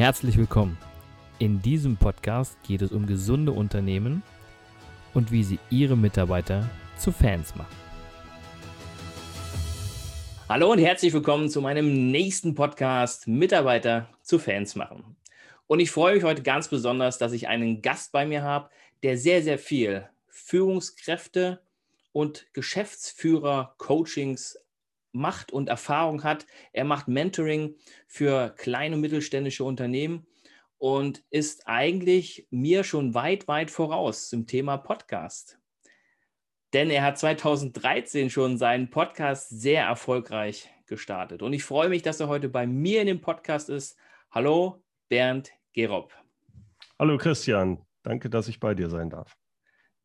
Herzlich 0.00 0.38
willkommen. 0.38 0.78
In 1.38 1.60
diesem 1.60 1.98
Podcast 1.98 2.56
geht 2.62 2.80
es 2.80 2.90
um 2.90 3.06
gesunde 3.06 3.52
Unternehmen 3.52 4.22
und 5.12 5.30
wie 5.30 5.44
sie 5.44 5.58
ihre 5.68 5.94
Mitarbeiter 5.94 6.70
zu 6.96 7.12
Fans 7.12 7.54
machen. 7.54 7.76
Hallo 10.48 10.72
und 10.72 10.78
herzlich 10.78 11.12
willkommen 11.12 11.50
zu 11.50 11.60
meinem 11.60 12.10
nächsten 12.10 12.54
Podcast 12.54 13.28
Mitarbeiter 13.28 14.08
zu 14.22 14.38
Fans 14.38 14.74
machen. 14.74 15.16
Und 15.66 15.80
ich 15.80 15.90
freue 15.90 16.14
mich 16.14 16.24
heute 16.24 16.42
ganz 16.42 16.68
besonders, 16.68 17.18
dass 17.18 17.32
ich 17.32 17.48
einen 17.48 17.82
Gast 17.82 18.10
bei 18.10 18.24
mir 18.24 18.42
habe, 18.42 18.70
der 19.02 19.18
sehr, 19.18 19.42
sehr 19.42 19.58
viel 19.58 20.08
Führungskräfte 20.28 21.60
und 22.12 22.46
Geschäftsführer-Coachings 22.54 24.56
macht 25.12 25.52
und 25.52 25.68
Erfahrung 25.68 26.24
hat. 26.24 26.46
Er 26.72 26.84
macht 26.84 27.08
Mentoring 27.08 27.76
für 28.06 28.54
kleine 28.56 28.94
und 28.94 29.00
mittelständische 29.00 29.64
Unternehmen 29.64 30.26
und 30.78 31.22
ist 31.30 31.66
eigentlich 31.66 32.46
mir 32.50 32.84
schon 32.84 33.14
weit, 33.14 33.48
weit 33.48 33.70
voraus 33.70 34.28
zum 34.28 34.46
Thema 34.46 34.78
Podcast. 34.78 35.58
Denn 36.72 36.88
er 36.90 37.02
hat 37.02 37.18
2013 37.18 38.30
schon 38.30 38.56
seinen 38.56 38.90
Podcast 38.90 39.50
sehr 39.50 39.84
erfolgreich 39.84 40.70
gestartet. 40.86 41.42
Und 41.42 41.52
ich 41.52 41.64
freue 41.64 41.88
mich, 41.88 42.02
dass 42.02 42.20
er 42.20 42.28
heute 42.28 42.48
bei 42.48 42.66
mir 42.66 43.00
in 43.00 43.08
dem 43.08 43.20
Podcast 43.20 43.68
ist. 43.68 43.98
Hallo, 44.30 44.82
Bernd 45.08 45.50
Gerob. 45.72 46.14
Hallo, 46.98 47.18
Christian. 47.18 47.84
Danke, 48.02 48.30
dass 48.30 48.48
ich 48.48 48.60
bei 48.60 48.74
dir 48.74 48.88
sein 48.88 49.10
darf. 49.10 49.36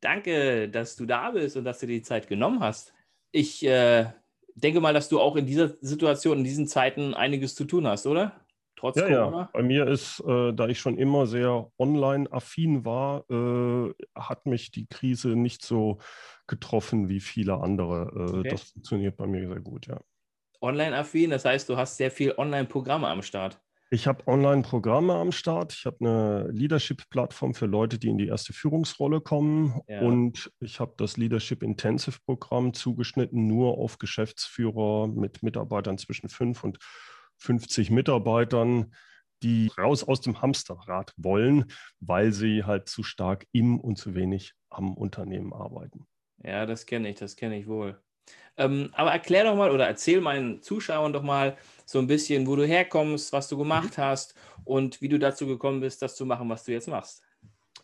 Danke, 0.01 0.69
dass 0.69 0.95
du 0.95 1.05
da 1.05 1.31
bist 1.31 1.55
und 1.55 1.63
dass 1.63 1.79
du 1.79 1.87
dir 1.87 1.97
die 1.97 2.01
Zeit 2.01 2.27
genommen 2.27 2.59
hast. 2.59 2.93
Ich 3.31 3.65
äh, 3.65 4.11
denke 4.55 4.81
mal, 4.81 4.93
dass 4.93 5.09
du 5.09 5.19
auch 5.19 5.35
in 5.35 5.45
dieser 5.45 5.75
Situation, 5.81 6.39
in 6.39 6.43
diesen 6.43 6.67
Zeiten 6.67 7.13
einiges 7.13 7.55
zu 7.55 7.65
tun 7.65 7.87
hast, 7.87 8.07
oder? 8.07 8.45
Trotz 8.75 8.97
ja, 8.97 9.07
Corona? 9.07 9.37
Ja. 9.37 9.49
Bei 9.53 9.63
mir 9.63 9.87
ist, 9.87 10.21
äh, 10.27 10.53
da 10.53 10.67
ich 10.67 10.79
schon 10.79 10.97
immer 10.97 11.27
sehr 11.27 11.71
online-affin 11.77 12.83
war, 12.85 13.29
äh, 13.29 13.93
hat 14.15 14.45
mich 14.45 14.71
die 14.71 14.87
Krise 14.87 15.29
nicht 15.29 15.63
so 15.63 15.99
getroffen 16.47 17.09
wie 17.09 17.19
viele 17.19 17.55
andere. 17.61 18.11
Äh, 18.15 18.37
okay. 18.39 18.49
Das 18.49 18.63
funktioniert 18.63 19.17
bei 19.17 19.27
mir 19.27 19.47
sehr 19.47 19.61
gut, 19.61 19.87
ja. 19.87 19.99
Online-affin, 20.61 21.29
das 21.29 21.45
heißt, 21.45 21.69
du 21.69 21.77
hast 21.77 21.97
sehr 21.97 22.11
viel 22.11 22.33
Online-Programme 22.37 23.07
am 23.07 23.21
Start. 23.21 23.61
Ich 23.91 24.07
habe 24.07 24.27
Online-Programme 24.27 25.13
am 25.13 25.31
Start. 25.31 25.73
Ich 25.73 25.85
habe 25.85 25.97
eine 25.99 26.47
Leadership-Plattform 26.51 27.53
für 27.53 27.67
Leute, 27.67 27.99
die 27.99 28.09
in 28.09 28.17
die 28.17 28.27
erste 28.27 28.51
Führungsrolle 28.51 29.21
kommen. 29.21 29.79
Ja. 29.87 30.01
Und 30.01 30.51
ich 30.59 30.79
habe 30.79 30.95
das 30.97 31.17
Leadership 31.17 31.61
Intensive-Programm 31.61 32.73
zugeschnitten 32.73 33.45
nur 33.45 33.77
auf 33.77 33.99
Geschäftsführer 33.99 35.07
mit 35.07 35.43
Mitarbeitern 35.43 35.99
zwischen 35.99 36.29
5 36.29 36.63
und 36.63 36.79
50 37.37 37.91
Mitarbeitern, 37.91 38.93
die 39.43 39.71
raus 39.77 40.03
aus 40.03 40.21
dem 40.21 40.41
Hamsterrad 40.41 41.13
wollen, 41.17 41.65
weil 41.99 42.31
sie 42.31 42.63
halt 42.63 42.89
zu 42.89 43.03
stark 43.03 43.45
im 43.51 43.79
und 43.79 43.97
zu 43.97 44.15
wenig 44.15 44.53
am 44.69 44.95
Unternehmen 44.95 45.53
arbeiten. 45.53 46.07
Ja, 46.43 46.65
das 46.65 46.85
kenne 46.85 47.09
ich, 47.09 47.15
das 47.15 47.35
kenne 47.35 47.59
ich 47.59 47.67
wohl. 47.67 48.01
Ähm, 48.57 48.89
aber 48.93 49.11
erklär 49.11 49.43
doch 49.43 49.55
mal 49.55 49.71
oder 49.71 49.87
erzähl 49.87 50.21
meinen 50.21 50.61
Zuschauern 50.61 51.11
doch 51.11 51.23
mal 51.23 51.57
so 51.85 51.99
ein 51.99 52.07
bisschen, 52.07 52.47
wo 52.47 52.55
du 52.55 52.65
herkommst, 52.65 53.33
was 53.33 53.47
du 53.49 53.57
gemacht 53.57 53.97
mhm. 53.97 54.01
hast 54.01 54.35
und 54.63 55.01
wie 55.01 55.09
du 55.09 55.19
dazu 55.19 55.45
gekommen 55.45 55.81
bist, 55.81 56.01
das 56.01 56.15
zu 56.15 56.25
machen, 56.25 56.49
was 56.49 56.63
du 56.63 56.71
jetzt 56.71 56.87
machst. 56.87 57.21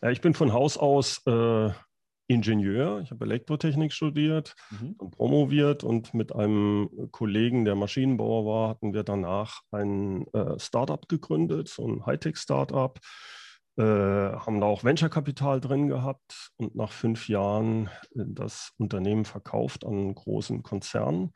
Ja, 0.00 0.10
ich 0.10 0.20
bin 0.20 0.34
von 0.34 0.52
Haus 0.52 0.78
aus 0.78 1.20
äh, 1.26 1.70
Ingenieur. 2.26 3.00
Ich 3.02 3.10
habe 3.10 3.24
Elektrotechnik 3.24 3.92
studiert 3.92 4.54
mhm. 4.70 4.94
und 4.98 5.10
promoviert 5.10 5.84
und 5.84 6.14
mit 6.14 6.34
einem 6.34 6.88
Kollegen, 7.10 7.64
der 7.64 7.74
Maschinenbauer 7.74 8.46
war, 8.46 8.68
hatten 8.70 8.94
wir 8.94 9.02
danach 9.02 9.60
ein 9.70 10.26
äh, 10.32 10.58
Startup 10.58 11.06
gegründet, 11.08 11.68
so 11.68 11.86
ein 11.86 12.06
Hightech-Startup 12.06 12.98
äh, 13.76 13.82
haben 13.82 14.60
da 14.60 14.66
auch 14.66 14.84
Venture-Kapital 14.84 15.60
drin 15.60 15.88
gehabt 15.88 16.50
und 16.56 16.74
nach 16.74 16.92
fünf 16.92 17.28
Jahren 17.28 17.86
äh, 18.14 18.24
das 18.26 18.72
Unternehmen 18.76 19.24
verkauft 19.24 19.86
an 19.86 19.92
einen 19.94 20.14
großen 20.14 20.62
Konzern. 20.62 21.32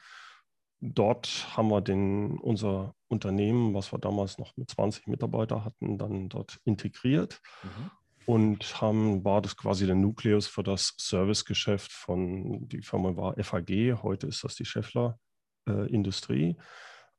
Dort 0.81 1.57
haben 1.57 1.69
wir 1.69 1.81
den, 1.81 2.39
unser 2.39 2.95
Unternehmen, 3.09 3.73
was 3.73 3.93
wir 3.93 3.99
damals 3.99 4.37
noch 4.37 4.55
mit 4.57 4.71
20 4.71 5.07
Mitarbeitern 5.07 5.65
hatten, 5.65 5.97
dann 5.97 6.29
dort 6.29 6.59
integriert 6.65 7.41
mhm. 7.63 7.91
und 8.27 8.81
haben, 8.83 9.25
war 9.25 9.41
das 9.41 9.57
quasi 9.57 9.87
der 9.87 9.95
Nukleus 9.95 10.47
für 10.47 10.63
das 10.63 10.93
Servicegeschäft 10.99 11.91
von, 11.91 12.69
die 12.69 12.83
Firma 12.83 13.17
war 13.17 13.43
FAG, 13.43 14.03
heute 14.03 14.27
ist 14.27 14.45
das 14.45 14.55
die 14.55 14.67
Scheffler 14.67 15.19
äh, 15.67 15.91
Industrie. 15.91 16.57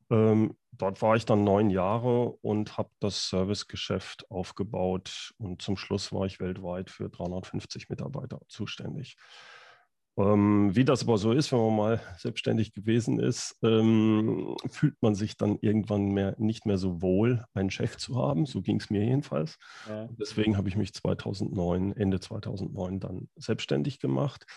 Ähm, 0.10 0.56
dort 0.72 1.02
war 1.02 1.16
ich 1.16 1.26
dann 1.26 1.44
neun 1.44 1.70
Jahre 1.70 2.30
und 2.42 2.78
habe 2.78 2.90
das 3.00 3.30
Servicegeschäft 3.30 4.30
aufgebaut 4.30 5.34
und 5.38 5.62
zum 5.62 5.78
Schluss 5.78 6.14
war 6.14 6.26
ich 6.26 6.40
weltweit 6.40 6.90
für 6.90 7.10
350 7.10 7.90
Mitarbeiter 7.90 8.40
zuständig. 8.48 9.18
Ähm, 10.18 10.76
wie 10.76 10.84
das 10.84 11.04
aber 11.04 11.20
so 11.20 11.32
ist, 11.32 11.52
wenn 11.52 11.60
man 11.60 11.76
mal 11.76 12.02
selbstständig 12.18 12.74
gewesen 12.74 13.20
ist, 13.20 13.56
ähm, 13.62 14.56
fühlt 14.68 14.96
man 15.02 15.14
sich 15.14 15.38
dann 15.38 15.60
irgendwann 15.62 16.10
mehr, 16.10 16.34
nicht 16.40 16.66
mehr 16.66 16.80
so 16.80 17.04
wohl, 17.04 17.46
einen 17.54 17.70
Chef 17.70 17.98
zu 17.98 18.18
haben. 18.18 18.48
So 18.48 18.64
ging 18.64 18.80
es 18.80 18.90
mir 18.90 19.04
jedenfalls. 19.04 19.60
Ja. 19.88 20.10
Deswegen 20.20 20.58
habe 20.58 20.70
ich 20.70 20.76
mich 20.76 20.94
2009, 20.96 21.96
Ende 21.96 22.20
2009 22.20 23.00
dann 23.00 23.30
selbstständig 23.36 24.00
gemacht 24.00 24.48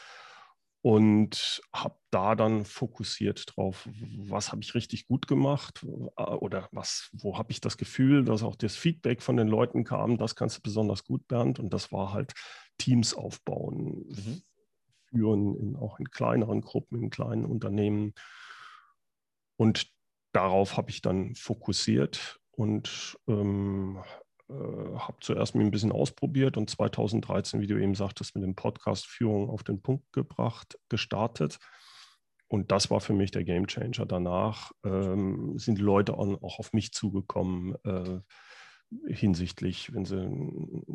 und 0.83 1.61
habe 1.75 1.97
da 2.11 2.35
dann 2.35 2.65
fokussiert 2.65 3.55
drauf, 3.55 3.87
was 4.17 4.51
habe 4.51 4.63
ich 4.63 4.75
richtig 4.75 5.07
gut 5.07 5.27
gemacht 5.27 5.85
oder 5.85 6.69
was, 6.73 7.11
wo 7.13 7.37
habe 7.37 7.53
ich 7.53 7.61
das 7.61 7.77
Gefühl, 7.77 8.25
dass 8.25 8.43
auch 8.43 8.57
das 8.57 8.77
Feedback 8.77 9.23
von 9.23 9.37
den 9.37 9.49
Leuten 9.49 9.85
kam, 9.85 10.17
das 10.17 10.35
kannst 10.35 10.59
du 10.59 10.63
besonders 10.63 11.05
gut, 11.05 11.29
Bernd. 11.29 11.59
Und 11.59 11.75
das 11.75 11.93
war 11.93 12.15
halt 12.15 12.33
Teams 12.79 13.13
aufbauen, 13.13 14.07
mhm. 14.09 14.43
führen, 15.11 15.57
in, 15.57 15.77
auch 15.77 15.99
in 15.99 16.11
kleineren 16.11 16.63
Gruppen, 16.63 17.03
in 17.03 17.11
kleinen 17.11 17.45
Unternehmen. 17.45 18.15
Und 19.57 19.93
darauf 20.33 20.79
habe 20.79 20.91
ich 20.91 21.03
dann 21.03 21.35
fokussiert 21.35 22.41
und 22.53 23.19
ähm, 23.29 24.03
äh, 24.51 24.99
habe 24.99 25.17
zuerst 25.21 25.55
mir 25.55 25.63
ein 25.63 25.71
bisschen 25.71 25.93
ausprobiert 25.93 26.57
und 26.57 26.69
2013, 26.69 27.61
wie 27.61 27.67
du 27.67 27.81
eben 27.81 27.95
sagtest, 27.95 28.35
mit 28.35 28.45
dem 28.45 28.55
Podcast 28.55 29.07
Führung 29.07 29.49
auf 29.49 29.63
den 29.63 29.81
Punkt 29.81 30.13
gebracht, 30.13 30.79
gestartet. 30.89 31.59
Und 32.49 32.73
das 32.73 32.91
war 32.91 33.01
für 33.01 33.13
mich 33.13 33.31
der 33.31 33.45
Game 33.45 33.69
Changer. 33.69 34.07
Danach 34.07 34.73
ähm, 34.85 35.57
sind 35.57 35.79
die 35.79 35.83
Leute 35.83 36.15
auch 36.19 36.59
auf 36.59 36.73
mich 36.73 36.93
zugekommen 36.93 37.77
äh, 37.85 38.21
hinsichtlich, 39.07 39.95
wenn 39.95 40.05
sie 40.05 40.29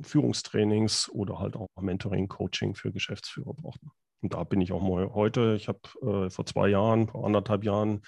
Führungstrainings 0.01 1.09
oder 1.09 1.39
halt 1.39 1.55
auch 1.55 1.69
Mentoring, 1.79 2.27
Coaching 2.27 2.75
für 2.75 2.91
Geschäftsführer 2.91 3.53
brauchten. 3.53 3.91
Und 4.21 4.33
da 4.33 4.43
bin 4.43 4.59
ich 4.59 4.73
auch 4.73 4.81
mal 4.81 5.13
heute. 5.13 5.55
Ich 5.55 5.69
habe 5.69 5.79
äh, 6.01 6.29
vor 6.29 6.45
zwei 6.45 6.67
Jahren, 6.67 7.07
vor 7.07 7.25
anderthalb 7.25 7.63
Jahren 7.63 8.01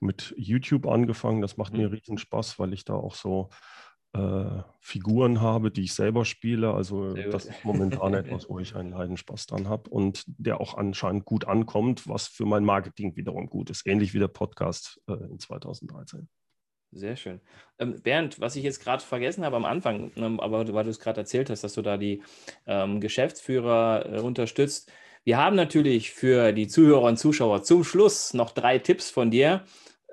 mit 0.00 0.34
YouTube 0.36 0.86
angefangen. 0.86 1.42
Das 1.42 1.56
macht 1.56 1.74
mhm. 1.74 1.80
mir 1.80 1.92
riesen 1.92 2.18
Spaß, 2.18 2.58
weil 2.58 2.72
ich 2.72 2.84
da 2.84 2.94
auch 2.94 3.14
so 3.14 3.50
äh, 4.12 4.62
Figuren 4.80 5.40
habe, 5.40 5.70
die 5.70 5.84
ich 5.84 5.94
selber 5.94 6.24
spiele. 6.24 6.72
Also 6.74 7.14
das 7.14 7.46
ist 7.46 7.64
momentan 7.64 8.14
etwas, 8.14 8.48
wo 8.48 8.58
ich 8.58 8.74
einen 8.74 8.90
Leidenspaß 8.90 9.46
dran 9.46 9.68
habe 9.68 9.90
und 9.90 10.24
der 10.26 10.60
auch 10.60 10.76
anscheinend 10.76 11.24
gut 11.24 11.46
ankommt, 11.46 12.08
was 12.08 12.26
für 12.26 12.46
mein 12.46 12.64
Marketing 12.64 13.16
wiederum 13.16 13.48
gut 13.48 13.70
ist. 13.70 13.86
Ähnlich 13.86 14.14
wie 14.14 14.18
der 14.18 14.28
Podcast 14.28 15.00
äh, 15.08 15.12
in 15.12 15.38
2013. 15.38 16.28
Sehr 16.92 17.14
schön. 17.14 17.40
Ähm, 17.78 18.02
Bernd, 18.02 18.40
was 18.40 18.56
ich 18.56 18.64
jetzt 18.64 18.82
gerade 18.82 19.02
vergessen 19.02 19.44
habe 19.44 19.56
am 19.56 19.64
Anfang, 19.64 20.10
ähm, 20.16 20.40
aber 20.40 20.72
weil 20.72 20.84
du 20.84 20.90
es 20.90 20.98
gerade 20.98 21.20
erzählt 21.20 21.48
hast, 21.48 21.62
dass 21.62 21.74
du 21.74 21.82
da 21.82 21.96
die 21.96 22.22
ähm, 22.66 23.00
Geschäftsführer 23.00 24.06
äh, 24.06 24.20
unterstützt. 24.20 24.90
Wir 25.22 25.38
haben 25.38 25.54
natürlich 25.54 26.10
für 26.10 26.52
die 26.52 26.66
Zuhörer 26.66 27.02
und 27.02 27.18
Zuschauer 27.18 27.62
zum 27.62 27.84
Schluss 27.84 28.34
noch 28.34 28.50
drei 28.50 28.78
Tipps 28.78 29.10
von 29.10 29.30
dir, 29.30 29.64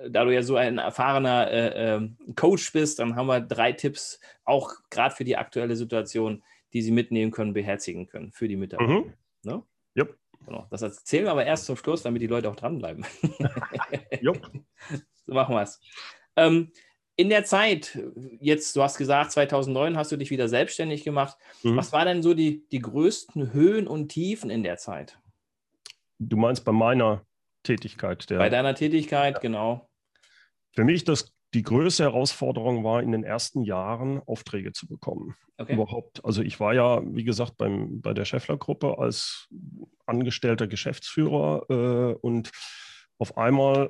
da 0.10 0.26
du 0.26 0.34
ja 0.34 0.44
so 0.44 0.56
ein 0.56 0.78
erfahrener 0.78 1.52
äh, 1.52 1.96
äh, 1.96 2.10
Coach 2.36 2.72
bist, 2.74 3.00
dann 3.00 3.16
haben 3.16 3.28
wir 3.28 3.42
drei 3.42 3.72
Tipps, 3.72 4.20
auch 4.46 4.72
gerade 4.90 5.16
für 5.16 5.24
die 5.24 5.38
aktuelle 5.38 5.76
Situation, 5.76 6.44
die 6.74 6.82
sie 6.82 6.92
mitnehmen 6.92 7.32
können, 7.32 7.54
beherzigen 7.54 8.08
können 8.08 8.32
für 8.32 8.48
die 8.48 8.56
Mitarbeiter. 8.56 8.92
Mhm. 8.92 9.14
Ne? 9.44 9.64
Yep. 9.98 10.18
Genau. 10.46 10.68
Das 10.70 10.82
erzählen 10.82 11.26
wir 11.26 11.32
aber 11.32 11.46
erst 11.46 11.66
zum 11.66 11.76
Schluss, 11.76 12.04
damit 12.04 12.22
die 12.22 12.28
Leute 12.28 12.50
auch 12.50 12.56
dranbleiben. 12.56 13.06
yep. 14.22 14.42
So 15.26 15.34
machen 15.34 15.56
wir 15.56 15.64
es. 15.64 15.80
Ähm, 16.36 16.72
in 17.20 17.30
der 17.30 17.46
Zeit, 17.46 18.00
jetzt, 18.40 18.76
du 18.76 18.84
hast 18.84 18.98
gesagt, 18.98 19.32
2009 19.32 19.98
hast 19.98 20.12
du 20.12 20.18
dich 20.18 20.30
wieder 20.30 20.48
selbstständig 20.48 21.04
gemacht. 21.04 21.36
Mhm. 21.64 21.76
Was 21.76 21.92
waren 21.92 22.06
denn 22.06 22.24
so 22.24 22.36
die, 22.36 22.68
die 22.70 22.80
größten 22.80 23.54
Höhen 23.54 23.88
und 23.88 24.10
Tiefen 24.10 24.52
in 24.52 24.62
der 24.62 24.78
Zeit? 24.78 25.20
Du 26.20 26.38
meinst 26.38 26.64
bei 26.64 26.72
meiner 26.72 27.26
Tätigkeit? 27.68 28.30
Der, 28.30 28.38
bei 28.38 28.50
deiner 28.50 28.76
Tätigkeit, 28.76 29.42
genau. 29.42 29.90
Für 30.74 30.84
mich 30.84 31.04
das 31.04 31.34
die 31.54 31.64
größte 31.64 32.04
Herausforderung 32.04 32.84
war, 32.84 33.02
in 33.02 33.12
den 33.12 33.24
ersten 33.24 33.64
Jahren 33.64 34.22
Aufträge 34.26 34.74
zu 34.74 34.88
bekommen. 34.88 35.36
Okay. 35.58 35.74
Überhaupt. 35.74 36.24
Also 36.26 36.42
ich 36.42 36.60
war 36.60 36.74
ja, 36.74 37.02
wie 37.04 37.24
gesagt, 37.24 37.58
beim, 37.58 38.02
bei 38.02 38.14
der 38.14 38.26
Scheffler-Gruppe 38.26 39.00
als 39.00 39.48
angestellter 40.06 40.68
Geschäftsführer 40.68 41.66
äh, 41.70 42.18
und 42.20 42.52
auf 43.20 43.38
einmal 43.38 43.90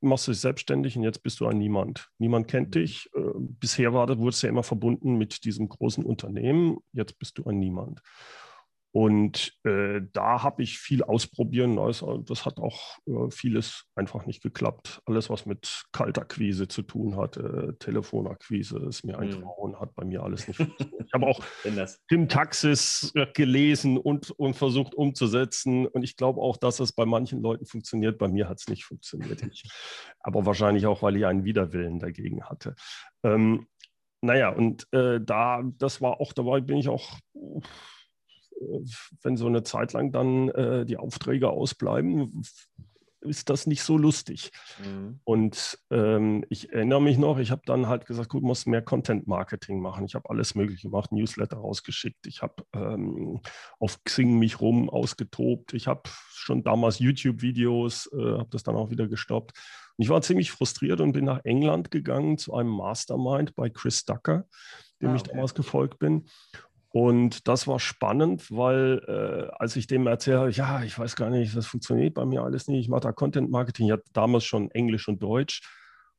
machst 0.00 0.28
du 0.28 0.32
dich 0.32 0.40
selbstständig 0.40 0.96
und 0.96 1.02
jetzt 1.02 1.22
bist 1.22 1.40
du 1.40 1.46
ein 1.46 1.58
Niemand. 1.58 2.08
Niemand 2.18 2.46
kennt 2.46 2.68
mhm. 2.68 2.80
dich. 2.82 3.10
Äh, 3.14 3.20
bisher 3.34 3.92
war, 3.92 4.16
wurdest 4.18 4.42
du 4.42 4.46
ja 4.46 4.52
immer 4.52 4.62
verbunden 4.62 5.16
mit 5.16 5.44
diesem 5.44 5.68
großen 5.68 6.04
Unternehmen. 6.04 6.78
Jetzt 6.92 7.18
bist 7.18 7.38
du 7.38 7.44
ein 7.46 7.58
Niemand. 7.58 8.00
Und 8.98 9.56
äh, 9.62 10.00
da 10.12 10.42
habe 10.42 10.64
ich 10.64 10.80
viel 10.80 11.04
ausprobieren. 11.04 11.78
Also 11.78 12.18
das 12.18 12.44
hat 12.44 12.58
auch 12.58 12.98
äh, 13.06 13.30
vieles 13.30 13.84
einfach 13.94 14.26
nicht 14.26 14.42
geklappt. 14.42 15.02
Alles, 15.06 15.30
was 15.30 15.46
mit 15.46 15.84
Kaltakquise 15.92 16.66
zu 16.66 16.82
tun 16.82 17.16
hat, 17.16 17.36
äh, 17.36 17.74
Telefonakquise, 17.74 18.78
ist 18.88 19.04
mir 19.04 19.16
ein 19.20 19.30
hm. 19.30 19.42
Traum, 19.42 19.78
hat 19.78 19.94
bei 19.94 20.04
mir 20.04 20.24
alles 20.24 20.48
nicht 20.48 20.56
funktioniert. 20.56 21.04
Ich 21.06 21.12
habe 21.12 21.28
auch 21.28 21.40
Tim 22.08 22.28
Taxis 22.28 23.12
gelesen 23.34 23.98
und, 23.98 24.32
und 24.32 24.54
versucht 24.54 24.96
umzusetzen. 24.96 25.86
Und 25.86 26.02
ich 26.02 26.16
glaube 26.16 26.40
auch, 26.40 26.56
dass 26.56 26.80
es 26.80 26.92
bei 26.92 27.06
manchen 27.06 27.40
Leuten 27.40 27.66
funktioniert. 27.66 28.18
Bei 28.18 28.26
mir 28.26 28.48
hat 28.48 28.58
es 28.58 28.66
nicht 28.66 28.84
funktioniert. 28.84 29.40
Ich, 29.44 29.62
aber 30.22 30.44
wahrscheinlich 30.44 30.86
auch, 30.86 31.02
weil 31.02 31.16
ich 31.16 31.24
einen 31.24 31.44
Widerwillen 31.44 32.00
dagegen 32.00 32.46
hatte. 32.46 32.74
Ähm, 33.22 33.68
naja, 34.22 34.48
und 34.48 34.92
äh, 34.92 35.20
da, 35.20 35.62
das 35.78 36.02
war 36.02 36.20
auch, 36.20 36.32
dabei 36.32 36.60
bin 36.60 36.78
ich 36.78 36.88
auch 36.88 37.16
wenn 39.22 39.36
so 39.36 39.46
eine 39.46 39.62
Zeit 39.62 39.92
lang 39.92 40.12
dann 40.12 40.48
äh, 40.50 40.84
die 40.84 40.96
Aufträge 40.96 41.50
ausbleiben, 41.50 42.42
ist 43.20 43.50
das 43.50 43.66
nicht 43.66 43.82
so 43.82 43.98
lustig. 43.98 44.52
Mhm. 44.84 45.20
Und 45.24 45.78
ähm, 45.90 46.44
ich 46.48 46.72
erinnere 46.72 47.02
mich 47.02 47.18
noch, 47.18 47.38
ich 47.38 47.50
habe 47.50 47.62
dann 47.66 47.88
halt 47.88 48.06
gesagt, 48.06 48.28
gut, 48.28 48.42
muss 48.42 48.66
mehr 48.66 48.82
Content-Marketing 48.82 49.80
machen. 49.80 50.04
Ich 50.04 50.14
habe 50.14 50.30
alles 50.30 50.54
Mögliche 50.54 50.88
gemacht, 50.88 51.12
Newsletter 51.12 51.56
rausgeschickt. 51.56 52.26
Ich 52.26 52.42
habe 52.42 52.64
ähm, 52.72 53.40
auf 53.78 54.02
Xing 54.04 54.38
mich 54.38 54.60
rum 54.60 54.88
ausgetobt. 54.88 55.74
Ich 55.74 55.86
habe 55.86 56.02
schon 56.32 56.62
damals 56.62 56.98
YouTube-Videos, 56.98 58.10
äh, 58.12 58.38
habe 58.38 58.48
das 58.50 58.62
dann 58.62 58.76
auch 58.76 58.90
wieder 58.90 59.08
gestoppt. 59.08 59.52
Und 59.96 60.04
ich 60.04 60.10
war 60.10 60.22
ziemlich 60.22 60.52
frustriert 60.52 61.00
und 61.00 61.12
bin 61.12 61.24
nach 61.24 61.44
England 61.44 61.90
gegangen 61.90 62.38
zu 62.38 62.54
einem 62.54 62.70
Mastermind 62.70 63.56
bei 63.56 63.68
Chris 63.68 64.04
Ducker, 64.04 64.46
dem 65.02 65.10
ah, 65.10 65.14
okay. 65.14 65.16
ich 65.16 65.22
damals 65.24 65.54
gefolgt 65.54 65.98
bin. 65.98 66.28
Und 66.90 67.46
das 67.48 67.66
war 67.66 67.80
spannend, 67.80 68.50
weil 68.50 69.02
äh, 69.06 69.54
als 69.58 69.76
ich 69.76 69.86
dem 69.86 70.06
erzählt 70.06 70.38
habe, 70.38 70.50
ja, 70.50 70.82
ich 70.82 70.98
weiß 70.98 71.16
gar 71.16 71.28
nicht, 71.28 71.54
das 71.54 71.66
funktioniert 71.66 72.14
bei 72.14 72.24
mir 72.24 72.42
alles 72.42 72.66
nicht, 72.66 72.80
ich 72.80 72.88
mache 72.88 73.02
da 73.02 73.12
Content 73.12 73.50
Marketing, 73.50 73.86
ich 73.86 73.92
hatte 73.92 74.10
damals 74.12 74.44
schon 74.44 74.70
Englisch 74.70 75.08
und 75.08 75.22
Deutsch. 75.22 75.62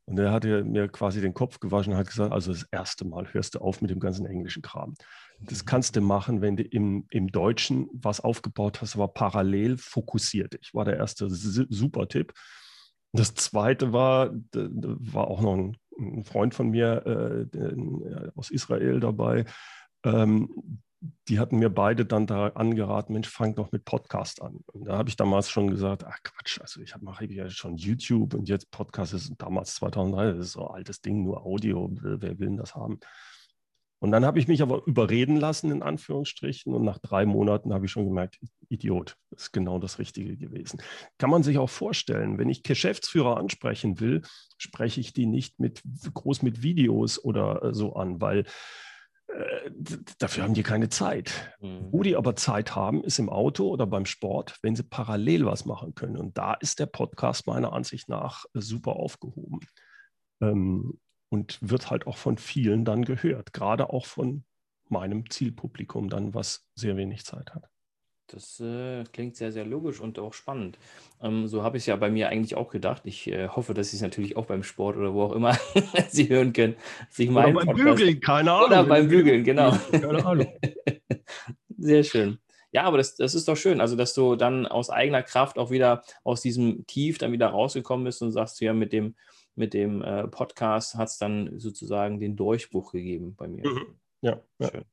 Und 0.06 0.18
er 0.18 0.32
hat 0.32 0.44
mir 0.44 0.88
quasi 0.88 1.22
den 1.22 1.36
Kopf 1.36 1.60
gewaschen 1.60 1.94
und 1.94 2.00
hat 2.00 2.08
gesagt, 2.08 2.34
also 2.34 2.52
das 2.52 2.66
erste 2.72 3.06
Mal 3.06 3.32
hörst 3.32 3.54
du 3.54 3.60
auf 3.60 3.80
mit 3.82 3.92
dem 3.92 4.00
ganzen 4.00 4.26
englischen 4.26 4.64
Kram. 4.64 4.96
Das 5.40 5.66
kannst 5.66 5.96
du 5.96 6.02
machen, 6.02 6.42
wenn 6.42 6.58
du 6.58 6.64
im, 6.64 7.06
im 7.12 7.28
Deutschen 7.28 7.88
was 7.94 8.20
aufgebaut 8.20 8.82
hast, 8.82 8.96
aber 8.96 9.08
parallel 9.08 9.78
fokussiert 9.78 10.54
dich. 10.54 10.74
War 10.74 10.84
der 10.84 10.98
erste 10.98 11.30
super 11.30 12.08
Tipp. 12.08 12.34
Das 13.14 13.36
zweite 13.36 13.94
war, 13.94 14.32
war 14.52 15.28
auch 15.28 15.42
noch 15.42 15.54
ein, 15.54 15.78
ein 16.00 16.24
Freund 16.24 16.56
von 16.56 16.70
mir 16.70 17.48
äh, 17.52 18.32
aus 18.36 18.50
Israel 18.50 19.00
dabei, 19.00 19.46
ähm, 20.04 20.50
die 21.30 21.40
hatten 21.40 21.60
mir 21.60 21.70
beide 21.70 22.06
dann 22.06 22.28
da 22.28 22.48
angeraten, 22.50 23.14
Mensch, 23.14 23.30
fang 23.30 23.56
doch 23.56 23.72
mit 23.72 23.86
Podcast 23.86 24.42
an. 24.42 24.60
Und 24.74 24.86
da 24.86 24.98
habe 24.98 25.10
ich 25.10 25.16
damals 25.16 25.50
schon 25.50 25.70
gesagt, 25.70 26.04
ach 26.06 26.18
Quatsch, 26.24 26.60
also 26.60 26.82
ich 26.82 26.94
mache 27.02 27.26
ja 27.26 27.50
schon 27.50 27.78
YouTube 27.78 28.34
und 28.34 28.50
jetzt 28.50 28.70
Podcast 28.72 29.14
ist 29.14 29.34
damals 29.38 29.76
2003, 29.76 30.34
das 30.34 30.48
ist 30.48 30.52
so 30.54 30.68
ein 30.68 30.76
altes 30.76 31.02
Ding, 31.02 31.24
nur 31.24 31.46
Audio, 31.46 31.90
wer 31.92 32.22
will 32.22 32.48
denn 32.48 32.58
das 32.58 32.76
haben? 32.76 33.00
Und 34.02 34.12
dann 34.12 34.26
habe 34.26 34.40
ich 34.40 34.48
mich 34.48 34.62
aber 34.62 34.82
überreden 34.86 35.36
lassen, 35.36 35.72
in 35.72 35.84
Anführungsstrichen. 35.84 36.74
Und 36.74 36.84
nach 36.86 37.00
drei 37.00 37.26
Monaten 37.26 37.74
habe 37.74 37.86
ich 37.86 37.92
schon 37.92 38.06
gemerkt, 38.06 38.40
Idiot, 38.70 39.18
das 39.30 39.44
ist 39.44 39.52
genau 39.52 39.78
das 39.78 40.00
Richtige 40.00 40.38
gewesen. 40.38 40.82
Kann 41.18 41.30
man 41.30 41.44
sich 41.44 41.58
auch 41.58 41.70
vorstellen, 41.70 42.38
wenn 42.38 42.48
ich 42.48 42.64
Geschäftsführer 42.64 43.36
ansprechen 43.36 44.00
will, 44.00 44.22
spreche 44.58 45.02
ich 45.02 45.12
die 45.12 45.26
nicht 45.26 45.60
mit 45.60 45.82
groß 46.14 46.44
mit 46.44 46.64
Videos 46.64 47.22
oder 47.22 47.62
äh, 47.62 47.74
so 47.74 47.94
an, 47.94 48.22
weil 48.22 48.46
äh, 49.34 49.72
dafür 50.18 50.44
haben 50.44 50.54
die 50.54 50.64
keine 50.64 50.90
Zeit. 50.90 51.56
Mhm. 51.62 51.88
Wo 51.92 52.04
die 52.04 52.16
aber 52.16 52.36
Zeit 52.36 52.76
haben, 52.76 53.04
ist 53.04 53.20
im 53.20 53.30
Auto 53.30 53.68
oder 53.70 53.86
beim 53.86 54.06
Sport, 54.06 54.58
wenn 54.62 54.76
sie 54.76 54.84
parallel 54.84 55.46
was 55.46 55.66
machen 55.66 55.96
können. 55.96 56.18
Und 56.18 56.38
da 56.38 56.54
ist 56.54 56.80
der 56.80 56.88
Podcast 56.88 57.48
meiner 57.48 57.74
Ansicht 57.74 58.10
nach 58.10 58.46
super 58.54 58.94
aufgehoben. 58.94 59.60
Ähm, 60.42 61.00
und 61.30 61.60
wird 61.62 61.92
halt 61.92 62.08
auch 62.08 62.18
von 62.18 62.38
vielen 62.38 62.86
dann 62.86 63.06
gehört, 63.06 63.54
gerade 63.54 63.92
auch 63.92 64.08
von 64.08 64.46
meinem 64.90 65.30
Zielpublikum 65.30 66.10
dann, 66.10 66.34
was 66.34 66.68
sehr 66.74 66.98
wenig 66.98 67.24
Zeit 67.24 67.54
hat. 67.54 67.70
Das 68.34 68.60
äh, 68.60 69.04
klingt 69.12 69.36
sehr, 69.36 69.52
sehr 69.52 69.66
logisch 69.66 70.00
und 70.00 70.20
auch 70.20 70.34
spannend. 70.34 70.78
Ähm, 71.22 71.48
so 71.48 71.64
habe 71.64 71.78
ich 71.78 71.84
es 71.84 71.88
ja 71.88 71.96
bei 71.96 72.12
mir 72.12 72.30
eigentlich 72.30 72.56
auch 72.56 72.70
gedacht. 72.70 73.02
Ich 73.06 73.28
äh, 73.28 73.48
hoffe, 73.48 73.74
dass 73.74 73.92
Sie 73.92 73.98
es 73.98 74.02
natürlich 74.02 74.38
auch 74.38 74.46
beim 74.46 74.64
Sport 74.64 74.98
oder 74.98 75.14
wo 75.14 75.24
auch 75.24 75.34
immer 75.34 75.58
Sie 76.10 76.30
hören 76.30 76.54
können. 76.54 76.76
Sich 77.10 77.30
oder 77.30 77.44
beim 77.44 77.56
Podcast 77.56 77.98
Bügeln, 77.98 78.20
keine 78.20 78.52
Ahnung. 78.52 78.68
Oder 78.68 78.84
beim 78.84 79.08
Bügeln, 79.08 79.44
genau. 79.44 79.72
Keine 79.92 80.26
Ahnung. 80.26 80.48
sehr 81.78 82.04
schön. 82.04 82.40
Ja, 82.72 82.84
aber 82.84 82.98
das, 82.98 83.16
das 83.16 83.34
ist 83.34 83.48
doch 83.48 83.58
schön. 83.58 83.82
Also, 83.82 83.96
dass 83.96 84.14
du 84.14 84.36
dann 84.36 84.68
aus 84.68 84.92
eigener 84.92 85.24
Kraft 85.24 85.58
auch 85.58 85.72
wieder 85.72 86.04
aus 86.24 86.42
diesem 86.42 86.86
Tief 86.86 87.18
dann 87.18 87.32
wieder 87.32 87.48
rausgekommen 87.48 88.06
bist 88.06 88.22
und 88.22 88.32
sagst, 88.32 88.62
ja, 88.62 88.74
mit 88.74 88.94
dem, 88.94 89.16
mit 89.56 89.74
dem 89.74 90.04
äh, 90.04 90.28
Podcast 90.28 90.96
hat 90.96 91.08
es 91.08 91.18
dann 91.18 91.60
sozusagen 91.60 92.20
den 92.20 92.36
Durchbruch 92.36 92.92
gegeben 92.92 93.36
bei 93.36 93.48
mir. 93.48 93.68
Mhm. 93.68 94.00
Ja, 94.22 94.40
ja. 94.60 94.70
Schön. 94.70 94.86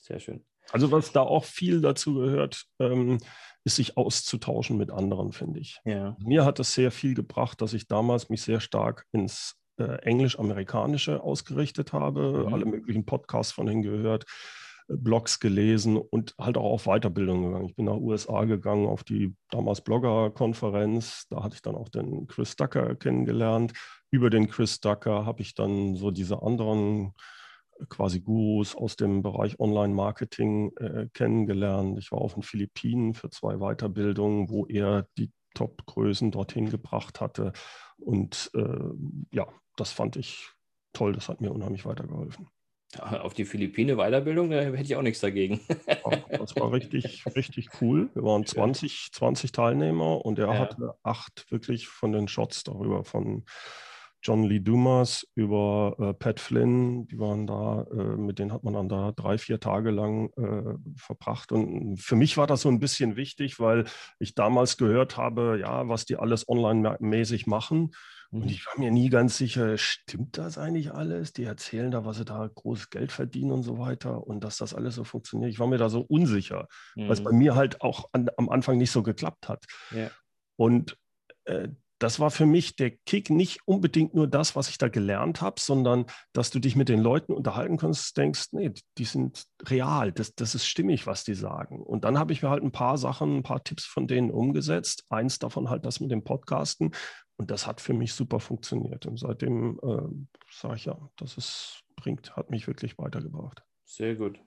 Sehr 0.00 0.20
schön. 0.20 0.44
Also 0.72 0.90
was 0.90 1.12
da 1.12 1.20
auch 1.20 1.44
viel 1.44 1.80
dazu 1.80 2.14
gehört, 2.14 2.64
ähm, 2.78 3.18
ist 3.64 3.76
sich 3.76 3.96
auszutauschen 3.96 4.76
mit 4.76 4.90
anderen, 4.90 5.32
finde 5.32 5.60
ich. 5.60 5.80
Ja. 5.84 6.16
Mir 6.20 6.44
hat 6.44 6.60
es 6.60 6.72
sehr 6.72 6.92
viel 6.92 7.14
gebracht, 7.14 7.60
dass 7.60 7.72
ich 7.72 7.88
damals 7.88 8.28
mich 8.28 8.42
sehr 8.42 8.60
stark 8.60 9.06
ins 9.12 9.56
äh, 9.78 10.02
Englisch-Amerikanische 10.02 11.22
ausgerichtet 11.22 11.92
habe, 11.92 12.46
mhm. 12.46 12.54
alle 12.54 12.64
möglichen 12.64 13.04
Podcasts 13.04 13.52
von 13.52 13.68
ihnen 13.68 13.82
gehört, 13.82 14.24
äh, 14.88 14.94
Blogs 14.96 15.40
gelesen 15.40 15.96
und 15.96 16.34
halt 16.38 16.56
auch 16.56 16.72
auf 16.72 16.84
Weiterbildung 16.84 17.42
gegangen. 17.42 17.66
Ich 17.66 17.74
bin 17.74 17.86
nach 17.86 17.96
USA 17.96 18.44
gegangen 18.44 18.86
auf 18.86 19.04
die 19.04 19.34
damals 19.50 19.82
Blogger-Konferenz. 19.82 21.26
Da 21.28 21.42
hatte 21.42 21.56
ich 21.56 21.62
dann 21.62 21.74
auch 21.74 21.88
den 21.88 22.26
Chris 22.28 22.56
Ducker 22.56 22.94
kennengelernt. 22.94 23.72
Über 24.10 24.30
den 24.30 24.48
Chris 24.48 24.80
Ducker 24.80 25.26
habe 25.26 25.42
ich 25.42 25.54
dann 25.54 25.96
so 25.96 26.10
diese 26.10 26.40
anderen 26.40 27.14
quasi 27.88 28.20
Gurus 28.20 28.74
aus 28.74 28.96
dem 28.96 29.22
Bereich 29.22 29.58
Online-Marketing 29.60 30.72
äh, 30.76 31.08
kennengelernt. 31.12 31.98
Ich 31.98 32.12
war 32.12 32.20
auf 32.20 32.34
den 32.34 32.42
Philippinen 32.42 33.14
für 33.14 33.30
zwei 33.30 33.58
Weiterbildungen, 33.58 34.48
wo 34.50 34.66
er 34.66 35.06
die 35.18 35.30
Top-Größen 35.54 36.30
dorthin 36.30 36.70
gebracht 36.70 37.20
hatte. 37.20 37.52
Und 37.98 38.50
äh, 38.54 38.90
ja, 39.32 39.46
das 39.76 39.92
fand 39.92 40.16
ich 40.16 40.50
toll. 40.92 41.12
Das 41.12 41.28
hat 41.28 41.40
mir 41.40 41.52
unheimlich 41.52 41.84
weitergeholfen. 41.84 42.48
Auf 43.00 43.34
die 43.34 43.44
Philippine 43.44 43.96
Weiterbildung, 43.96 44.50
da 44.50 44.60
hätte 44.60 44.82
ich 44.82 44.96
auch 44.96 45.02
nichts 45.02 45.20
dagegen. 45.20 45.60
das 46.30 46.56
war 46.56 46.72
richtig, 46.72 47.24
richtig 47.34 47.68
cool. 47.80 48.08
Wir 48.14 48.22
waren 48.22 48.46
20, 48.46 49.10
20 49.12 49.52
Teilnehmer 49.52 50.24
und 50.24 50.38
er 50.38 50.52
ja. 50.52 50.58
hatte 50.58 50.94
acht 51.02 51.50
wirklich 51.50 51.88
von 51.88 52.12
den 52.12 52.28
Shots 52.28 52.64
darüber, 52.64 53.04
von 53.04 53.44
John 54.22 54.44
Lee 54.44 54.60
Dumas, 54.60 55.26
über 55.34 55.96
äh, 55.98 56.14
Pat 56.14 56.40
Flynn, 56.40 57.06
die 57.06 57.18
waren 57.18 57.46
da, 57.46 57.86
äh, 57.92 58.16
mit 58.16 58.38
denen 58.38 58.52
hat 58.52 58.64
man 58.64 58.74
dann 58.74 58.88
da 58.88 59.12
drei, 59.12 59.38
vier 59.38 59.60
Tage 59.60 59.90
lang 59.90 60.30
äh, 60.36 60.74
verbracht. 60.96 61.52
Und 61.52 61.98
für 61.98 62.16
mich 62.16 62.36
war 62.36 62.46
das 62.46 62.62
so 62.62 62.68
ein 62.68 62.80
bisschen 62.80 63.16
wichtig, 63.16 63.60
weil 63.60 63.84
ich 64.18 64.34
damals 64.34 64.76
gehört 64.76 65.16
habe, 65.16 65.58
ja, 65.60 65.88
was 65.88 66.06
die 66.06 66.16
alles 66.16 66.48
online-mäßig 66.48 67.46
machen. 67.46 67.92
Und 68.30 68.44
mhm. 68.44 68.48
ich 68.48 68.66
war 68.66 68.78
mir 68.78 68.90
nie 68.90 69.08
ganz 69.08 69.36
sicher, 69.36 69.78
stimmt 69.78 70.36
das 70.38 70.58
eigentlich 70.58 70.92
alles? 70.92 71.32
Die 71.32 71.44
erzählen 71.44 71.90
da, 71.90 72.04
was 72.04 72.16
sie 72.16 72.24
da 72.24 72.48
großes 72.52 72.90
Geld 72.90 73.12
verdienen 73.12 73.52
und 73.52 73.62
so 73.62 73.78
weiter 73.78 74.26
und 74.26 74.42
dass 74.42 74.56
das 74.56 74.74
alles 74.74 74.96
so 74.96 75.04
funktioniert. 75.04 75.50
Ich 75.52 75.60
war 75.60 75.68
mir 75.68 75.78
da 75.78 75.88
so 75.88 76.00
unsicher, 76.00 76.66
mhm. 76.96 77.04
weil 77.04 77.12
es 77.12 77.22
bei 77.22 77.32
mir 77.32 77.54
halt 77.54 77.80
auch 77.80 78.08
an, 78.12 78.28
am 78.36 78.48
Anfang 78.48 78.78
nicht 78.78 78.90
so 78.90 79.02
geklappt 79.02 79.48
hat. 79.48 79.64
Ja. 79.92 80.10
Und 80.56 80.98
äh, 81.44 81.68
das 81.98 82.20
war 82.20 82.30
für 82.30 82.46
mich 82.46 82.76
der 82.76 82.90
Kick, 82.90 83.30
nicht 83.30 83.60
unbedingt 83.64 84.14
nur 84.14 84.26
das, 84.26 84.54
was 84.54 84.68
ich 84.68 84.78
da 84.78 84.88
gelernt 84.88 85.40
habe, 85.40 85.60
sondern 85.60 86.06
dass 86.32 86.50
du 86.50 86.58
dich 86.58 86.76
mit 86.76 86.88
den 86.88 87.00
Leuten 87.00 87.32
unterhalten 87.32 87.78
kannst, 87.78 88.16
denkst, 88.16 88.48
nee, 88.52 88.72
die 88.98 89.04
sind 89.04 89.44
real, 89.64 90.12
das, 90.12 90.34
das 90.34 90.54
ist 90.54 90.66
stimmig, 90.66 91.06
was 91.06 91.24
die 91.24 91.34
sagen. 91.34 91.82
Und 91.82 92.04
dann 92.04 92.18
habe 92.18 92.32
ich 92.32 92.42
mir 92.42 92.50
halt 92.50 92.62
ein 92.62 92.72
paar 92.72 92.98
Sachen, 92.98 93.38
ein 93.38 93.42
paar 93.42 93.64
Tipps 93.64 93.84
von 93.84 94.06
denen 94.06 94.30
umgesetzt. 94.30 95.04
Eins 95.08 95.38
davon 95.38 95.70
halt 95.70 95.86
das 95.86 96.00
mit 96.00 96.10
dem 96.10 96.24
Podcasten. 96.24 96.90
Und 97.36 97.50
das 97.50 97.66
hat 97.66 97.80
für 97.80 97.94
mich 97.94 98.14
super 98.14 98.40
funktioniert. 98.40 99.06
Und 99.06 99.18
seitdem 99.18 99.78
äh, 99.82 100.26
sage 100.50 100.76
ich 100.76 100.84
ja, 100.86 100.98
das 101.16 101.36
ist, 101.36 101.82
bringt, 101.96 102.36
hat 102.36 102.50
mich 102.50 102.66
wirklich 102.66 102.98
weitergebracht. 102.98 103.62
Sehr 103.84 104.16
gut. 104.16 104.38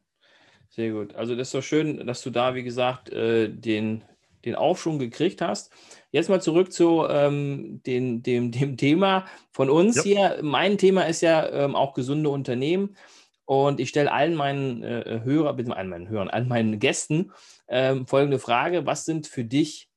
Sehr 0.70 0.92
gut. 0.92 1.16
Also 1.16 1.36
das 1.36 1.48
ist 1.48 1.56
doch 1.56 1.64
schön, 1.64 2.06
dass 2.06 2.22
du 2.22 2.30
da, 2.30 2.54
wie 2.54 2.64
gesagt, 2.64 3.10
äh, 3.10 3.50
den 3.50 4.04
den 4.46 4.56
Aufschwung 4.56 5.00
gekriegt 5.00 5.42
hast. 5.42 5.72
Jetzt 6.12 6.30
mal 6.30 6.42
zurück 6.42 6.72
zu 6.72 7.06
ähm, 7.10 7.82
den, 7.86 8.24
dem, 8.24 8.52
dem 8.52 8.78
Thema 8.78 9.26
von 9.52 9.70
uns 9.70 9.98
ja. 9.98 10.04
hier. 10.04 10.40
Mein 10.42 10.78
Thema 10.78 11.04
ist 11.04 11.22
ja 11.22 11.48
ähm, 11.50 11.76
auch 11.76 11.94
gesunde 11.94 12.30
Unternehmen. 12.30 12.96
Und 13.46 13.80
ich 13.80 13.90
stelle 13.90 14.12
allen 14.12 14.36
meinen 14.36 14.84
äh, 14.84 15.22
Hörer, 15.24 15.54
bitte 15.54 15.76
allen 15.76 15.90
meinen 15.90 16.08
Hörern, 16.08 16.30
allen 16.30 16.48
meinen 16.48 16.80
Gästen 16.80 17.32
ähm, 17.68 18.06
folgende 18.06 18.38
Frage: 18.38 18.86
Was 18.86 19.06
sind 19.06 19.26
für 19.26 19.44
dich 19.44 19.90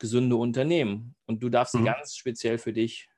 gesunde 0.00 0.34
Unternehmen? 0.34 1.14
Und 1.26 1.40
du 1.40 1.50
darfst 1.50 1.72
sie 1.72 1.78
mhm. 1.80 1.84
ganz 1.84 2.16
speziell 2.16 2.58
für 2.58 2.72
dich 2.72 3.08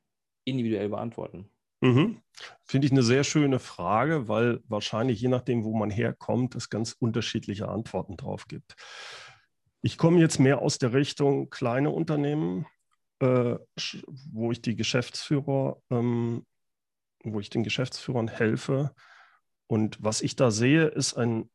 individuell 0.44 0.90
beantworten. 0.90 1.48
Mhm. 1.80 2.22
Finde 2.64 2.86
ich 2.86 2.92
eine 2.92 3.02
sehr 3.02 3.24
schöne 3.24 3.58
Frage, 3.58 4.28
weil 4.28 4.62
wahrscheinlich 4.68 5.20
je 5.20 5.28
nachdem, 5.28 5.64
wo 5.64 5.74
man 5.74 5.90
herkommt, 5.90 6.54
es 6.54 6.70
ganz 6.70 6.92
unterschiedliche 6.92 7.68
Antworten 7.68 8.16
drauf 8.16 8.46
gibt. 8.46 8.76
Ich 9.84 9.98
komme 9.98 10.20
jetzt 10.20 10.38
mehr 10.38 10.60
aus 10.60 10.78
der 10.78 10.92
Richtung 10.92 11.50
kleine 11.50 11.90
Unternehmen, 11.90 12.66
äh, 13.18 13.56
wo 14.30 14.52
ich 14.52 14.62
die 14.62 14.76
Geschäftsführer, 14.76 15.82
ähm, 15.90 16.46
wo 17.24 17.40
ich 17.40 17.50
den 17.50 17.64
Geschäftsführern 17.64 18.28
helfe. 18.28 18.94
Und 19.66 19.98
was 20.00 20.22
ich 20.22 20.36
da 20.36 20.52
sehe, 20.52 20.86
ist 20.86 21.14
ein 21.14 21.50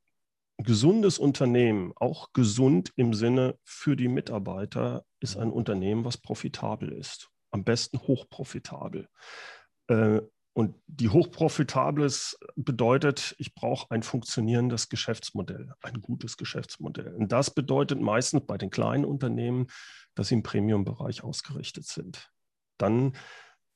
gesundes 0.58 1.20
Unternehmen, 1.20 1.94
auch 1.96 2.34
gesund 2.34 2.92
im 2.96 3.14
Sinne 3.14 3.58
für 3.64 3.96
die 3.96 4.10
Mitarbeiter, 4.10 5.06
ist 5.22 5.38
ein 5.38 5.52
Unternehmen, 5.52 6.04
was 6.04 6.18
profitabel 6.18 6.92
ist. 6.92 7.30
Am 7.52 7.64
besten 7.64 7.98
hochprofitabel. 8.00 9.08
Äh, 9.88 10.20
und 10.58 10.74
die 10.88 11.10
hochprofitables 11.10 12.40
bedeutet, 12.56 13.36
ich 13.38 13.54
brauche 13.54 13.92
ein 13.92 14.02
funktionierendes 14.02 14.90
Geschäftsmodell, 14.90 15.76
ein 15.84 16.02
gutes 16.02 16.36
Geschäftsmodell. 16.36 17.14
Und 17.14 17.32
das 17.32 17.54
bedeutet 17.54 18.02
meistens 18.02 18.44
bei 18.48 18.58
den 18.58 18.72
kleinen 18.72 19.06
Unternehmen, 19.06 19.68
dass 20.16 20.30
sie 20.30 20.34
im 20.34 20.42
Premium-Bereich 20.42 21.24
ausgerichtet 21.24 21.86
sind. 21.86 22.32
Dann 22.80 23.16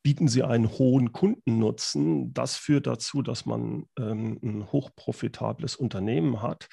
bieten 0.01 0.27
sie 0.27 0.41
einen 0.41 0.71
hohen 0.71 1.11
Kundennutzen. 1.11 2.33
Das 2.33 2.55
führt 2.55 2.87
dazu, 2.87 3.21
dass 3.21 3.45
man 3.45 3.85
ähm, 3.99 4.39
ein 4.41 4.71
hochprofitables 4.71 5.75
Unternehmen 5.75 6.41
hat. 6.41 6.67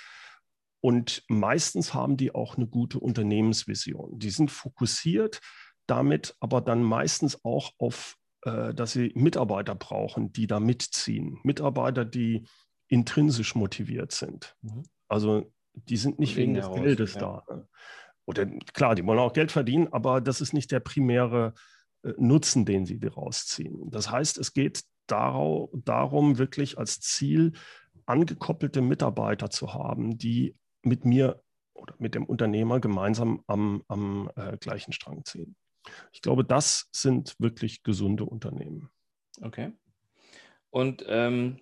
Und 0.81 1.23
meistens 1.29 1.93
haben 1.93 2.17
die 2.17 2.35
auch 2.35 2.57
eine 2.57 2.67
gute 2.67 2.99
Unternehmensvision. 2.99 4.19
Die 4.19 4.31
sind 4.31 4.51
fokussiert 4.51 5.43
damit 5.89 6.37
aber 6.39 6.61
dann 6.61 6.83
meistens 6.83 7.45
auch 7.45 7.73
auf 7.79 8.17
dass 8.43 8.93
sie 8.93 9.13
Mitarbeiter 9.15 9.75
brauchen, 9.75 10.33
die 10.33 10.47
da 10.47 10.61
mitziehen. 10.61 11.39
Mitarbeiter, 11.43 12.05
die 12.05 12.47
intrinsisch 12.89 13.55
motiviert 13.55 14.13
sind. 14.13 14.57
Mhm. 14.63 14.85
Also 15.09 15.53
die 15.75 15.97
sind 15.97 16.19
nicht 16.19 16.37
wegen, 16.37 16.55
wegen 16.55 16.67
des 16.67 16.75
Geldes 16.75 17.15
ja. 17.15 17.21
da. 17.47 17.69
Oder 18.27 18.47
klar, 18.75 18.95
die 18.95 19.07
wollen 19.07 19.19
auch 19.19 19.33
Geld 19.33 19.53
verdienen, 19.53 19.89
aber 19.93 20.21
das 20.21 20.41
ist 20.41 20.53
nicht 20.53 20.71
der 20.71 20.81
primäre 20.81 21.55
äh, 22.03 22.13
Nutzen, 22.19 22.65
den 22.65 22.85
sie 22.85 22.99
daraus 23.01 23.47
ziehen. 23.47 23.91
Das 23.91 24.11
heißt, 24.11 24.39
es 24.39 24.53
geht 24.53 24.85
darau, 25.07 25.71
darum, 25.73 26.39
wirklich 26.39 26.79
als 26.79 27.01
Ziel 27.01 27.53
angekoppelte 28.07 28.83
Mitarbeiter 28.83 29.51
zu 29.51 29.73
haben, 29.73 30.19
die 30.19 30.57
mit 30.83 31.05
mir 31.05 31.43
oder 31.75 31.95
mit 31.99 32.15
dem 32.15 32.25
Unternehmer 32.25 32.81
gemeinsam 32.81 33.43
am, 33.47 33.83
am 33.89 34.31
äh, 34.37 34.57
gleichen 34.59 34.93
Strang 34.93 35.25
ziehen. 35.25 35.57
Ich 36.13 36.23
glaube, 36.23 36.45
das 36.45 36.89
sind 36.93 37.35
wirklich 37.39 37.83
gesunde 37.83 38.25
Unternehmen. 38.25 38.91
Okay. 39.41 39.73
Und 40.71 41.05
ähm, 41.09 41.59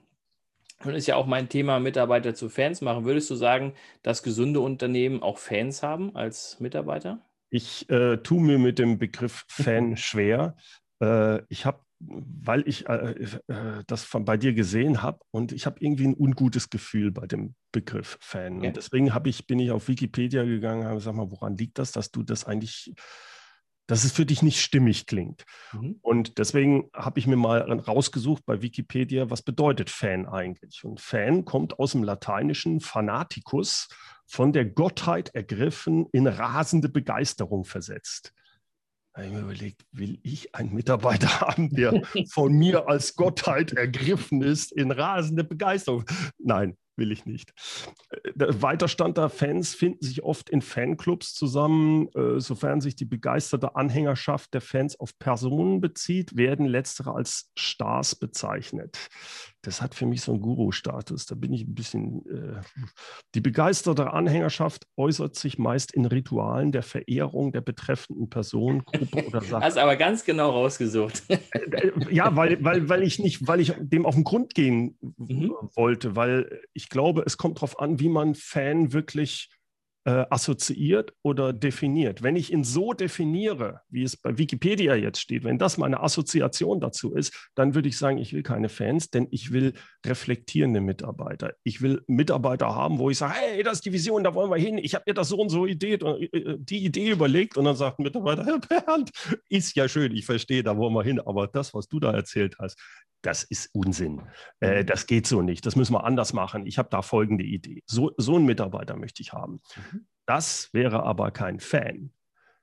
nun 0.85 0.95
ist 0.95 1.07
ja 1.07 1.17
auch 1.17 1.27
mein 1.27 1.49
Thema, 1.49 1.81
Mitarbeiter 1.81 2.35
zu 2.35 2.49
Fans 2.49 2.81
machen. 2.83 3.05
Würdest 3.05 3.31
du 3.31 3.35
sagen, 3.35 3.75
dass 4.03 4.23
gesunde 4.23 4.61
Unternehmen 4.61 5.23
auch 5.23 5.39
Fans 5.39 5.83
haben 5.83 6.15
als 6.15 6.61
Mitarbeiter? 6.61 7.21
Ich 7.51 7.89
äh, 7.89 8.19
tue 8.19 8.43
mir 8.43 8.59
mit 8.59 8.79
dem 8.79 8.99
Begriff 8.99 9.45
Fan 9.49 9.97
schwer. 9.97 10.57
Äh, 11.01 11.43
ich 11.49 11.65
habe, 11.65 11.81
weil 11.99 12.69
ich 12.69 12.89
äh, 12.89 13.13
äh, 13.47 13.85
das 13.87 14.05
von, 14.05 14.27
bei 14.27 14.37
dir 14.37 14.53
gesehen 14.53 15.03
habe 15.03 15.21
und 15.31 15.53
ich 15.53 15.65
habe 15.65 15.79
irgendwie 15.81 16.09
ein 16.09 16.17
ungutes 16.17 16.69
Gefühl 16.69 17.11
bei 17.11 17.27
dem 17.27 17.55
Begriff 17.73 18.19
Fan. 18.21 18.59
Okay. 18.59 18.67
Und 18.69 18.77
deswegen 18.77 19.13
ich, 19.25 19.47
bin 19.47 19.59
ich 19.59 19.71
auf 19.71 19.89
Wikipedia 19.89 20.45
gegangen 20.45 20.83
und 20.83 20.87
habe 20.89 20.97
gesagt, 20.97 21.17
mal, 21.17 21.31
woran 21.31 21.57
liegt 21.57 21.79
das, 21.79 21.93
dass 21.93 22.11
du 22.11 22.23
das 22.23 22.45
eigentlich 22.45 22.93
dass 23.87 24.05
es 24.05 24.13
für 24.13 24.27
dich 24.27 24.43
nicht 24.43 24.61
stimmig 24.61 25.07
klingt. 25.07 25.45
Mhm. 25.73 25.99
Und 26.03 26.39
deswegen 26.39 26.91
habe 26.95 27.19
ich 27.19 27.27
mir 27.27 27.37
mal 27.37 27.61
rausgesucht 27.61 28.45
bei 28.45 28.63
Wikipedia, 28.63 29.31
was 29.31 29.43
bedeutet 29.43 29.91
Fan 29.91 30.27
eigentlich? 30.27 30.85
Und 30.85 31.01
Fan 31.01 31.45
kommt 31.45 31.79
aus 31.79 31.93
dem 31.93 32.03
lateinischen 32.03 32.81
Fanaticus, 32.81 33.89
von 34.29 34.53
der 34.53 34.65
Gottheit 34.65 35.35
ergriffen, 35.35 36.07
in 36.13 36.27
rasende 36.27 36.89
Begeisterung 36.89 37.65
versetzt. 37.65 38.33
Da 39.13 39.23
habe 39.23 39.29
ich 39.29 39.35
mir 39.35 39.43
überlegt, 39.43 39.87
will 39.93 40.19
ich 40.25 40.55
einen 40.55 40.75
Mitarbeiter 40.75 41.41
haben, 41.41 41.71
der 41.71 42.03
von 42.31 42.53
mir 42.53 42.89
als 42.89 43.15
Gottheit 43.15 43.73
ergriffen 43.73 44.43
ist, 44.43 44.73
in 44.73 44.91
rasende 44.91 45.45
Begeisterung? 45.45 46.05
Nein, 46.39 46.77
will 46.97 47.13
ich 47.13 47.27
nicht. 47.27 47.53
Der 48.35 48.49
äh, 48.49 48.63
Weiterstand 48.63 49.19
der 49.19 49.29
Fans 49.29 49.75
finden 49.75 50.05
sich 50.05 50.23
oft 50.23 50.51
in 50.51 50.63
Fanclubs 50.63 51.35
zusammen. 51.35 52.09
Äh, 52.15 52.41
sofern 52.41 52.81
sich 52.81 52.97
die 52.97 53.05
begeisterte 53.05 53.77
Anhängerschaft 53.77 54.55
der 54.55 54.61
Fans 54.61 54.99
auf 54.99 55.19
Personen 55.19 55.81
bezieht, 55.81 56.37
werden 56.37 56.67
letztere 56.67 57.15
als 57.15 57.51
Stars 57.57 58.15
bezeichnet. 58.15 58.99
Das 59.67 59.83
hat 59.83 59.97
für 59.97 60.07
mich 60.07 60.21
so 60.21 60.33
einen 60.33 60.41
Guru-Status. 60.41 61.27
Da 61.27 61.35
bin 61.35 61.53
ich 61.53 61.63
ein 61.63 61.75
bisschen. 61.75 62.25
Äh, 62.27 62.61
die 63.35 63.41
begeisterte 63.41 64.13
Anhängerschaft 64.13 64.87
äußert 64.97 65.35
sich 65.35 65.59
meist 65.59 65.93
in 65.93 66.05
Ritualen 66.05 66.71
der 66.71 66.85
Verehrung 66.85 67.51
der 67.51 67.63
betreffenden 67.63 68.31
Person, 68.31 68.85
Gruppe 68.85 69.27
oder 69.27 69.41
Sache. 69.43 69.65
Hast 69.65 69.77
aber 69.77 69.97
ganz 69.97 70.25
genau 70.25 70.51
rausgesucht. 70.51 71.25
ja, 72.11 72.37
weil, 72.37 72.63
weil, 72.63 72.89
weil 72.89 73.03
ich 73.03 73.19
nicht, 73.19 73.49
weil 73.49 73.59
ich 73.61 73.75
dem 73.79 74.07
auf 74.07 74.15
den 74.15 74.23
Grund 74.23 74.55
gehen 74.55 74.97
mhm. 75.01 75.53
wollte, 75.75 76.15
weil 76.15 76.61
ich 76.73 76.86
ich 76.87 76.91
glaube, 76.91 77.25
es 77.27 77.37
kommt 77.37 77.59
darauf 77.59 77.81
an, 77.81 77.99
wie 77.99 78.09
man 78.09 78.37
Fan 78.37 78.93
wirklich 78.93 79.51
äh, 80.05 80.25
assoziiert 80.31 81.13
oder 81.25 81.53
definiert. 81.53 82.23
Wenn 82.23 82.37
ich 82.37 82.53
ihn 82.53 82.63
so 82.63 82.93
definiere, 82.93 83.81
wie 83.89 84.05
es 84.05 84.17
bei 84.17 84.39
Wikipedia 84.39 84.95
jetzt 84.95 85.21
steht, 85.21 85.43
wenn 85.43 85.59
das 85.59 85.79
meine 85.79 86.01
Assoziation 86.01 86.79
dazu 86.79 87.13
ist, 87.13 87.51
dann 87.57 87.75
würde 87.75 87.89
ich 87.89 87.99
sagen, 87.99 88.19
ich 88.19 88.33
will 88.33 88.45
keine 88.45 88.69
Fans, 88.69 89.11
denn 89.11 89.27
ich 89.33 89.51
will 89.51 89.73
reflektierende 90.07 90.81
Mitarbeiter. 90.81 91.55
Ich 91.65 91.83
will 91.83 92.05
Mitarbeiter 92.07 92.73
haben, 92.73 93.01
wo 93.01 93.11
ich 93.11 93.19
sage, 93.19 93.35
hey, 93.35 93.65
das 93.65 93.79
ist 93.79 93.87
die 93.87 93.93
Vision, 93.93 94.23
da 94.23 94.33
wollen 94.33 94.53
wir 94.53 94.59
hin. 94.59 94.79
Ich 94.79 94.95
habe 94.95 95.03
mir 95.09 95.15
das 95.15 95.29
so 95.29 95.39
und 95.39 95.49
so 95.49 95.67
Idee, 95.67 95.95
äh, 95.95 96.57
die 96.57 96.85
Idee 96.85 97.11
überlegt 97.11 97.57
und 97.57 97.65
dann 97.65 97.75
sagt 97.75 97.99
ein 97.99 98.05
Mitarbeiter, 98.05 98.45
Herr 98.45 98.61
Bernd, 98.87 99.11
ist 99.49 99.75
ja 99.75 99.89
schön, 99.89 100.15
ich 100.15 100.25
verstehe, 100.25 100.63
da 100.63 100.77
wollen 100.77 100.95
wir 100.95 101.03
hin, 101.03 101.19
aber 101.19 101.49
das, 101.49 101.75
was 101.75 101.89
du 101.89 101.99
da 101.99 102.13
erzählt 102.13 102.55
hast, 102.61 102.79
das 103.27 103.43
ist 103.43 103.75
Unsinn. 103.75 104.23
Äh, 104.61 104.83
mhm. 104.83 104.87
das 104.87 105.07
geht 105.07 105.27
so 105.27 105.43
nicht. 105.43 105.67
Das 105.67 105.75
müssen 105.75 105.95
wir 105.95 106.05
anders 106.05 106.33
machen. 106.33 106.65
Ich 106.65 106.79
habe 106.79 106.89
da 106.91 107.03
folgende 107.03 107.45
Idee. 107.45 107.83
So, 107.87 108.13
so 108.17 108.37
einen 108.37 108.47
Mitarbeiter 108.47 108.97
möchte 108.97 109.21
ich 109.21 109.33
haben. 109.33 109.61
Mhm. 109.75 110.07
Das 110.27 110.71
wäre 110.73 111.03
aber 111.03 111.33
kein 111.33 111.59
Fan. 111.59 112.13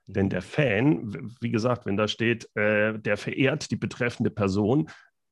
Denn 0.06 0.30
der. 0.30 0.42
Fan, 0.42 1.32
wie 1.40 1.50
gesagt, 1.50 1.86
wenn 1.86 1.96
da 1.96 2.08
steht, 2.08 2.48
äh, 2.56 2.98
der 2.98 3.16
verehrt 3.16 3.70
die 3.70 3.76
betreffende 3.76 4.30
Person, 4.30 4.90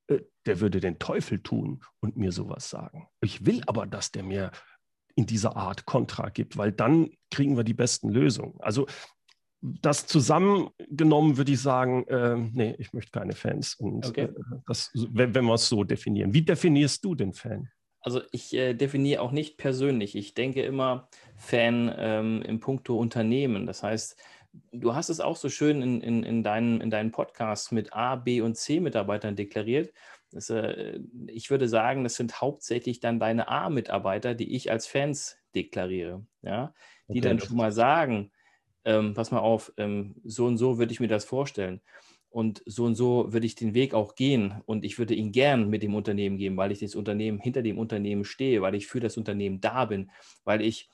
äh, 0.08 0.20
der 0.46 0.60
würde 0.60 0.80
den 0.80 0.98
Teufel 0.98 1.42
tun 1.42 1.82
und 2.00 2.16
mir 2.16 2.32
sowas 2.32 2.68
sagen. 2.68 3.08
Ich 3.22 3.46
will 3.46 3.62
aber, 3.66 3.86
dass 3.86 4.12
der 4.12 4.22
mir 4.22 4.50
in 5.14 5.26
dieser 5.26 5.56
Art 5.56 5.84
Kontra 5.84 6.28
gibt, 6.30 6.56
weil 6.56 6.72
dann 6.72 7.10
kriegen 7.30 7.56
wir 7.56 7.64
die 7.64 7.74
besten 7.74 8.08
Lösungen. 8.10 8.54
Also 8.60 8.86
das 9.62 10.06
zusammengenommen 10.06 11.36
würde 11.36 11.52
ich 11.52 11.60
sagen, 11.60 12.04
äh, 12.08 12.36
nee, 12.36 12.74
ich 12.78 12.92
möchte 12.92 13.12
keine 13.12 13.32
Fans. 13.32 13.74
Und 13.74 14.06
okay. 14.06 14.22
äh, 14.22 14.34
das, 14.66 14.90
wenn, 14.94 15.34
wenn 15.34 15.44
wir 15.44 15.54
es 15.54 15.68
so 15.68 15.84
definieren. 15.84 16.34
Wie 16.34 16.42
definierst 16.42 17.04
du 17.04 17.14
den 17.14 17.32
Fan? 17.32 17.70
Also 18.00 18.20
ich 18.32 18.52
äh, 18.54 18.74
definiere 18.74 19.22
auch 19.22 19.30
nicht 19.30 19.58
persönlich. 19.58 20.16
Ich 20.16 20.34
denke 20.34 20.62
immer 20.62 21.08
Fan 21.36 21.94
ähm, 21.96 22.42
im 22.42 22.58
Punkto 22.58 22.98
Unternehmen. 22.98 23.66
Das 23.66 23.84
heißt, 23.84 24.16
du 24.72 24.96
hast 24.96 25.08
es 25.08 25.20
auch 25.20 25.36
so 25.36 25.48
schön 25.48 25.80
in, 25.80 26.00
in, 26.00 26.24
in, 26.24 26.42
deinen, 26.42 26.80
in 26.80 26.90
deinen 26.90 27.12
Podcasts 27.12 27.70
mit 27.70 27.92
A, 27.92 28.16
B 28.16 28.40
und 28.40 28.56
C 28.56 28.80
Mitarbeitern 28.80 29.36
deklariert. 29.36 29.92
Das, 30.32 30.50
äh, 30.50 30.98
ich 31.28 31.50
würde 31.50 31.68
sagen, 31.68 32.02
das 32.02 32.16
sind 32.16 32.40
hauptsächlich 32.40 32.98
dann 32.98 33.20
deine 33.20 33.46
A-Mitarbeiter, 33.46 34.34
die 34.34 34.56
ich 34.56 34.72
als 34.72 34.88
Fans 34.88 35.38
deklariere. 35.54 36.26
Ja? 36.42 36.74
Die 37.06 37.18
okay, 37.18 37.20
dann 37.20 37.38
schon 37.38 37.56
mal 37.56 37.70
sagen, 37.70 38.31
ähm, 38.84 39.14
pass 39.14 39.30
mal 39.30 39.40
auf, 39.40 39.72
ähm, 39.76 40.16
so 40.24 40.46
und 40.46 40.58
so 40.58 40.78
würde 40.78 40.92
ich 40.92 41.00
mir 41.00 41.08
das 41.08 41.24
vorstellen. 41.24 41.80
Und 42.30 42.62
so 42.64 42.84
und 42.84 42.94
so 42.94 43.30
würde 43.32 43.46
ich 43.46 43.56
den 43.56 43.74
Weg 43.74 43.92
auch 43.92 44.14
gehen. 44.14 44.62
Und 44.64 44.84
ich 44.84 44.98
würde 44.98 45.14
ihn 45.14 45.32
gern 45.32 45.68
mit 45.68 45.82
dem 45.82 45.94
Unternehmen 45.94 46.38
gehen, 46.38 46.56
weil 46.56 46.72
ich 46.72 46.80
das 46.80 46.94
Unternehmen 46.94 47.38
hinter 47.38 47.60
dem 47.62 47.78
Unternehmen 47.78 48.24
stehe, 48.24 48.62
weil 48.62 48.74
ich 48.74 48.86
für 48.86 49.00
das 49.00 49.18
Unternehmen 49.18 49.60
da 49.60 49.84
bin, 49.84 50.10
weil 50.44 50.62
ich 50.62 50.88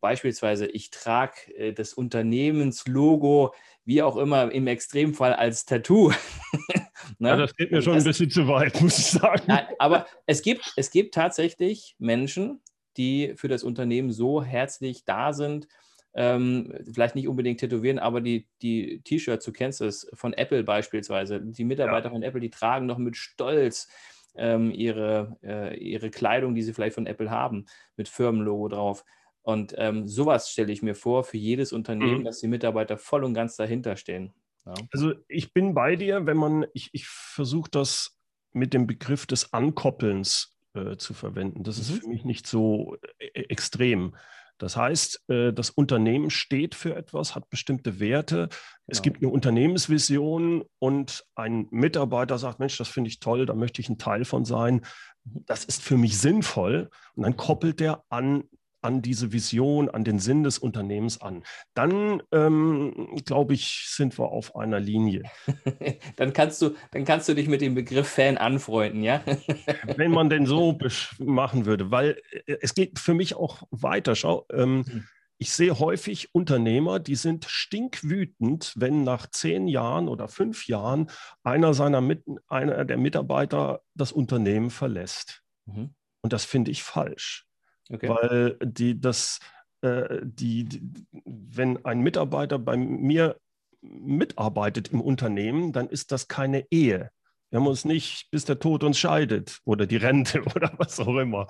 beispielsweise, 0.00 0.66
ich 0.66 0.90
trage 0.90 1.54
äh, 1.56 1.72
das 1.72 1.92
Unternehmenslogo, 1.92 3.54
wie 3.84 4.02
auch 4.02 4.16
immer, 4.16 4.50
im 4.50 4.66
Extremfall 4.66 5.34
als 5.34 5.66
Tattoo. 5.66 6.10
ne? 7.18 7.28
Ja, 7.28 7.36
das 7.36 7.54
geht 7.54 7.70
mir 7.70 7.82
schon 7.82 7.94
das, 7.94 8.04
ein 8.04 8.08
bisschen 8.08 8.30
zu 8.30 8.48
weit, 8.48 8.80
muss 8.80 8.98
ich 8.98 9.06
sagen. 9.06 9.42
Nein, 9.46 9.66
aber 9.78 10.06
es 10.26 10.42
gibt, 10.42 10.72
es 10.76 10.90
gibt 10.90 11.14
tatsächlich 11.14 11.96
Menschen, 11.98 12.60
die 12.96 13.34
für 13.36 13.48
das 13.48 13.62
Unternehmen 13.62 14.12
so 14.12 14.42
herzlich 14.42 15.04
da 15.04 15.32
sind, 15.32 15.68
ähm, 16.14 16.74
vielleicht 16.92 17.14
nicht 17.14 17.28
unbedingt 17.28 17.60
tätowieren, 17.60 17.98
aber 17.98 18.20
die, 18.20 18.46
die 18.60 19.00
T-Shirts, 19.02 19.44
du 19.44 19.52
kennst 19.52 19.80
es, 19.80 20.08
von 20.14 20.32
Apple 20.34 20.62
beispielsweise, 20.64 21.40
die 21.40 21.64
Mitarbeiter 21.64 22.08
ja. 22.08 22.12
von 22.12 22.22
Apple, 22.22 22.40
die 22.40 22.50
tragen 22.50 22.86
noch 22.86 22.98
mit 22.98 23.16
Stolz 23.16 23.88
ähm, 24.34 24.70
ihre, 24.70 25.38
äh, 25.42 25.76
ihre 25.76 26.10
Kleidung, 26.10 26.54
die 26.54 26.62
sie 26.62 26.72
vielleicht 26.72 26.94
von 26.94 27.06
Apple 27.06 27.30
haben, 27.30 27.66
mit 27.96 28.08
Firmenlogo 28.08 28.68
drauf. 28.68 29.04
Und 29.42 29.74
ähm, 29.76 30.06
sowas 30.06 30.50
stelle 30.50 30.72
ich 30.72 30.82
mir 30.82 30.94
vor 30.94 31.24
für 31.24 31.36
jedes 31.36 31.72
Unternehmen, 31.72 32.20
mhm. 32.20 32.24
dass 32.24 32.40
die 32.40 32.48
Mitarbeiter 32.48 32.96
voll 32.96 33.24
und 33.24 33.34
ganz 33.34 33.56
dahinter 33.56 33.96
stehen. 33.96 34.32
Ja. 34.64 34.74
Also 34.92 35.14
ich 35.28 35.52
bin 35.52 35.74
bei 35.74 35.96
dir, 35.96 36.26
wenn 36.26 36.36
man, 36.36 36.66
ich, 36.74 36.90
ich 36.92 37.08
versuche 37.08 37.70
das 37.70 38.18
mit 38.52 38.74
dem 38.74 38.86
Begriff 38.86 39.26
des 39.26 39.52
Ankoppelns 39.52 40.56
äh, 40.74 40.96
zu 40.96 41.14
verwenden. 41.14 41.64
Das 41.64 41.76
mhm. 41.76 41.82
ist 41.82 42.02
für 42.02 42.08
mich 42.08 42.24
nicht 42.24 42.46
so 42.46 42.96
äh, 43.18 43.40
extrem. 43.48 44.14
Das 44.58 44.76
heißt, 44.76 45.28
äh, 45.28 45.52
das 45.52 45.70
Unternehmen 45.70 46.30
steht 46.30 46.74
für 46.74 46.94
etwas, 46.94 47.34
hat 47.34 47.50
bestimmte 47.50 48.00
Werte. 48.00 48.36
Genau. 48.36 48.56
Es 48.86 49.02
gibt 49.02 49.22
eine 49.22 49.32
Unternehmensvision 49.32 50.64
und 50.78 51.24
ein 51.34 51.66
Mitarbeiter 51.70 52.38
sagt, 52.38 52.60
Mensch, 52.60 52.76
das 52.78 52.88
finde 52.88 53.08
ich 53.08 53.20
toll, 53.20 53.46
da 53.46 53.54
möchte 53.54 53.80
ich 53.80 53.88
ein 53.88 53.98
Teil 53.98 54.24
von 54.24 54.44
sein. 54.44 54.82
Das 55.24 55.64
ist 55.64 55.82
für 55.82 55.96
mich 55.96 56.18
sinnvoll. 56.18 56.90
Und 57.14 57.24
dann 57.24 57.36
koppelt 57.36 57.80
der 57.80 58.04
an 58.08 58.44
an 58.82 59.00
diese 59.00 59.32
Vision, 59.32 59.88
an 59.88 60.04
den 60.04 60.18
Sinn 60.18 60.42
des 60.42 60.58
Unternehmens 60.58 61.20
an. 61.20 61.44
Dann, 61.74 62.22
ähm, 62.32 63.20
glaube 63.24 63.54
ich, 63.54 63.84
sind 63.86 64.18
wir 64.18 64.30
auf 64.30 64.56
einer 64.56 64.80
Linie. 64.80 65.22
dann, 66.16 66.32
kannst 66.32 66.60
du, 66.60 66.74
dann 66.90 67.04
kannst 67.04 67.28
du 67.28 67.34
dich 67.34 67.48
mit 67.48 67.60
dem 67.60 67.74
Begriff 67.74 68.08
Fan 68.08 68.36
anfreunden, 68.36 69.02
ja? 69.02 69.22
Wenn 69.96 70.10
man 70.10 70.28
denn 70.28 70.46
so 70.46 70.78
machen 71.18 71.64
würde, 71.64 71.90
weil 71.90 72.20
äh, 72.46 72.56
es 72.60 72.74
geht 72.74 72.98
für 72.98 73.14
mich 73.14 73.34
auch 73.34 73.62
weiter. 73.70 74.16
Schau, 74.16 74.46
ähm, 74.52 74.84
hm. 74.86 75.04
ich 75.38 75.52
sehe 75.52 75.78
häufig 75.78 76.34
Unternehmer, 76.34 76.98
die 76.98 77.16
sind 77.16 77.44
stinkwütend, 77.44 78.74
wenn 78.76 79.04
nach 79.04 79.28
zehn 79.28 79.68
Jahren 79.68 80.08
oder 80.08 80.28
fünf 80.28 80.66
Jahren 80.66 81.08
einer 81.44 81.72
seiner 81.72 82.00
Mit 82.00 82.24
einer 82.48 82.84
der 82.84 82.98
Mitarbeiter 82.98 83.82
das 83.94 84.10
Unternehmen 84.12 84.70
verlässt. 84.70 85.42
Mhm. 85.66 85.94
Und 86.22 86.32
das 86.32 86.44
finde 86.44 86.70
ich 86.70 86.82
falsch. 86.82 87.46
Okay. 87.90 88.08
Weil 88.08 88.56
die, 88.62 89.00
das, 89.00 89.38
äh, 89.82 90.20
die, 90.22 90.64
die, 90.64 90.82
wenn 91.24 91.84
ein 91.84 92.00
Mitarbeiter 92.00 92.58
bei 92.58 92.76
mir 92.76 93.36
mitarbeitet 93.80 94.88
im 94.88 95.00
Unternehmen, 95.00 95.72
dann 95.72 95.88
ist 95.88 96.12
das 96.12 96.28
keine 96.28 96.66
Ehe. 96.70 97.10
Wir 97.50 97.58
haben 97.60 97.66
uns 97.66 97.84
nicht, 97.84 98.30
bis 98.30 98.44
der 98.44 98.58
Tod 98.58 98.84
uns 98.84 98.98
scheidet 98.98 99.60
oder 99.64 99.86
die 99.86 99.96
Rente 99.96 100.42
oder 100.54 100.72
was 100.78 101.00
auch 101.00 101.16
immer. 101.18 101.46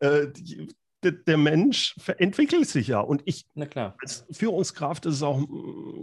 Äh, 0.00 0.28
die, 0.32 0.68
der 1.02 1.36
Mensch 1.36 1.94
entwickelt 2.18 2.68
sich 2.68 2.88
ja. 2.88 3.00
Und 3.00 3.22
ich 3.26 3.46
als 4.00 4.26
Führungskraft 4.30 5.06
ist 5.06 5.22
auch, 5.22 5.40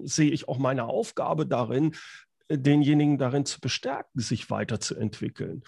sehe 0.03 0.31
ich 0.31 0.47
auch 0.47 0.57
meine 0.57 0.85
Aufgabe 0.85 1.45
darin, 1.45 1.93
denjenigen 2.49 3.17
darin 3.17 3.45
zu 3.45 3.59
bestärken, 3.59 4.21
sich 4.21 4.49
weiterzuentwickeln. 4.49 5.63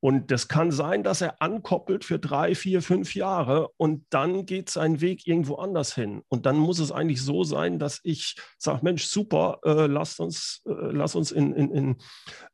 Und 0.00 0.30
das 0.30 0.48
kann 0.48 0.70
sein, 0.70 1.02
dass 1.02 1.20
er 1.20 1.42
ankoppelt 1.42 2.04
für 2.04 2.18
drei, 2.18 2.54
vier, 2.54 2.80
fünf 2.80 3.14
Jahre 3.14 3.68
und 3.76 4.06
dann 4.10 4.46
geht 4.46 4.70
sein 4.70 5.00
Weg 5.02 5.26
irgendwo 5.26 5.56
anders 5.56 5.94
hin. 5.94 6.22
Und 6.28 6.46
dann 6.46 6.56
muss 6.56 6.78
es 6.78 6.90
eigentlich 6.90 7.22
so 7.22 7.44
sein, 7.44 7.78
dass 7.78 8.00
ich 8.02 8.36
sage, 8.58 8.80
Mensch, 8.82 9.04
super, 9.04 9.60
äh, 9.64 9.86
lasst 9.86 10.18
uns, 10.20 10.62
äh, 10.66 10.72
lass 10.72 11.14
uns 11.14 11.32
in, 11.32 11.52
in, 11.52 11.70
in, 11.70 11.96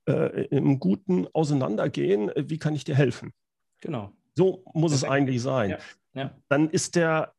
äh, 0.09 0.47
im 0.47 0.81
Guten 0.81 1.29
auseinandergehen. 1.33 2.33
Wie 2.37 2.59
kann 2.59 2.75
ich 2.75 2.83
dir 2.83 2.97
helfen? 2.97 3.33
Genau. 3.81 4.13
So 4.35 4.65
muss 4.75 4.91
Perfekt. 4.93 4.93
es 4.93 5.05
eigentlich 5.05 5.43
sein. 5.43 5.71
Ja. 5.71 5.79
Ja. 6.15 6.35
Dann 6.49 6.71
ist 6.71 6.97
der, 6.97 7.35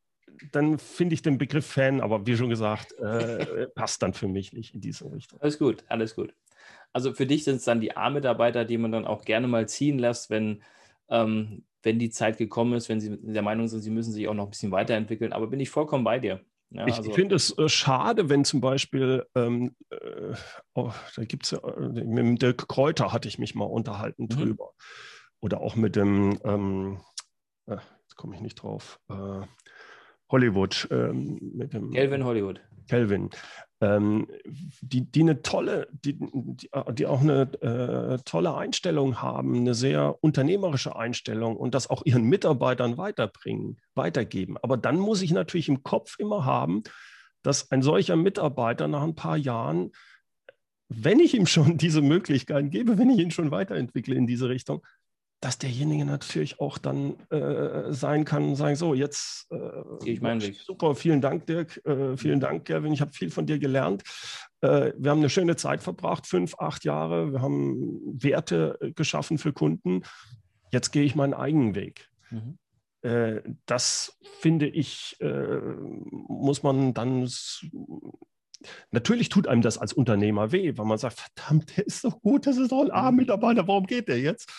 dann 0.52 0.78
finde 0.78 1.16
ich 1.16 1.22
den 1.22 1.38
Begriff 1.38 1.66
Fan, 1.66 2.00
aber 2.00 2.26
wie 2.28 2.38
schon 2.38 2.50
gesagt, 2.50 2.94
äh, 2.94 3.68
passt 3.76 4.04
dann 4.04 4.14
für 4.14 4.28
mich 4.28 4.54
nicht 4.54 4.74
in 4.74 4.82
diese 4.82 5.12
Richtung. 5.12 5.42
Alles 5.42 5.58
gut, 5.58 5.84
alles 5.88 6.16
gut. 6.16 6.34
Also 6.98 7.14
für 7.14 7.28
dich 7.28 7.44
sind 7.44 7.58
es 7.58 7.64
dann 7.64 7.80
die 7.80 7.96
A-Mitarbeiter, 7.96 8.66
die 8.66 8.80
man 8.80 8.92
dann 8.92 9.06
auch 9.06 9.24
gerne 9.24 9.48
mal 9.48 9.70
ziehen 9.70 10.00
lässt, 10.00 10.32
wenn, 10.32 10.64
ähm, 11.10 11.64
wenn 11.84 12.00
die 12.00 12.10
Zeit 12.10 12.40
gekommen 12.40 12.74
ist, 12.74 12.90
wenn 12.90 13.00
sie 13.00 13.20
der 13.22 13.44
Meinung 13.44 13.68
sind, 13.68 13.82
sie 13.82 13.92
müssen 13.92 14.12
sich 14.12 14.28
auch 14.28 14.34
noch 14.34 14.46
ein 14.46 14.50
bisschen 14.50 14.72
weiterentwickeln. 14.72 15.32
Aber 15.32 15.46
bin 15.46 15.60
ich 15.60 15.70
vollkommen 15.70 16.04
bei 16.04 16.18
dir. 16.18 16.42
Ja, 16.72 16.88
ich 16.88 16.96
also, 16.96 17.14
finde 17.14 17.36
es 17.36 17.56
äh, 17.56 17.70
schade, 17.70 18.30
wenn 18.30 18.46
zum 18.46 18.62
Beispiel, 18.62 19.28
ähm, 19.36 19.76
äh, 19.92 20.34
oh, 20.74 20.92
da 21.16 21.24
gibt 21.26 21.46
es 21.46 21.52
ja, 21.52 21.60
äh, 21.60 22.04
mit 22.04 22.42
Dirk 22.42 22.68
Kräuter 22.68 23.14
hatte 23.14 23.28
ich 23.28 23.38
mich 23.38 23.54
mal 23.54 23.66
unterhalten 23.66 24.24
mhm. 24.24 24.30
drüber. 24.30 24.72
Oder 25.40 25.62
auch 25.62 25.76
mit 25.76 25.96
dem, 25.96 26.40
ähm, 26.46 27.00
äh, 27.68 27.78
jetzt 28.02 28.16
komme 28.16 28.34
ich 28.34 28.42
nicht 28.42 28.56
drauf, 28.56 29.00
äh, 29.12 29.42
Hollywood. 30.32 30.88
Ähm, 30.90 31.38
mit 31.54 31.74
dem, 31.74 31.92
Kelvin 31.92 32.26
Hollywood. 32.26 32.60
Kelvin 32.90 33.30
ähm, 33.80 34.28
die, 34.82 35.10
die 35.12 35.22
eine 35.22 35.42
tolle, 35.42 35.88
die, 35.92 36.18
die 36.94 37.06
auch 37.06 37.22
eine 37.22 37.42
äh, 37.62 38.18
tolle 38.26 38.56
Einstellung 38.56 39.22
haben, 39.22 39.56
eine 39.56 39.76
sehr 39.76 40.18
unternehmerische 40.22 40.96
Einstellung 40.96 41.56
und 41.58 41.76
das 41.76 41.90
auch 41.90 42.04
ihren 42.06 42.24
Mitarbeitern 42.24 42.98
weiterbringen, 42.98 43.78
weitergeben. 43.94 44.58
Aber 44.62 44.78
dann 44.78 44.98
muss 44.98 45.22
ich 45.22 45.32
natürlich 45.32 45.70
im 45.70 45.84
Kopf 45.84 46.18
immer 46.18 46.46
haben, 46.46 46.84
dass 47.44 47.72
ein 47.72 47.82
solcher 47.82 48.16
Mitarbeiter 48.16 48.88
nach 48.88 49.04
ein 49.04 49.16
paar 49.16 49.38
Jahren, 49.38 49.92
wenn 50.90 51.20
ich 51.20 51.36
ihm 51.36 51.46
schon 51.46 51.78
diese 51.78 52.02
Möglichkeiten 52.02 52.72
gebe, 52.72 52.98
wenn 52.98 53.10
ich 53.10 53.20
ihn 53.20 53.32
schon 53.32 53.52
weiterentwickle 53.52 54.16
in 54.16 54.26
diese 54.26 54.50
Richtung, 54.50 54.84
dass 55.40 55.60
derjenige 55.60 56.04
natürlich 56.04 56.60
auch 56.60 56.78
dann 56.78 57.20
äh, 57.30 57.92
sein 57.94 58.26
kann 58.26 58.44
und 58.44 58.56
sagen, 58.56 58.76
so, 58.76 58.94
jetzt 58.96 59.48
äh, 59.52 60.10
ich 60.10 60.22
Weg. 60.22 60.56
super, 60.56 60.96
vielen 60.96 61.22
Dank, 61.22 61.46
Dirk, 61.46 61.80
äh, 61.86 62.18
vielen 62.18 62.40
Dank, 62.40 62.66
Kevin, 62.66 62.92
ich 62.92 63.02
habe 63.02 63.14
viel 63.14 63.30
von 63.30 63.46
dir 63.46 63.60
gelernt. 63.60 64.04
Äh, 64.62 64.94
wir 64.98 65.12
haben 65.12 65.20
eine 65.20 65.30
schöne 65.30 65.56
Zeit 65.56 65.84
verbracht, 65.84 66.26
fünf, 66.26 66.56
acht 66.58 66.86
Jahre, 66.86 67.32
wir 67.34 67.42
haben 67.42 68.00
Werte 68.06 68.78
äh, 68.82 68.92
geschaffen 68.92 69.38
für 69.38 69.54
Kunden. 69.54 70.02
Jetzt 70.72 70.92
gehe 70.92 71.04
ich 71.04 71.16
meinen 71.16 71.36
eigenen 71.36 71.76
Weg. 71.76 72.10
Mhm. 72.32 72.58
Äh, 73.02 73.42
das 73.68 74.18
finde 74.40 74.68
ich, 74.68 75.18
muss 75.20 76.64
man 76.64 76.94
dann 76.94 77.28
Natürlich 78.90 79.30
tut 79.30 79.48
einem 79.48 79.62
das 79.62 79.78
als 79.78 79.94
Unternehmer 79.94 80.52
weh, 80.52 80.74
weil 80.78 80.86
man 80.86 80.98
sagt, 80.98 81.20
verdammt, 81.20 81.78
der 81.78 81.86
ist 81.86 82.02
so 82.02 82.10
gut, 82.10 82.48
das 82.48 82.58
ist 82.58 82.72
doch 82.72 82.82
ein 82.82 82.92
A-Mitarbeiter, 82.92 83.68
warum 83.68 83.86
geht 83.86 84.08
der 84.08 84.20
jetzt? 84.20 84.52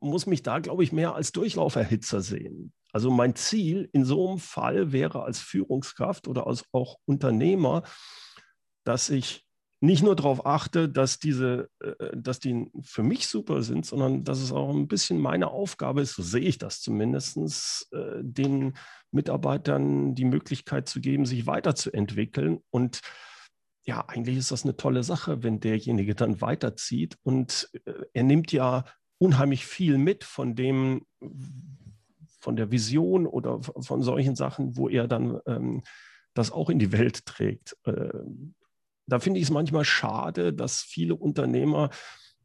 Muss 0.00 0.26
mich 0.26 0.42
da, 0.42 0.58
glaube 0.58 0.82
ich, 0.82 0.92
mehr 0.92 1.14
als 1.14 1.32
Durchlauferhitzer 1.32 2.20
sehen. 2.20 2.72
Also 2.92 3.10
mein 3.10 3.34
Ziel 3.36 3.88
in 3.92 4.04
so 4.04 4.28
einem 4.28 4.38
Fall 4.38 4.92
wäre 4.92 5.22
als 5.22 5.38
Führungskraft 5.38 6.26
oder 6.26 6.46
als 6.46 6.64
auch 6.72 6.96
Unternehmer, 7.06 7.82
dass 8.84 9.10
ich 9.10 9.46
nicht 9.82 10.02
nur 10.02 10.14
darauf 10.14 10.44
achte, 10.44 10.88
dass 10.88 11.18
diese, 11.18 11.70
äh, 11.80 12.14
dass 12.14 12.38
die 12.38 12.70
für 12.82 13.02
mich 13.02 13.28
super 13.28 13.62
sind, 13.62 13.86
sondern 13.86 14.24
dass 14.24 14.40
es 14.40 14.52
auch 14.52 14.70
ein 14.70 14.88
bisschen 14.88 15.18
meine 15.18 15.48
Aufgabe 15.48 16.02
ist, 16.02 16.14
so 16.14 16.22
sehe 16.22 16.42
ich 16.42 16.58
das 16.58 16.80
zumindest, 16.82 17.88
äh, 17.92 18.18
den 18.20 18.74
Mitarbeitern 19.10 20.14
die 20.14 20.26
Möglichkeit 20.26 20.88
zu 20.88 21.00
geben, 21.00 21.24
sich 21.24 21.46
weiterzuentwickeln. 21.46 22.60
Und 22.70 23.00
ja, 23.86 24.04
eigentlich 24.06 24.36
ist 24.36 24.50
das 24.50 24.64
eine 24.64 24.76
tolle 24.76 25.02
Sache, 25.02 25.42
wenn 25.42 25.60
derjenige 25.60 26.14
dann 26.14 26.42
weiterzieht. 26.42 27.16
Und 27.22 27.70
äh, 27.86 27.92
er 28.12 28.22
nimmt 28.22 28.52
ja 28.52 28.84
unheimlich 29.20 29.66
viel 29.66 29.98
mit 29.98 30.24
von 30.24 30.56
dem, 30.56 31.06
von 32.40 32.56
der 32.56 32.70
Vision 32.70 33.26
oder 33.26 33.60
von 33.62 34.02
solchen 34.02 34.34
Sachen, 34.34 34.76
wo 34.76 34.88
er 34.88 35.06
dann 35.06 35.38
ähm, 35.46 35.82
das 36.34 36.50
auch 36.50 36.70
in 36.70 36.78
die 36.78 36.90
Welt 36.90 37.26
trägt. 37.26 37.76
Äh, 37.84 38.08
da 39.06 39.18
finde 39.18 39.38
ich 39.38 39.46
es 39.46 39.50
manchmal 39.50 39.84
schade, 39.84 40.54
dass 40.54 40.82
viele 40.82 41.14
Unternehmer 41.14 41.90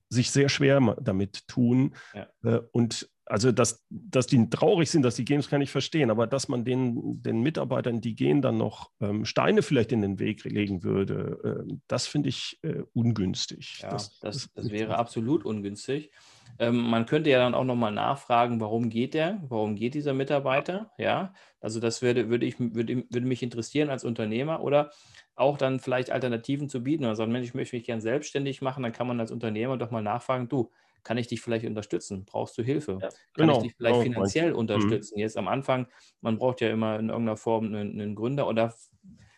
sich 0.09 0.31
sehr 0.31 0.49
schwer 0.49 0.97
damit 1.01 1.47
tun 1.47 1.95
ja. 2.13 2.27
äh, 2.43 2.61
und 2.71 3.09
also, 3.25 3.51
dass, 3.51 3.83
dass 3.89 4.27
die 4.27 4.49
traurig 4.49 4.89
sind, 4.89 5.01
dass 5.01 5.15
die 5.15 5.25
gehen, 5.25 5.37
das 5.37 5.49
kann 5.49 5.61
ich 5.61 5.71
verstehen, 5.71 6.11
aber 6.11 6.27
dass 6.27 6.47
man 6.47 6.63
den, 6.63 7.21
den 7.23 7.41
Mitarbeitern, 7.41 7.99
die 7.99 8.15
gehen, 8.15 8.41
dann 8.41 8.57
noch 8.57 8.91
ähm, 8.99 9.25
Steine 9.25 9.63
vielleicht 9.63 9.91
in 9.91 10.01
den 10.01 10.19
Weg 10.19 10.43
legen 10.43 10.83
würde, 10.83 11.65
äh, 11.67 11.73
das 11.87 12.05
finde 12.05 12.29
ich 12.29 12.59
äh, 12.61 12.83
ungünstig. 12.93 13.79
Ja, 13.81 13.89
das, 13.89 14.19
das, 14.19 14.49
das 14.53 14.69
wäre 14.69 14.97
absolut 14.97 15.43
ungünstig. 15.43 16.11
Ähm, 16.59 16.77
man 16.77 17.05
könnte 17.05 17.29
ja 17.31 17.39
dann 17.39 17.55
auch 17.55 17.63
nochmal 17.63 17.91
nachfragen, 17.91 18.61
warum 18.61 18.89
geht 18.89 19.13
der? 19.15 19.41
Warum 19.49 19.75
geht 19.75 19.95
dieser 19.95 20.13
Mitarbeiter? 20.13 20.91
Ja, 20.97 21.33
also 21.59 21.79
das 21.79 22.01
würde, 22.01 22.29
würde, 22.29 22.45
ich, 22.45 22.59
würde, 22.59 23.05
würde 23.09 23.27
mich 23.27 23.41
interessieren 23.41 23.89
als 23.89 24.03
Unternehmer 24.03 24.61
oder 24.61 24.91
auch 25.35 25.57
dann 25.57 25.79
vielleicht 25.79 26.11
Alternativen 26.11 26.69
zu 26.69 26.83
bieten. 26.83 27.13
Sagen, 27.15 27.31
Mensch, 27.31 27.47
ich 27.47 27.55
möchte 27.55 27.75
mich 27.75 27.85
gern 27.85 28.01
selbstständig 28.01 28.61
machen, 28.61 28.83
dann 28.83 28.93
kann 28.93 29.07
man 29.07 29.19
als 29.19 29.31
Unternehmer 29.31 29.77
doch 29.77 29.91
mal 29.91 30.01
nachfragen, 30.01 30.47
du, 30.47 30.71
kann 31.05 31.17
ich 31.17 31.27
dich 31.27 31.39
vielleicht 31.39 31.65
unterstützen? 31.65 32.25
Brauchst 32.25 32.57
du 32.57 32.63
Hilfe? 32.63 32.97
Ja, 33.01 33.07
kann 33.07 33.13
genau, 33.33 33.57
ich 33.57 33.63
dich 33.63 33.75
vielleicht 33.77 34.01
genau, 34.01 34.13
finanziell 34.15 34.51
mhm. 34.51 34.57
unterstützen? 34.57 35.15
Mhm. 35.15 35.21
Jetzt 35.21 35.37
am 35.37 35.47
Anfang, 35.47 35.87
man 36.19 36.37
braucht 36.37 36.59
ja 36.59 36.69
immer 36.69 36.99
in 36.99 37.07
irgendeiner 37.07 37.37
Form 37.37 37.67
einen, 37.67 38.01
einen, 38.01 38.15
Gründer 38.15 38.47
oder 38.47 38.73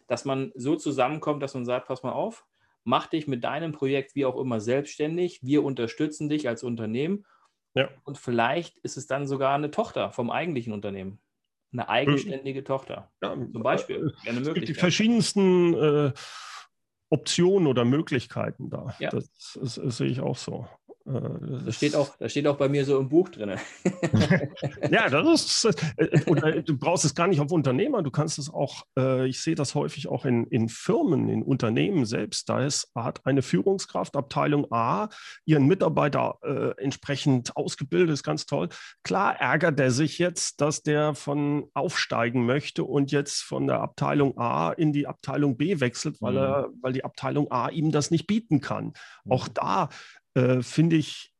dass 0.08 0.26
man 0.26 0.52
so 0.56 0.76
zusammenkommt, 0.76 1.44
dass 1.44 1.54
man 1.54 1.66
sagt, 1.66 1.88
pass 1.88 2.02
mal 2.02 2.14
auf, 2.14 2.46
mach 2.84 3.08
dich 3.08 3.28
mit 3.28 3.44
deinem 3.44 3.74
Projekt 3.74 4.16
wie 4.16 4.26
auch 4.26 4.40
immer 4.40 4.62
selbstständig, 4.62 5.42
wir 5.44 5.64
unterstützen 5.64 6.30
dich 6.30 6.48
als 6.48 6.64
Unternehmen 6.64 7.26
ja. 7.76 7.90
und 8.06 8.18
vielleicht 8.18 8.78
ist 8.80 8.96
es 8.96 9.06
dann 9.06 9.28
sogar 9.28 9.54
eine 9.54 9.70
Tochter 9.70 10.12
vom 10.12 10.32
eigentlichen 10.32 10.72
Unternehmen. 10.74 11.20
Eine 11.74 11.84
mhm. 11.84 11.90
eigenständige 11.90 12.62
mhm. 12.62 12.66
Tochter. 12.66 13.12
Ja, 13.22 13.36
zum 13.36 13.62
Beispiel. 13.62 14.14
Äh, 14.24 14.30
eine 14.30 14.40
es 14.40 14.54
gibt 14.54 14.70
die 14.70 14.74
verschiedensten 14.74 15.74
äh, 15.74 16.14
Optionen 17.10 17.68
oder 17.68 17.84
Möglichkeiten 17.84 18.70
da. 18.70 18.96
Ja. 19.00 19.10
Das, 19.10 19.30
das, 19.60 19.76
das, 19.76 19.98
sehe 19.98 20.08
ich 20.08 20.22
auch 20.22 20.38
so. 20.38 20.66
Äh, 21.08 21.64
das, 21.66 21.76
steht 21.76 21.96
auch, 21.96 22.16
das 22.18 22.32
steht 22.32 22.48
auch 22.48 22.58
bei 22.58 22.70
mir 22.70 22.86
so 22.86 23.00
im 23.00 23.10
Buch 23.10 23.30
drin. 23.30 23.58
ja, 24.92 25.10
das 25.10 25.64
ist, 25.66 25.80
äh, 25.98 26.64
du 26.64 26.78
brauchst 26.78 27.06
es 27.06 27.16
gar 27.16 27.28
nicht 27.28 27.40
auf 27.40 27.52
Unternehmer, 27.52 28.04
du 28.04 28.12
kannst 28.12 28.40
es 28.40 28.50
auch, 28.50 28.84
ich 29.26 29.42
sehe 29.42 29.56
das 29.56 29.76
häufig 29.76 30.08
auch 30.08 30.26
in, 30.26 30.46
in 30.48 30.70
Firmen, 30.70 31.30
in 31.30 31.44
Unternehmen 31.44 32.06
selbst. 32.06 32.50
Da 32.50 32.66
ist, 32.66 32.92
hat 32.96 33.26
eine 33.26 33.42
Führungskraft, 33.42 34.16
Abteilung 34.16 34.72
A, 34.72 35.10
ihren 35.46 35.66
Mitarbeiter 35.68 36.38
äh, 36.44 36.84
entsprechend 36.84 37.56
ausgebildet, 37.56 38.14
ist 38.14 38.24
ganz 38.24 38.46
toll. 38.46 38.70
Klar 39.04 39.40
ärgert 39.40 39.80
er 39.80 39.92
sich 39.92 40.18
jetzt, 40.18 40.62
dass 40.62 40.84
der 40.84 41.16
von 41.16 41.70
aufsteigen 41.74 42.46
möchte 42.46 42.84
und 42.84 43.12
jetzt 43.12 43.42
von 43.42 43.68
der 43.68 43.82
Abteilung 43.82 44.38
A 44.38 44.72
in 44.72 44.94
die 44.94 45.08
Abteilung 45.08 45.58
B 45.58 45.80
wechselt, 45.80 46.22
weil, 46.22 46.34
mhm. 46.34 46.38
er, 46.38 46.70
weil 46.82 46.94
die 46.94 47.04
Abteilung 47.04 47.52
A 47.52 47.70
ihm 47.70 47.92
das 47.92 48.12
nicht 48.12 48.28
bieten 48.28 48.62
kann. 48.62 48.94
Mhm. 49.26 49.32
Auch 49.32 49.48
da 49.48 49.90
äh, 50.38 50.62
finde 50.62 50.98
ich, 50.98 51.34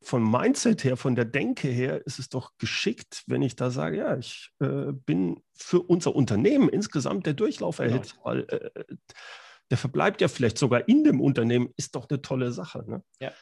vom 0.00 0.30
Mindset 0.30 0.84
her, 0.84 0.96
von 0.96 1.16
der 1.16 1.24
Denke 1.24 1.66
her, 1.66 2.06
ist 2.06 2.20
es 2.20 2.28
doch 2.28 2.52
geschickt, 2.58 3.24
wenn 3.26 3.42
ich 3.42 3.56
da 3.56 3.70
sage, 3.70 3.98
ja, 3.98 4.16
ich 4.16 4.52
äh, 4.60 4.92
bin 4.92 5.42
für 5.52 5.82
unser 5.82 6.14
Unternehmen 6.14 6.68
insgesamt 6.68 7.26
der 7.26 7.34
Durchlauferhitzer, 7.34 8.14
genau. 8.14 8.24
weil 8.24 8.40
äh, 8.48 8.84
der 9.68 9.78
verbleibt 9.78 10.20
ja 10.20 10.28
vielleicht 10.28 10.58
sogar 10.58 10.88
in 10.88 11.02
dem 11.02 11.20
Unternehmen, 11.20 11.70
ist 11.76 11.96
doch 11.96 12.08
eine 12.08 12.22
tolle 12.22 12.52
Sache. 12.52 12.84
Ne? 12.88 13.02
Ja, 13.18 13.32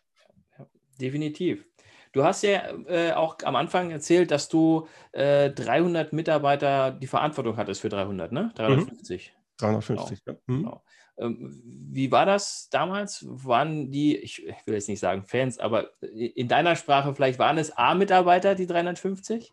ja, 0.58 0.66
definitiv. 0.98 1.66
Du 2.12 2.24
hast 2.24 2.42
ja 2.42 2.62
äh, 2.86 3.12
auch 3.12 3.36
am 3.42 3.56
Anfang 3.56 3.90
erzählt, 3.90 4.30
dass 4.30 4.48
du 4.48 4.88
äh, 5.12 5.50
300 5.50 6.14
Mitarbeiter 6.14 6.92
die 6.92 7.08
Verantwortung 7.08 7.58
hattest 7.58 7.82
für 7.82 7.90
300, 7.90 8.32
ne? 8.32 8.52
350. 8.54 9.34
Mhm. 9.34 9.40
350, 9.58 10.24
genau. 10.24 10.38
ja. 10.38 10.54
Mhm. 10.54 10.62
Genau. 10.62 10.84
Ähm, 11.18 11.62
wie 11.64 12.10
war 12.10 12.26
das 12.26 12.68
damals? 12.70 13.24
Waren 13.28 13.90
die, 13.90 14.16
ich, 14.16 14.44
will 14.66 14.74
jetzt 14.74 14.88
nicht 14.88 15.00
sagen 15.00 15.24
Fans, 15.24 15.58
aber 15.58 15.90
in 16.02 16.48
deiner 16.48 16.76
Sprache 16.76 17.14
vielleicht 17.14 17.38
waren 17.38 17.58
es 17.58 17.70
A-Mitarbeiter, 17.76 18.54
die 18.54 18.66
350? 18.66 19.52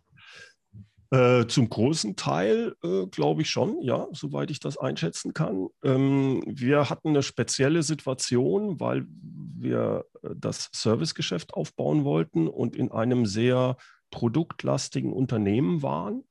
Äh, 1.13 1.45
zum 1.47 1.69
großen 1.69 2.15
Teil 2.15 2.73
äh, 2.83 3.05
glaube 3.07 3.41
ich 3.41 3.49
schon, 3.49 3.81
ja, 3.81 4.07
soweit 4.13 4.49
ich 4.49 4.61
das 4.61 4.77
einschätzen 4.77 5.33
kann. 5.33 5.67
Ähm, 5.83 6.41
wir 6.47 6.89
hatten 6.89 7.09
eine 7.09 7.21
spezielle 7.21 7.83
Situation, 7.83 8.79
weil 8.79 9.05
wir 9.57 10.05
äh, 10.23 10.29
das 10.37 10.69
Servicegeschäft 10.71 11.53
aufbauen 11.53 12.05
wollten 12.05 12.47
und 12.47 12.77
in 12.77 12.91
einem 12.91 13.25
sehr 13.25 13.75
produktlastigen 14.09 15.11
Unternehmen 15.11 15.83
waren 15.83 16.23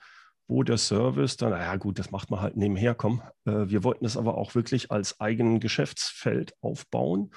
wo 0.51 0.63
der 0.63 0.79
Service 0.79 1.37
dann, 1.37 1.51
naja 1.51 1.77
gut, 1.77 1.99
das 1.99 2.11
macht 2.11 2.31
man 2.31 2.41
halt 2.41 2.57
nebenher, 2.57 2.95
komm. 2.95 3.23
Äh, 3.47 3.69
wir 3.69 3.85
wollten 3.85 4.05
es 4.05 4.17
aber 4.17 4.37
auch 4.37 4.55
wirklich 4.55 4.91
als 4.91 5.21
eigenen 5.21 5.61
Geschäftsfeld 5.61 6.55
aufbauen 6.61 7.31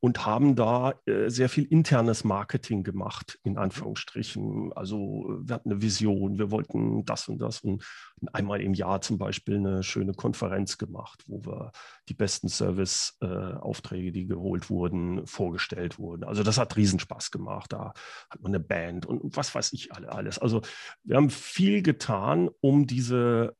und 0.00 0.24
haben 0.24 0.56
da 0.56 0.94
äh, 1.04 1.28
sehr 1.28 1.50
viel 1.50 1.64
internes 1.64 2.24
Marketing 2.24 2.82
gemacht, 2.82 3.38
in 3.44 3.58
Anführungsstrichen. 3.58 4.72
Also 4.72 5.38
wir 5.42 5.54
hatten 5.54 5.70
eine 5.70 5.82
Vision, 5.82 6.38
wir 6.38 6.50
wollten 6.50 7.04
das 7.04 7.28
und 7.28 7.38
das 7.38 7.60
und 7.60 7.84
einmal 8.32 8.62
im 8.62 8.72
Jahr 8.72 9.02
zum 9.02 9.18
Beispiel 9.18 9.56
eine 9.56 9.82
schöne 9.82 10.14
Konferenz 10.14 10.78
gemacht, 10.78 11.22
wo 11.26 11.44
wir 11.44 11.72
die 12.08 12.14
besten 12.14 12.48
Service-Aufträge, 12.48 14.08
äh, 14.08 14.12
die 14.12 14.26
geholt 14.26 14.70
wurden, 14.70 15.26
vorgestellt 15.26 15.98
wurden. 15.98 16.24
Also 16.24 16.42
das 16.42 16.56
hat 16.56 16.76
Riesenspaß 16.76 17.30
gemacht. 17.30 17.72
Da 17.72 17.92
hat 18.30 18.40
man 18.40 18.54
eine 18.54 18.60
Band 18.60 19.04
und 19.04 19.36
was 19.36 19.54
weiß 19.54 19.72
ich 19.74 19.92
alle 19.92 20.10
alles. 20.10 20.38
Also 20.38 20.62
wir 21.04 21.16
haben 21.16 21.30
viel 21.30 21.82
getan, 21.82 22.48
um 22.60 22.86
diese, 22.86 23.54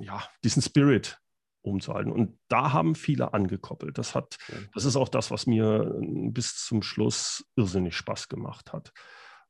ja, 0.00 0.22
diesen 0.42 0.62
Spirit 0.62 1.20
umzuhalten. 1.66 2.12
Und 2.12 2.38
da 2.48 2.72
haben 2.72 2.94
viele 2.94 3.34
angekoppelt. 3.34 3.98
Das 3.98 4.14
hat, 4.14 4.36
das 4.74 4.84
ist 4.84 4.96
auch 4.96 5.08
das, 5.08 5.30
was 5.30 5.46
mir 5.46 5.98
äh, 6.00 6.30
bis 6.30 6.56
zum 6.64 6.82
Schluss 6.82 7.44
irrsinnig 7.56 7.96
Spaß 7.96 8.28
gemacht 8.28 8.72
hat. 8.72 8.92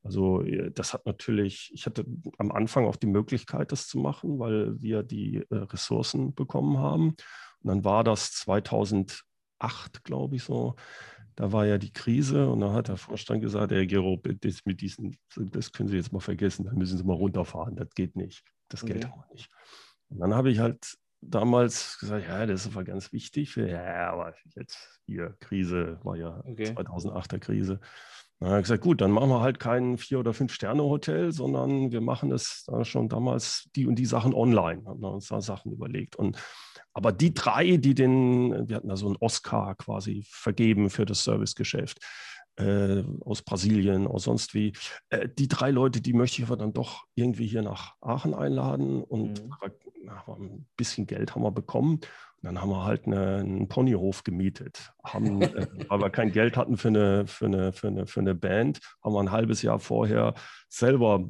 Also 0.02 0.42
äh, 0.42 0.70
das 0.70 0.94
hat 0.94 1.05
natürlich, 1.07 1.70
ich 1.74 1.87
hatte 1.87 2.07
am 2.38 2.52
Anfang 2.52 2.87
auch 2.87 2.96
die 2.96 3.07
Möglichkeit, 3.07 3.72
das 3.72 3.88
zu 3.88 3.98
machen, 3.98 4.38
weil 4.38 4.81
wir 4.81 5.02
die 5.02 5.44
äh, 5.50 5.55
Ressourcen 5.55 6.35
bekommen 6.35 6.79
haben. 6.79 7.09
Und 7.61 7.68
dann 7.68 7.85
war 7.85 8.05
das 8.05 8.33
2008, 8.33 9.22
glaube 10.05 10.37
ich 10.37 10.44
so. 10.44 10.76
Da 11.35 11.52
war 11.52 11.66
ja 11.66 11.76
die 11.76 11.92
Krise 11.92 12.48
und 12.48 12.61
da 12.61 12.72
hat 12.72 12.88
der 12.88 12.96
Vorstand 12.96 13.42
gesagt, 13.42 13.70
Herr 13.70 13.85
Gero, 13.85 14.18
das, 14.40 14.64
mit 14.64 14.81
diesen, 14.81 15.18
das 15.37 15.70
können 15.70 15.90
Sie 15.90 15.96
jetzt 15.96 16.11
mal 16.12 16.20
vergessen, 16.20 16.64
da 16.64 16.72
müssen 16.72 16.96
Sie 16.96 17.05
mal 17.05 17.12
runterfahren, 17.12 17.76
das 17.76 17.90
geht 17.94 18.16
nicht. 18.16 18.42
Das 18.68 18.83
okay. 18.83 18.94
Geld 18.94 19.11
haben 19.11 19.20
wir 19.20 19.35
nicht. 19.35 19.50
Und 20.09 20.20
dann 20.20 20.35
habe 20.35 20.50
ich 20.50 20.61
halt 20.61 20.96
damals 21.20 21.98
gesagt, 21.98 22.26
ja, 22.29 22.46
das 22.46 22.66
ist 22.66 22.72
aber 22.72 22.85
ganz 22.85 23.12
wichtig. 23.12 23.57
Ja, 23.57 24.12
aber 24.12 24.35
jetzt 24.55 25.00
hier 25.07 25.37
Krise, 25.40 25.98
war 26.02 26.16
ja 26.16 26.42
okay. 26.44 26.70
2008er 26.70 27.38
Krise. 27.38 27.81
Dann 28.38 28.50
habe 28.50 28.61
ich 28.61 28.64
gesagt, 28.64 28.83
gut, 28.83 29.00
dann 29.00 29.12
machen 29.12 29.31
wir 29.31 29.40
halt 29.40 29.59
kein 29.59 29.96
Vier- 29.96 30.18
oder 30.18 30.35
Fünf-Sterne-Hotel, 30.35 31.33
sondern 31.33 31.90
wir 31.90 32.02
machen 32.02 32.33
es 32.33 32.64
da 32.66 32.85
schon 32.85 33.09
damals 33.09 33.70
die 33.74 33.87
und 33.87 33.94
die 33.96 34.05
Sachen 34.05 34.35
online. 34.35 34.85
Haben 34.85 35.00
wir 35.00 35.11
uns 35.11 35.29
da 35.29 35.40
Sachen 35.40 35.72
überlegt. 35.72 36.16
Und, 36.16 36.37
aber 36.92 37.12
die 37.12 37.33
drei, 37.33 37.79
die 37.79 37.94
den, 37.94 38.68
wir 38.68 38.76
hatten 38.76 38.88
da 38.88 38.96
so 38.96 39.07
einen 39.07 39.16
Oscar 39.16 39.74
quasi 39.76 40.22
vergeben 40.29 40.90
für 40.90 41.07
das 41.07 41.24
Servicegeschäft, 41.24 41.98
äh, 42.57 43.03
aus 43.21 43.42
Brasilien, 43.42 44.07
aus 44.07 44.25
sonst 44.25 44.55
wie. 44.55 44.73
Äh, 45.11 45.29
die 45.29 45.49
drei 45.49 45.71
Leute, 45.71 46.01
die 46.01 46.12
möchte 46.12 46.42
ich 46.42 46.49
aber 46.49 46.57
dann 46.57 46.73
doch 46.73 47.05
irgendwie 47.14 47.47
hier 47.47 47.62
nach 47.62 47.95
Aachen 48.01 48.35
einladen 48.35 49.03
und 49.03 49.45
mhm. 49.45 49.53
ein 50.29 50.66
bisschen 50.77 51.07
Geld 51.07 51.35
haben 51.35 51.42
wir 51.42 51.53
bekommen. 51.53 52.01
Und 52.42 52.45
dann 52.45 52.61
haben 52.61 52.69
wir 52.69 52.85
halt 52.85 53.07
eine, 53.07 53.37
einen 53.38 53.69
Ponyhof 53.69 54.23
gemietet. 54.23 54.92
Haben, 55.03 55.40
äh, 55.42 55.66
weil 55.88 56.01
wir 56.01 56.11
kein 56.11 56.33
Geld 56.33 56.57
hatten 56.57 56.77
für 56.77 56.88
eine, 56.88 57.27
für, 57.27 57.47
eine, 57.47 57.73
für, 57.73 57.88
eine, 57.88 58.07
für 58.07 58.21
eine 58.21 58.35
Band, 58.35 58.81
haben 59.03 59.14
wir 59.14 59.21
ein 59.21 59.33
halbes 59.33 59.62
Jahr 59.62 59.79
vorher 59.79 60.35
selber 60.69 61.25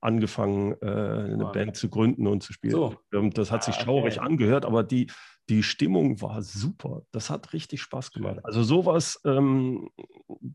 angefangen, 0.00 0.72
äh, 0.82 0.86
eine 0.86 1.48
oh, 1.48 1.52
Band 1.52 1.76
zu 1.76 1.88
gründen 1.88 2.26
und 2.26 2.42
zu 2.42 2.52
spielen. 2.52 2.72
So. 2.72 2.96
Das 3.30 3.50
hat 3.50 3.64
sich 3.64 3.76
ah, 3.76 3.84
schaurig 3.84 4.18
okay. 4.18 4.26
angehört, 4.26 4.64
aber 4.64 4.84
die, 4.84 5.08
die 5.48 5.62
Stimmung 5.62 6.20
war 6.20 6.42
super. 6.42 7.02
Das 7.12 7.30
hat 7.30 7.52
richtig 7.52 7.80
Spaß 7.82 8.12
gemacht. 8.12 8.38
Also 8.42 8.62
sowas, 8.62 9.20
ähm, 9.24 9.90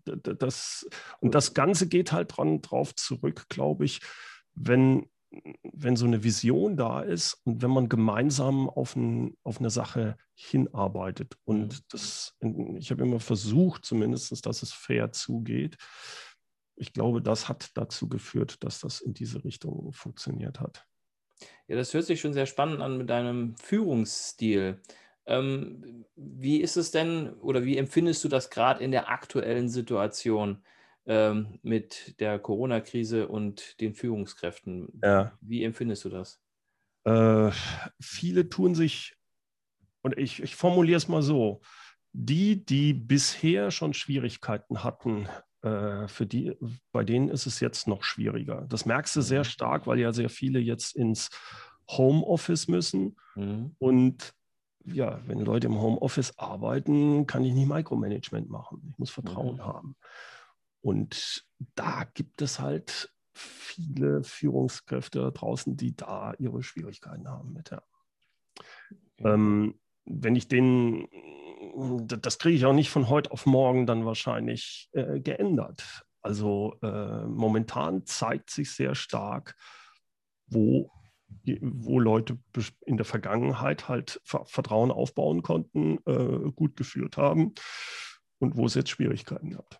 das, 0.05 0.87
und 1.19 1.35
das 1.35 1.53
Ganze 1.53 1.87
geht 1.87 2.11
halt 2.11 2.37
dran 2.37 2.61
drauf 2.61 2.95
zurück, 2.95 3.45
glaube 3.49 3.85
ich, 3.85 4.01
wenn, 4.53 5.09
wenn 5.63 5.95
so 5.95 6.05
eine 6.05 6.23
Vision 6.23 6.75
da 6.75 7.01
ist 7.01 7.41
und 7.45 7.61
wenn 7.61 7.71
man 7.71 7.89
gemeinsam 7.89 8.69
auf, 8.69 8.95
ein, 8.95 9.37
auf 9.43 9.59
eine 9.59 9.69
Sache 9.69 10.17
hinarbeitet. 10.33 11.37
Und 11.45 11.93
das, 11.93 12.35
ich 12.77 12.91
habe 12.91 13.03
immer 13.03 13.19
versucht, 13.19 13.85
zumindest, 13.85 14.45
dass 14.45 14.63
es 14.63 14.73
fair 14.73 15.11
zugeht. 15.11 15.77
Ich 16.75 16.93
glaube, 16.93 17.21
das 17.21 17.47
hat 17.47 17.69
dazu 17.75 18.09
geführt, 18.09 18.63
dass 18.63 18.79
das 18.79 19.01
in 19.01 19.13
diese 19.13 19.43
Richtung 19.43 19.93
funktioniert 19.93 20.59
hat. 20.59 20.85
Ja, 21.67 21.75
das 21.75 21.93
hört 21.93 22.05
sich 22.05 22.19
schon 22.19 22.33
sehr 22.33 22.45
spannend 22.45 22.81
an 22.81 22.97
mit 22.97 23.09
deinem 23.09 23.55
Führungsstil. 23.55 24.81
Ähm, 25.31 26.05
wie 26.15 26.61
ist 26.61 26.77
es 26.77 26.91
denn 26.91 27.33
oder 27.35 27.63
wie 27.63 27.77
empfindest 27.77 28.23
du 28.23 28.27
das 28.27 28.49
gerade 28.49 28.83
in 28.83 28.91
der 28.91 29.09
aktuellen 29.09 29.69
Situation 29.69 30.63
ähm, 31.05 31.59
mit 31.61 32.19
der 32.19 32.37
Corona-Krise 32.37 33.27
und 33.27 33.79
den 33.79 33.93
Führungskräften? 33.93 34.99
Ja. 35.03 35.37
Wie 35.41 35.63
empfindest 35.63 36.05
du 36.05 36.09
das? 36.09 36.41
Äh, 37.05 37.51
viele 37.99 38.49
tun 38.49 38.75
sich, 38.75 39.15
und 40.01 40.17
ich, 40.17 40.43
ich 40.43 40.55
formuliere 40.55 40.97
es 40.97 41.07
mal 41.07 41.21
so, 41.21 41.61
die, 42.13 42.65
die 42.65 42.93
bisher 42.93 43.71
schon 43.71 43.93
Schwierigkeiten 43.93 44.83
hatten, 44.83 45.29
äh, 45.61 46.07
für 46.07 46.25
die, 46.25 46.57
bei 46.91 47.03
denen 47.03 47.29
ist 47.29 47.45
es 47.45 47.61
jetzt 47.61 47.87
noch 47.87 48.03
schwieriger. 48.03 48.65
Das 48.67 48.85
merkst 48.85 49.15
du 49.15 49.21
sehr 49.21 49.39
mhm. 49.39 49.45
stark, 49.45 49.87
weil 49.87 49.99
ja 49.99 50.11
sehr 50.11 50.29
viele 50.29 50.59
jetzt 50.59 50.95
ins 50.95 51.29
Homeoffice 51.87 52.67
müssen. 52.67 53.15
Mhm. 53.35 53.75
Und 53.79 54.33
ja, 54.85 55.21
wenn 55.27 55.39
Leute 55.39 55.67
im 55.67 55.79
Homeoffice 55.79 56.37
arbeiten, 56.37 57.27
kann 57.27 57.43
ich 57.43 57.53
nicht 57.53 57.67
Micromanagement 57.67 58.49
machen. 58.49 58.87
Ich 58.89 58.97
muss 58.97 59.11
Vertrauen 59.11 59.57
mhm. 59.57 59.65
haben. 59.65 59.95
Und 60.81 61.45
da 61.75 62.05
gibt 62.13 62.41
es 62.41 62.59
halt 62.59 63.13
viele 63.33 64.23
Führungskräfte 64.23 65.31
draußen, 65.31 65.77
die 65.77 65.95
da 65.95 66.33
ihre 66.39 66.63
Schwierigkeiten 66.63 67.27
haben 67.29 67.53
mit. 67.53 67.69
Ja. 67.69 67.81
Ähm, 69.19 69.79
wenn 70.05 70.35
ich 70.35 70.47
den 70.47 71.07
das 72.05 72.39
kriege 72.39 72.57
ich 72.57 72.65
auch 72.65 72.73
nicht 72.73 72.89
von 72.89 73.07
heute 73.09 73.31
auf 73.31 73.45
morgen 73.45 73.85
dann 73.85 74.05
wahrscheinlich 74.05 74.89
äh, 74.93 75.19
geändert. 75.19 76.05
Also 76.21 76.75
äh, 76.81 77.25
momentan 77.25 78.05
zeigt 78.05 78.49
sich 78.49 78.71
sehr 78.71 78.95
stark, 78.95 79.55
wo, 80.47 80.91
wo 81.61 81.99
Leute 81.99 82.37
in 82.85 82.97
der 82.97 83.05
Vergangenheit 83.05 83.89
halt 83.89 84.21
Vertrauen 84.23 84.91
aufbauen 84.91 85.41
konnten, 85.41 85.97
äh, 86.05 86.51
gut 86.51 86.75
geführt 86.75 87.17
haben 87.17 87.53
und 88.39 88.57
wo 88.57 88.65
es 88.65 88.75
jetzt 88.75 88.89
Schwierigkeiten 88.89 89.51
gab. 89.51 89.79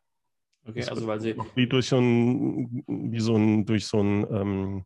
Okay, 0.65 0.83
also 0.85 1.07
weil 1.07 1.19
sie. 1.19 1.35
Wie 1.55 1.67
durch 1.67 1.87
so 1.87 1.97
ein, 1.97 2.83
wie 2.87 3.19
so 3.19 3.35
ein, 3.35 3.65
durch 3.65 3.87
so 3.87 3.99
ein 3.99 4.27
ähm, 4.31 4.85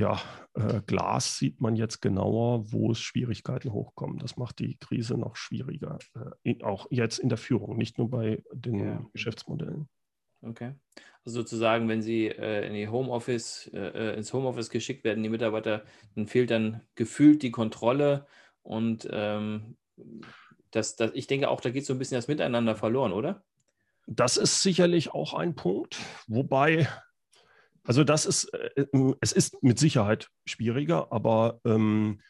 ja, 0.00 0.20
äh, 0.54 0.80
Glas 0.86 1.36
sieht 1.36 1.60
man 1.60 1.76
jetzt 1.76 2.00
genauer, 2.00 2.72
wo 2.72 2.90
es 2.90 3.00
Schwierigkeiten 3.00 3.72
hochkommen. 3.72 4.18
Das 4.18 4.36
macht 4.36 4.58
die 4.58 4.76
Krise 4.78 5.18
noch 5.18 5.36
schwieriger, 5.36 5.98
äh, 6.42 6.62
auch 6.64 6.86
jetzt 6.90 7.18
in 7.18 7.28
der 7.28 7.38
Führung, 7.38 7.76
nicht 7.76 7.98
nur 7.98 8.08
bei 8.08 8.42
den 8.52 8.78
ja. 8.78 9.06
Geschäftsmodellen. 9.12 9.88
Okay. 10.42 10.74
Also 11.24 11.40
sozusagen, 11.40 11.88
wenn 11.88 12.02
sie 12.02 12.28
äh, 12.28 12.66
in 12.66 12.72
die 12.72 12.88
Homeoffice, 12.88 13.70
äh, 13.74 14.16
ins 14.16 14.32
Homeoffice 14.32 14.70
geschickt 14.70 15.04
werden, 15.04 15.22
die 15.22 15.28
Mitarbeiter, 15.28 15.84
dann 16.14 16.26
fehlt 16.26 16.50
dann 16.50 16.80
gefühlt 16.94 17.42
die 17.42 17.50
Kontrolle 17.50 18.26
und 18.62 19.06
ähm, 19.10 19.76
das, 20.70 20.96
das, 20.96 21.10
ich 21.14 21.26
denke 21.26 21.48
auch, 21.50 21.60
da 21.60 21.70
geht 21.70 21.84
so 21.84 21.92
ein 21.92 21.98
bisschen 21.98 22.16
das 22.16 22.28
Miteinander 22.28 22.74
verloren, 22.74 23.12
oder? 23.12 23.44
Das 24.06 24.36
ist 24.36 24.62
sicherlich 24.62 25.12
auch 25.12 25.34
ein 25.34 25.54
Punkt, 25.54 25.98
wobei, 26.26 26.88
also 27.84 28.02
das 28.02 28.24
ist, 28.24 28.44
äh, 28.54 28.86
es 29.20 29.32
ist 29.32 29.62
mit 29.62 29.78
Sicherheit 29.78 30.30
schwieriger, 30.46 31.12
aber 31.12 31.60
ähm, 31.66 32.20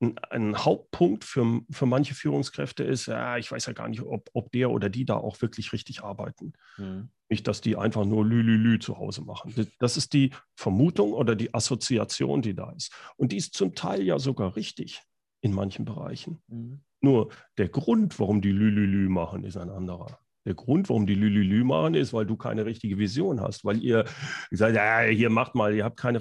ein, 0.00 0.18
ein, 0.30 0.56
Hauptpunkt 0.56 1.24
für, 1.24 1.60
für 1.70 1.86
manche 1.86 2.14
Führungskräfte 2.14 2.84
ist, 2.84 3.06
ja, 3.06 3.36
ich 3.36 3.50
weiß 3.50 3.66
ja 3.66 3.72
gar 3.72 3.88
nicht, 3.88 4.02
ob, 4.02 4.30
ob 4.32 4.50
der 4.52 4.70
oder 4.70 4.88
die 4.88 5.04
da 5.04 5.16
auch 5.16 5.40
wirklich 5.42 5.72
richtig 5.72 6.02
arbeiten. 6.02 6.54
Mhm. 6.78 7.10
Nicht, 7.28 7.46
dass 7.46 7.60
die 7.60 7.76
einfach 7.76 8.04
nur 8.04 8.24
Lü-Lü-Lü 8.24 8.78
zu 8.78 8.98
Hause 8.98 9.22
machen. 9.22 9.54
Das 9.78 9.96
ist 9.96 10.12
die 10.12 10.30
Vermutung 10.56 11.12
oder 11.12 11.36
die 11.36 11.54
Assoziation, 11.54 12.42
die 12.42 12.54
da 12.54 12.70
ist. 12.72 12.92
Und 13.16 13.32
die 13.32 13.36
ist 13.36 13.54
zum 13.54 13.74
Teil 13.74 14.02
ja 14.02 14.18
sogar 14.18 14.56
richtig 14.56 15.02
in 15.40 15.52
manchen 15.52 15.84
Bereichen. 15.84 16.42
Mhm. 16.48 16.80
Nur 17.00 17.30
der 17.56 17.68
Grund, 17.68 18.18
warum 18.18 18.40
die 18.40 18.52
Lü-Lü-Lü 18.52 19.08
machen, 19.08 19.44
ist 19.44 19.56
ein 19.56 19.70
anderer. 19.70 20.18
Der 20.46 20.54
Grund, 20.54 20.88
warum 20.88 21.06
die 21.06 21.14
Lülülü 21.14 21.64
machen, 21.64 21.94
ist, 21.94 22.12
weil 22.12 22.24
du 22.24 22.36
keine 22.36 22.64
richtige 22.64 22.98
Vision 22.98 23.40
hast, 23.40 23.64
weil 23.64 23.82
ihr 23.82 24.04
sagt, 24.50 24.74
ja, 24.74 25.00
hier 25.00 25.28
macht 25.28 25.54
mal, 25.54 25.74
ihr 25.74 25.84
habt 25.84 25.98
keine 25.98 26.20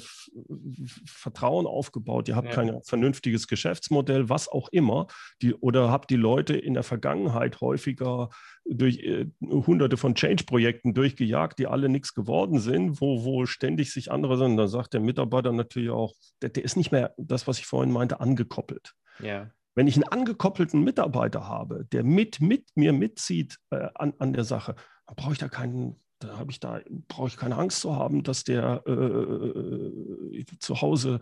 Vertrauen 1.05 1.65
aufgebaut, 1.65 2.27
ihr 2.27 2.35
habt 2.35 2.49
ja. 2.49 2.53
kein 2.53 2.81
vernünftiges 2.83 3.47
Geschäftsmodell, 3.47 4.27
was 4.29 4.49
auch 4.49 4.69
immer, 4.69 5.07
die, 5.41 5.53
oder 5.53 5.89
habt 5.89 6.09
die 6.09 6.17
Leute 6.17 6.57
in 6.57 6.73
der 6.73 6.83
Vergangenheit 6.83 7.61
häufiger 7.61 8.29
durch 8.65 8.99
äh, 8.99 9.27
hunderte 9.41 9.97
von 9.97 10.15
Change-Projekten 10.15 10.93
durchgejagt, 10.93 11.57
die 11.59 11.67
alle 11.67 11.89
nichts 11.89 12.13
geworden 12.13 12.59
sind, 12.59 13.01
wo, 13.01 13.23
wo 13.23 13.45
ständig 13.45 13.91
sich 13.91 14.11
andere 14.11 14.37
sind. 14.37 14.57
Da 14.57 14.67
sagt 14.67 14.93
der 14.93 15.01
Mitarbeiter 15.01 15.51
natürlich 15.51 15.89
auch, 15.89 16.13
der, 16.41 16.49
der 16.49 16.63
ist 16.63 16.75
nicht 16.75 16.91
mehr 16.91 17.13
das, 17.17 17.47
was 17.47 17.59
ich 17.59 17.65
vorhin 17.65 17.91
meinte, 17.91 18.19
angekoppelt. 18.19 18.93
Ja. 19.21 19.49
Wenn 19.75 19.87
ich 19.87 19.95
einen 19.95 20.11
angekoppelten 20.11 20.83
Mitarbeiter 20.83 21.47
habe, 21.47 21.85
der 21.91 22.03
mit, 22.03 22.41
mit 22.41 22.69
mir 22.75 22.93
mitzieht 22.93 23.57
äh, 23.69 23.87
an, 23.95 24.13
an 24.19 24.33
der 24.33 24.43
Sache, 24.43 24.75
dann 25.05 25.15
brauche 25.15 25.33
ich 25.33 25.39
da 25.39 25.47
keinen, 25.47 25.99
da 26.19 26.37
habe 26.37 26.51
ich 26.51 26.59
da, 26.59 26.81
brauche 27.07 27.27
ich 27.27 27.37
keine 27.37 27.57
Angst 27.57 27.81
zu 27.81 27.95
haben, 27.95 28.23
dass 28.23 28.43
der 28.43 28.83
äh, 28.87 30.45
zu 30.59 30.81
Hause 30.81 31.19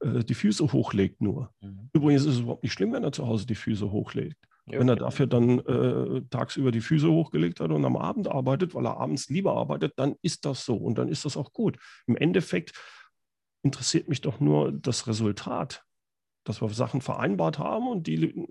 äh, 0.00 0.24
die 0.24 0.34
Füße 0.34 0.72
hochlegt 0.72 1.20
nur. 1.20 1.52
Mhm. 1.60 1.90
Übrigens 1.92 2.24
ist 2.24 2.34
es 2.34 2.40
überhaupt 2.40 2.62
nicht 2.62 2.72
schlimm, 2.72 2.92
wenn 2.92 3.04
er 3.04 3.12
zu 3.12 3.26
Hause 3.26 3.46
die 3.46 3.54
Füße 3.54 3.90
hochlegt. 3.90 4.38
Ja, 4.70 4.80
wenn 4.80 4.88
er 4.88 4.96
dafür 4.96 5.26
dann 5.26 5.60
äh, 5.60 6.22
tagsüber 6.28 6.70
die 6.70 6.82
Füße 6.82 7.10
hochgelegt 7.10 7.60
hat 7.60 7.70
und 7.70 7.84
am 7.84 7.96
Abend 7.96 8.28
arbeitet, 8.28 8.74
weil 8.74 8.86
er 8.86 8.98
abends 8.98 9.30
lieber 9.30 9.56
arbeitet, 9.56 9.94
dann 9.96 10.16
ist 10.20 10.44
das 10.44 10.64
so 10.64 10.76
und 10.76 10.98
dann 10.98 11.08
ist 11.08 11.24
das 11.24 11.38
auch 11.38 11.52
gut. 11.52 11.78
Im 12.06 12.16
Endeffekt 12.16 12.72
interessiert 13.62 14.08
mich 14.08 14.20
doch 14.20 14.40
nur 14.40 14.72
das 14.72 15.06
Resultat 15.06 15.84
dass 16.48 16.60
wir 16.60 16.68
Sachen 16.70 17.00
vereinbart 17.00 17.58
haben 17.58 17.88
und 17.88 18.06
die 18.06 18.46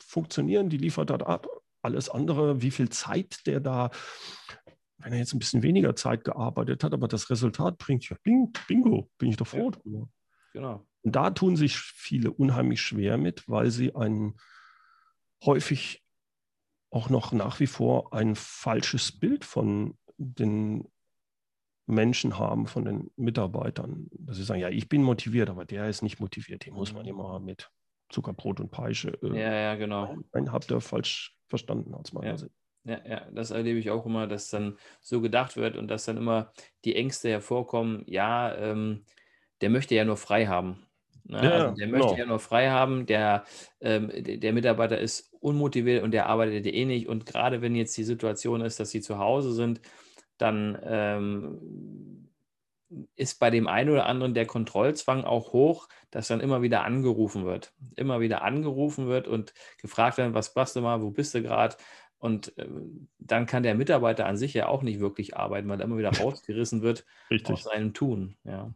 funktionieren, 0.00 0.68
die 0.68 0.78
liefert 0.78 1.10
er 1.10 1.26
ab. 1.26 1.46
Alles 1.82 2.08
andere, 2.08 2.60
wie 2.60 2.72
viel 2.72 2.88
Zeit 2.88 3.46
der 3.46 3.60
da, 3.60 3.90
wenn 4.98 5.12
er 5.12 5.18
jetzt 5.20 5.32
ein 5.32 5.38
bisschen 5.38 5.62
weniger 5.62 5.94
Zeit 5.94 6.24
gearbeitet 6.24 6.82
hat, 6.82 6.92
aber 6.92 7.06
das 7.06 7.30
Resultat 7.30 7.78
bringt 7.78 8.08
ja 8.08 8.16
Bingo, 8.22 9.10
bin 9.18 9.30
ich 9.30 9.36
doch 9.36 9.46
froh 9.46 9.70
ja, 9.70 9.70
drüber. 9.70 10.08
Genau. 10.52 10.86
Und 11.02 11.14
da 11.14 11.30
tun 11.30 11.56
sich 11.56 11.76
viele 11.76 12.32
unheimlich 12.32 12.80
schwer 12.80 13.16
mit, 13.16 13.48
weil 13.48 13.70
sie 13.70 13.94
ein 13.94 14.34
häufig 15.44 16.04
auch 16.90 17.10
noch 17.10 17.32
nach 17.32 17.60
wie 17.60 17.66
vor 17.66 18.12
ein 18.12 18.34
falsches 18.34 19.12
Bild 19.12 19.44
von 19.44 19.96
den 20.16 20.88
Menschen 21.88 22.38
haben, 22.38 22.66
von 22.66 22.84
den 22.84 23.10
Mitarbeitern, 23.16 24.08
dass 24.12 24.36
sie 24.36 24.44
sagen, 24.44 24.60
ja, 24.60 24.68
ich 24.68 24.88
bin 24.88 25.02
motiviert, 25.02 25.48
aber 25.50 25.64
der 25.64 25.88
ist 25.88 26.02
nicht 26.02 26.20
motiviert, 26.20 26.66
den 26.66 26.74
muss 26.74 26.92
man 26.92 27.02
mhm. 27.02 27.08
immer 27.08 27.40
mit 27.40 27.70
Zuckerbrot 28.10 28.60
und 28.60 28.70
Peitsche. 28.70 29.18
Äh, 29.22 29.38
ja, 29.38 29.52
ja, 29.52 29.74
genau. 29.74 30.16
Einen 30.32 30.52
habt 30.52 30.70
ihr 30.70 30.80
falsch 30.80 31.36
verstanden 31.46 31.94
aus 31.94 32.12
meiner 32.12 32.28
ja. 32.28 32.36
Sicht. 32.36 32.52
Ja, 32.84 33.00
ja, 33.06 33.26
das 33.32 33.50
erlebe 33.50 33.78
ich 33.78 33.90
auch 33.90 34.06
immer, 34.06 34.26
dass 34.26 34.50
dann 34.50 34.78
so 35.00 35.20
gedacht 35.20 35.56
wird 35.56 35.76
und 35.76 35.88
dass 35.88 36.04
dann 36.04 36.16
immer 36.16 36.52
die 36.84 36.96
Ängste 36.96 37.28
hervorkommen, 37.28 38.02
ja, 38.06 38.54
ähm, 38.54 39.04
der 39.60 39.70
möchte 39.70 39.94
ja 39.94 40.04
nur 40.04 40.16
frei 40.16 40.46
haben. 40.46 40.86
Ne? 41.24 41.44
Ja, 41.44 41.50
also 41.50 41.74
der 41.74 41.88
möchte 41.88 42.06
genau. 42.08 42.18
ja 42.18 42.26
nur 42.26 42.38
frei 42.38 42.70
haben, 42.70 43.04
der, 43.04 43.44
ähm, 43.80 44.10
der 44.14 44.52
Mitarbeiter 44.52 44.98
ist 44.98 45.32
unmotiviert 45.40 46.02
und 46.02 46.12
der 46.12 46.26
arbeitet 46.26 46.66
eh 46.66 46.84
nicht. 46.86 47.08
Und 47.08 47.26
gerade 47.26 47.60
wenn 47.60 47.74
jetzt 47.74 47.96
die 47.96 48.04
Situation 48.04 48.62
ist, 48.62 48.80
dass 48.80 48.90
sie 48.90 49.02
zu 49.02 49.18
Hause 49.18 49.52
sind, 49.52 49.80
dann 50.38 50.78
ähm, 50.82 52.28
ist 53.16 53.38
bei 53.38 53.50
dem 53.50 53.66
einen 53.66 53.90
oder 53.90 54.06
anderen 54.06 54.34
der 54.34 54.46
Kontrollzwang 54.46 55.24
auch 55.24 55.52
hoch, 55.52 55.88
dass 56.10 56.28
dann 56.28 56.40
immer 56.40 56.62
wieder 56.62 56.84
angerufen 56.84 57.44
wird. 57.44 57.72
Immer 57.96 58.20
wieder 58.20 58.42
angerufen 58.42 59.08
wird 59.08 59.28
und 59.28 59.52
gefragt 59.78 60.16
wird, 60.16 60.34
was 60.34 60.54
machst 60.54 60.76
du 60.76 60.80
mal, 60.80 61.02
wo 61.02 61.10
bist 61.10 61.34
du 61.34 61.42
gerade? 61.42 61.76
Und 62.18 62.56
äh, 62.58 62.68
dann 63.18 63.46
kann 63.46 63.62
der 63.62 63.74
Mitarbeiter 63.74 64.26
an 64.26 64.36
sich 64.36 64.54
ja 64.54 64.68
auch 64.68 64.82
nicht 64.82 65.00
wirklich 65.00 65.36
arbeiten, 65.36 65.68
weil 65.68 65.80
er 65.80 65.84
immer 65.84 65.98
wieder 65.98 66.10
rausgerissen 66.18 66.82
wird 66.82 67.04
Richtig. 67.30 67.52
aus 67.52 67.64
seinem 67.64 67.92
Tun. 67.92 68.36
Ja. 68.44 68.72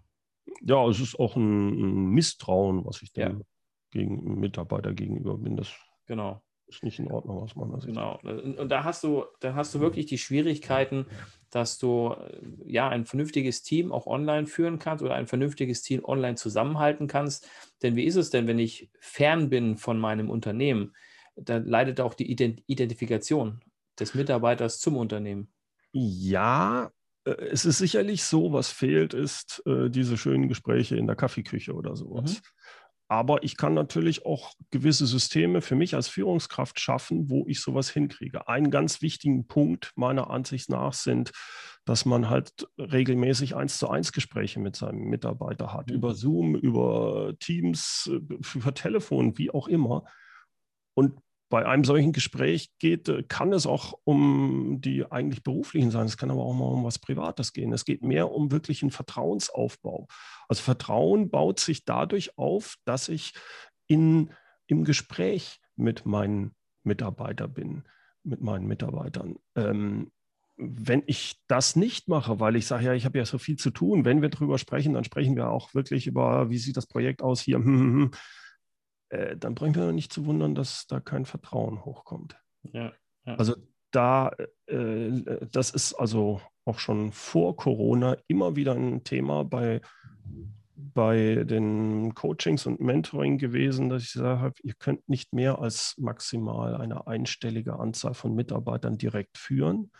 ja, 0.60 0.86
es 0.88 1.00
ist 1.00 1.18
auch 1.18 1.36
ein, 1.36 1.70
ein 1.70 2.06
Misstrauen, 2.10 2.84
was 2.84 3.02
ich 3.02 3.12
dem 3.12 3.38
ja. 3.38 3.44
gegen 3.90 4.38
Mitarbeiter 4.38 4.92
gegenüber 4.92 5.38
bin. 5.38 5.56
Das 5.56 5.72
genau 6.06 6.42
ist 6.72 6.82
nicht 6.82 6.98
in 6.98 7.10
Ordnung 7.10 7.38
aus 7.38 7.54
meiner 7.54 7.80
Sicht. 7.80 7.94
Genau. 7.94 8.18
Und 8.22 8.68
da 8.68 8.84
hast 8.84 9.04
du, 9.04 9.24
da 9.40 9.54
hast 9.54 9.74
du 9.74 9.80
wirklich 9.80 10.06
die 10.06 10.18
Schwierigkeiten, 10.18 11.06
dass 11.52 11.78
du 11.78 12.14
äh, 12.14 12.72
ja 12.72 12.88
ein 12.88 13.04
vernünftiges 13.04 13.62
Team 13.62 13.92
auch 13.92 14.06
online 14.06 14.46
führen 14.48 14.80
kannst 14.80 15.04
oder 15.04 15.14
ein 15.14 15.28
vernünftiges 15.28 15.82
Team 15.82 16.04
online 16.04 16.34
zusammenhalten 16.34 17.06
kannst. 17.06 17.48
Denn 17.82 17.94
wie 17.94 18.04
ist 18.04 18.16
es 18.16 18.30
denn, 18.30 18.48
wenn 18.48 18.58
ich 18.58 18.90
fern 18.98 19.48
bin 19.50 19.76
von 19.76 19.98
meinem 19.98 20.30
Unternehmen? 20.30 20.96
Da 21.36 21.58
leidet 21.58 22.00
auch 22.00 22.14
die 22.14 22.30
Identifikation 22.30 23.60
des 23.98 24.14
Mitarbeiters 24.14 24.80
zum 24.80 24.96
Unternehmen. 24.96 25.52
Ja, 25.92 26.90
äh, 27.24 27.30
es 27.30 27.64
ist 27.64 27.78
sicherlich 27.78 28.24
so, 28.24 28.52
was 28.52 28.70
fehlt, 28.70 29.14
ist 29.14 29.62
äh, 29.66 29.90
diese 29.90 30.16
schönen 30.16 30.48
Gespräche 30.48 30.96
in 30.96 31.06
der 31.06 31.16
Kaffeeküche 31.16 31.74
oder 31.74 31.96
sowas. 31.96 32.34
Mhm. 32.34 32.38
Aber 33.12 33.42
ich 33.42 33.58
kann 33.58 33.74
natürlich 33.74 34.24
auch 34.24 34.54
gewisse 34.70 35.06
Systeme 35.06 35.60
für 35.60 35.74
mich 35.74 35.94
als 35.94 36.08
Führungskraft 36.08 36.80
schaffen, 36.80 37.28
wo 37.28 37.44
ich 37.46 37.60
sowas 37.60 37.90
hinkriege. 37.90 38.48
Einen 38.48 38.70
ganz 38.70 39.02
wichtigen 39.02 39.46
Punkt 39.46 39.92
meiner 39.96 40.30
Ansicht 40.30 40.70
nach 40.70 40.94
sind, 40.94 41.30
dass 41.84 42.06
man 42.06 42.30
halt 42.30 42.66
regelmäßig 42.78 43.54
eins 43.54 43.76
zu 43.76 43.90
eins 43.90 44.12
Gespräche 44.12 44.60
mit 44.60 44.76
seinem 44.76 45.10
Mitarbeiter 45.10 45.74
hat, 45.74 45.90
mhm. 45.90 45.96
über 45.96 46.14
Zoom, 46.14 46.54
über 46.54 47.34
Teams, 47.38 48.10
äh, 48.10 48.34
über 48.54 48.72
Telefon, 48.72 49.36
wie 49.36 49.50
auch 49.50 49.68
immer. 49.68 50.04
Und 50.94 51.20
bei 51.52 51.66
einem 51.66 51.84
solchen 51.84 52.12
Gespräch 52.12 52.70
geht, 52.78 53.10
äh, 53.10 53.24
kann 53.24 53.52
es 53.52 53.66
auch 53.66 53.92
um 54.04 54.80
die 54.80 55.04
eigentlich 55.12 55.42
beruflichen 55.42 55.90
sein. 55.90 56.06
Es 56.06 56.16
kann 56.16 56.30
aber 56.30 56.40
auch 56.40 56.54
mal 56.54 56.64
um 56.64 56.82
was 56.82 56.98
Privates 56.98 57.52
gehen. 57.52 57.74
Es 57.74 57.84
geht 57.84 58.02
mehr 58.02 58.30
um 58.30 58.50
wirklich 58.50 58.80
einen 58.80 58.90
Vertrauensaufbau. 58.90 60.08
Also 60.48 60.62
Vertrauen 60.62 61.28
baut 61.28 61.60
sich 61.60 61.84
dadurch 61.84 62.38
auf, 62.38 62.76
dass 62.86 63.10
ich 63.10 63.34
in, 63.86 64.32
im 64.66 64.84
Gespräch 64.84 65.60
mit 65.76 66.06
meinen 66.06 66.52
Mitarbeitern 66.84 67.52
bin, 67.52 67.82
mit 68.22 68.40
meinen 68.40 68.66
Mitarbeitern. 68.66 69.36
Ähm, 69.54 70.10
wenn 70.56 71.02
ich 71.04 71.36
das 71.48 71.76
nicht 71.76 72.08
mache, 72.08 72.40
weil 72.40 72.56
ich 72.56 72.66
sage, 72.66 72.86
ja, 72.86 72.94
ich 72.94 73.04
habe 73.04 73.18
ja 73.18 73.26
so 73.26 73.36
viel 73.36 73.56
zu 73.56 73.70
tun, 73.70 74.06
wenn 74.06 74.22
wir 74.22 74.30
darüber 74.30 74.56
sprechen, 74.56 74.94
dann 74.94 75.04
sprechen 75.04 75.36
wir 75.36 75.50
auch 75.50 75.74
wirklich 75.74 76.06
über, 76.06 76.48
wie 76.48 76.56
sieht 76.56 76.78
das 76.78 76.86
Projekt 76.86 77.20
aus 77.20 77.42
hier, 77.42 77.58
äh, 79.12 79.36
dann 79.36 79.54
bringen 79.54 79.74
wir 79.74 79.92
nicht 79.92 80.12
zu 80.12 80.24
wundern, 80.24 80.54
dass 80.54 80.86
da 80.86 80.98
kein 80.98 81.26
Vertrauen 81.26 81.84
hochkommt. 81.84 82.36
Ja, 82.62 82.92
ja. 83.26 83.34
Also 83.34 83.54
da, 83.90 84.32
äh, 84.66 85.46
das 85.50 85.70
ist 85.70 85.92
also 85.94 86.40
auch 86.64 86.78
schon 86.78 87.12
vor 87.12 87.56
Corona 87.56 88.16
immer 88.26 88.56
wieder 88.56 88.74
ein 88.74 89.04
Thema 89.04 89.44
bei, 89.44 89.82
bei 90.74 91.44
den 91.44 92.14
Coachings 92.14 92.64
und 92.64 92.80
Mentoring 92.80 93.36
gewesen, 93.36 93.90
dass 93.90 94.04
ich 94.04 94.12
gesagt 94.14 94.40
habe, 94.40 94.54
ihr 94.62 94.74
könnt 94.78 95.06
nicht 95.10 95.34
mehr 95.34 95.58
als 95.58 95.94
maximal 95.98 96.74
eine 96.76 97.06
einstellige 97.06 97.78
Anzahl 97.78 98.14
von 98.14 98.34
Mitarbeitern 98.34 98.96
direkt 98.96 99.36
führen. 99.36 99.92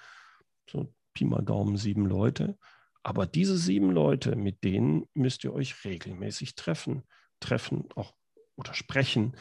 So 0.71 0.91
Pi 1.13 1.27
mal 1.27 1.43
Daumen 1.43 1.77
sieben 1.77 2.07
Leute. 2.07 2.57
Aber 3.03 3.27
diese 3.27 3.59
sieben 3.59 3.91
Leute, 3.91 4.37
mit 4.37 4.65
denen 4.65 5.05
müsst 5.13 5.45
ihr 5.45 5.53
euch 5.53 5.85
regelmäßig 5.85 6.55
treffen. 6.55 7.03
Treffen, 7.41 7.89
auch 7.95 8.15
oder 8.63 8.75
sprechen. 8.75 9.37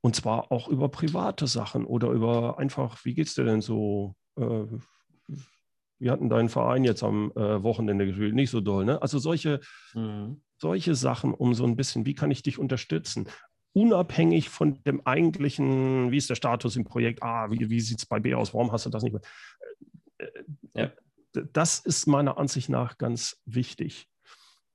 Und 0.00 0.14
zwar 0.14 0.52
auch 0.52 0.68
über 0.68 0.88
private 0.88 1.46
Sachen 1.46 1.84
oder 1.84 2.10
über 2.10 2.58
einfach, 2.58 3.04
wie 3.04 3.14
geht 3.14 3.28
es 3.28 3.34
dir 3.34 3.44
denn 3.44 3.60
so? 3.60 4.14
Äh, 4.38 4.66
wir 5.98 6.12
hatten 6.12 6.28
deinen 6.28 6.50
Verein 6.50 6.84
jetzt 6.84 7.02
am 7.02 7.32
äh, 7.32 7.62
Wochenende 7.62 8.06
gespielt, 8.06 8.34
nicht 8.34 8.50
so 8.50 8.60
doll, 8.60 8.84
ne? 8.84 9.00
Also 9.00 9.18
solche, 9.18 9.60
mhm. 9.94 10.42
solche 10.58 10.94
Sachen, 10.94 11.32
um 11.32 11.54
so 11.54 11.64
ein 11.64 11.76
bisschen, 11.76 12.04
wie 12.04 12.14
kann 12.14 12.30
ich 12.30 12.42
dich 12.42 12.58
unterstützen? 12.58 13.28
Unabhängig 13.72 14.50
von 14.50 14.82
dem 14.84 15.06
eigentlichen, 15.06 16.10
wie 16.10 16.18
ist 16.18 16.28
der 16.28 16.34
Status 16.34 16.76
im 16.76 16.84
Projekt? 16.84 17.22
Ah, 17.22 17.50
wie, 17.50 17.70
wie 17.70 17.80
sieht 17.80 17.98
es 17.98 18.06
bei 18.06 18.20
B 18.20 18.34
aus? 18.34 18.52
Warum 18.52 18.72
hast 18.72 18.84
du 18.86 18.90
das 18.90 19.02
nicht 19.02 19.14
mehr? 19.14 19.22
Äh, 20.18 20.24
äh, 20.24 20.82
ja 20.82 20.92
das 21.44 21.78
ist 21.80 22.06
meiner 22.06 22.38
Ansicht 22.38 22.68
nach 22.68 22.98
ganz 22.98 23.40
wichtig. 23.44 24.08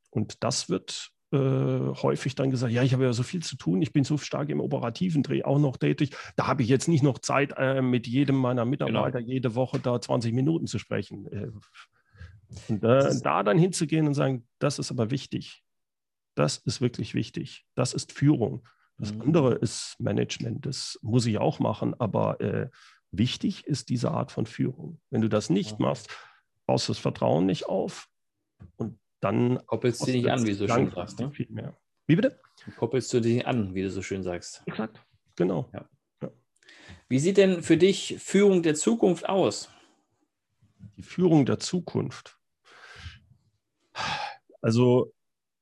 Und 0.09 0.43
das 0.43 0.69
wird 0.69 1.11
äh, 1.31 1.37
häufig 1.37 2.35
dann 2.35 2.51
gesagt, 2.51 2.73
ja, 2.73 2.83
ich 2.83 2.93
habe 2.93 3.03
ja 3.03 3.13
so 3.13 3.23
viel 3.23 3.41
zu 3.41 3.55
tun, 3.55 3.81
ich 3.81 3.93
bin 3.93 4.03
so 4.03 4.17
stark 4.17 4.49
im 4.49 4.59
operativen 4.59 5.23
Dreh 5.23 5.43
auch 5.43 5.59
noch 5.59 5.77
tätig, 5.77 6.11
da 6.35 6.47
habe 6.47 6.63
ich 6.63 6.69
jetzt 6.69 6.87
nicht 6.87 7.03
noch 7.03 7.19
Zeit, 7.19 7.53
äh, 7.57 7.81
mit 7.81 8.07
jedem 8.07 8.35
meiner 8.35 8.65
Mitarbeiter 8.65 9.19
genau. 9.19 9.31
jede 9.31 9.55
Woche 9.55 9.79
da 9.79 9.99
20 9.99 10.33
Minuten 10.33 10.67
zu 10.67 10.79
sprechen. 10.79 11.27
Äh, 11.31 11.51
und 12.67 12.83
da 12.83 13.43
dann 13.43 13.57
hinzugehen 13.57 14.07
und 14.07 14.13
sagen, 14.13 14.47
das 14.59 14.79
ist 14.79 14.91
aber 14.91 15.09
wichtig. 15.09 15.63
Das 16.35 16.57
ist 16.57 16.81
wirklich 16.81 17.13
wichtig. 17.13 17.65
Das 17.75 17.93
ist 17.93 18.11
Führung. 18.11 18.67
Das 18.97 19.13
mhm. 19.13 19.21
andere 19.21 19.55
ist 19.55 19.95
Management. 19.99 20.65
Das 20.65 20.99
muss 21.01 21.25
ich 21.25 21.37
auch 21.37 21.59
machen. 21.59 21.93
Aber 21.99 22.41
äh, 22.41 22.69
wichtig 23.11 23.65
ist 23.67 23.89
diese 23.89 24.11
Art 24.11 24.31
von 24.31 24.45
Führung. 24.45 24.99
Wenn 25.09 25.21
du 25.21 25.29
das 25.29 25.49
nicht 25.49 25.79
machst, 25.79 26.09
baust 26.65 26.87
du 26.87 26.93
das 26.93 26.99
Vertrauen 26.99 27.45
nicht 27.45 27.67
auf. 27.67 28.07
Und 28.75 28.99
dann. 29.21 29.65
Koppelst 29.65 30.05
du 30.05 30.11
dich 30.11 30.29
an, 30.29 30.45
wie 30.45 30.51
du 30.51 30.55
so 30.55 30.67
schön 30.67 30.91
sagst. 30.91 31.19
Ne? 31.19 31.31
Viel 31.31 31.47
mehr. 31.49 31.77
Wie 32.07 32.15
bitte? 32.15 32.39
Koppelst 32.77 33.13
du 33.13 33.21
dich 33.21 33.47
an, 33.47 33.73
wie 33.73 33.83
du 33.83 33.89
so 33.89 34.01
schön 34.01 34.23
sagst. 34.23 34.63
Exakt. 34.65 35.01
Genau. 35.35 35.69
Ja. 35.73 35.89
Ja. 36.21 36.31
Wie 37.07 37.19
sieht 37.19 37.37
denn 37.37 37.63
für 37.63 37.77
dich 37.77 38.17
Führung 38.19 38.63
der 38.63 38.75
Zukunft 38.75 39.29
aus? 39.29 39.69
Die 40.97 41.03
Führung 41.03 41.45
der 41.45 41.59
Zukunft. 41.59 42.37
Also 44.61 45.13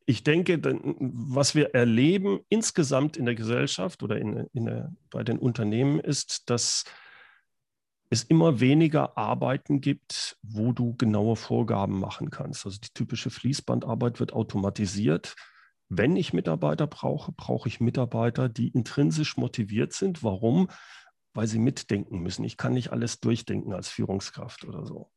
ich 0.06 0.24
denke, 0.24 0.60
was 0.64 1.54
wir 1.54 1.76
erleben 1.76 2.40
insgesamt 2.50 3.16
in 3.16 3.26
der 3.26 3.36
Gesellschaft 3.36 4.02
oder 4.02 4.18
in, 4.18 4.48
in 4.54 4.66
der, 4.66 4.92
bei 5.12 5.24
den 5.24 5.38
Unternehmen 5.38 6.00
ist, 6.00 6.50
dass 6.50 6.86
es 8.10 8.24
immer 8.24 8.60
weniger 8.60 9.18
Arbeiten 9.18 9.82
gibt, 9.82 10.38
wo 10.42 10.72
du 10.72 10.96
genaue 10.96 11.36
Vorgaben 11.36 12.00
machen 12.00 12.32
kannst. 12.32 12.66
Also 12.66 12.80
die 12.80 12.94
typische 12.94 13.30
Fließbandarbeit 13.30 14.20
wird 14.20 14.34
automatisiert. 14.34 15.36
Wenn 15.90 16.16
ich 16.16 16.34
Mitarbeiter 16.34 16.88
brauche, 16.88 17.32
brauche 17.32 17.68
ich 17.68 17.80
Mitarbeiter, 17.80 18.50
die 18.50 18.70
intrinsisch 18.70 19.38
motiviert 19.38 19.94
sind. 19.94 20.24
Warum? 20.24 20.70
Weil 21.34 21.48
sie 21.48 21.60
mitdenken 21.60 22.20
müssen. 22.20 22.44
Ich 22.44 22.58
kann 22.58 22.74
nicht 22.74 22.92
alles 22.92 23.20
durchdenken 23.20 23.74
als 23.74 23.90
Führungskraft 23.90 24.66
oder 24.66 24.86
so. 24.86 25.12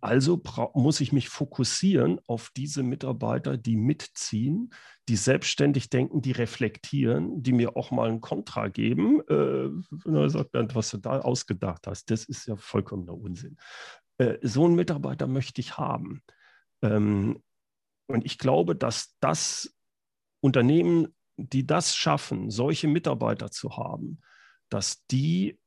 Also 0.00 0.40
muss 0.74 1.00
ich 1.00 1.12
mich 1.12 1.28
fokussieren 1.28 2.20
auf 2.26 2.50
diese 2.56 2.82
Mitarbeiter, 2.82 3.56
die 3.56 3.76
mitziehen, 3.76 4.70
die 5.08 5.16
selbstständig 5.16 5.90
denken, 5.90 6.22
die 6.22 6.32
reflektieren, 6.32 7.42
die 7.42 7.52
mir 7.52 7.76
auch 7.76 7.90
mal 7.90 8.08
ein 8.08 8.20
Kontra 8.20 8.68
geben. 8.68 9.20
Äh, 9.28 9.70
was 10.04 10.90
du 10.90 10.98
da 10.98 11.20
ausgedacht 11.20 11.86
hast, 11.86 12.10
das 12.10 12.24
ist 12.24 12.46
ja 12.46 12.56
vollkommener 12.56 13.14
Unsinn. 13.14 13.56
Äh, 14.18 14.38
so 14.42 14.64
einen 14.64 14.76
Mitarbeiter 14.76 15.26
möchte 15.26 15.60
ich 15.60 15.78
haben. 15.78 16.22
Ähm, 16.82 17.42
und 18.06 18.24
ich 18.24 18.38
glaube, 18.38 18.76
dass 18.76 19.16
das 19.20 19.74
Unternehmen, 20.40 21.14
die 21.36 21.66
das 21.66 21.96
schaffen, 21.96 22.50
solche 22.50 22.88
Mitarbeiter 22.88 23.50
zu 23.50 23.76
haben, 23.76 24.20
dass 24.68 25.04
die 25.06 25.58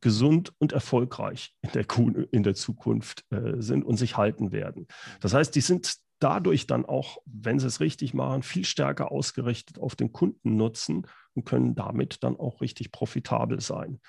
gesund 0.00 0.52
und 0.58 0.72
erfolgreich 0.72 1.54
in 1.62 1.70
der, 1.72 1.86
in 2.32 2.42
der 2.42 2.54
Zukunft 2.54 3.24
äh, 3.30 3.60
sind 3.60 3.84
und 3.84 3.96
sich 3.96 4.16
halten 4.16 4.52
werden. 4.52 4.86
Das 5.20 5.34
heißt, 5.34 5.54
die 5.54 5.60
sind 5.60 5.96
dadurch 6.18 6.66
dann 6.66 6.86
auch, 6.86 7.18
wenn 7.24 7.58
sie 7.58 7.66
es 7.66 7.80
richtig 7.80 8.14
machen, 8.14 8.42
viel 8.42 8.64
stärker 8.64 9.10
ausgerichtet 9.10 9.78
auf 9.78 9.96
den 9.96 10.12
Kundennutzen 10.12 11.06
und 11.34 11.44
können 11.44 11.74
damit 11.74 12.22
dann 12.22 12.36
auch 12.36 12.60
richtig 12.60 12.92
profitabel 12.92 13.60
sein 13.60 14.00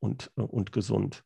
und, 0.00 0.30
äh, 0.36 0.42
und 0.42 0.72
gesund. 0.72 1.24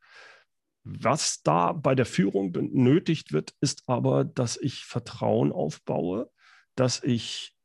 Was 0.85 1.43
da 1.43 1.73
bei 1.73 1.97
der 1.97 2.07
Führung 2.07 2.53
benötigt 2.53 3.33
wird, 3.33 3.55
ist 3.61 3.89
aber, 3.89 4.25
dass 4.25 4.57
ich 4.57 4.85
Vertrauen 4.85 5.51
aufbaue, 5.51 6.31
dass 6.77 7.03
ich 7.03 7.57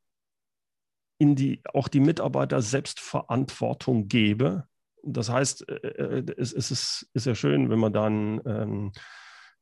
in 1.20 1.36
die, 1.36 1.62
auch 1.72 1.88
die 1.88 2.00
Mitarbeiter 2.00 2.64
Selbstverantwortung 2.64 4.08
gebe, 4.08 4.68
das 5.04 5.30
heißt, 5.30 5.68
äh, 5.70 5.74
äh, 5.74 6.26
es, 6.38 6.54
es 6.54 6.72
ist, 6.72 7.10
ist 7.14 7.26
ja 7.26 7.36
schön, 7.36 7.70
wenn 7.70 7.80
man 7.80 7.94
dann 7.94 8.42
ähm, 8.46 8.92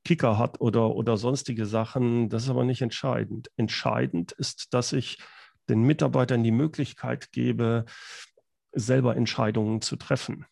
Kicker 0.06 0.38
hat 0.38 0.62
oder, 0.62 0.95
oder 0.95 1.17
sonstige 1.17 1.65
Sachen. 1.65 2.30
Das 2.30 2.43
ist 2.43 2.49
aber 2.49 2.63
nicht 2.63 2.82
entscheidend. 2.82 3.52
Entscheidend 3.58 4.32
ist, 4.34 4.73
dass 4.73 4.93
ich 4.93 5.19
den 5.67 5.84
Mitarbeitern 5.84 6.43
die 6.43 6.52
Möglichkeit 6.52 7.32
gebe, 7.32 7.86
selber 8.71 9.15
Entscheidungen 9.15 9.82
zu 9.82 9.95
treffen. 9.95 10.45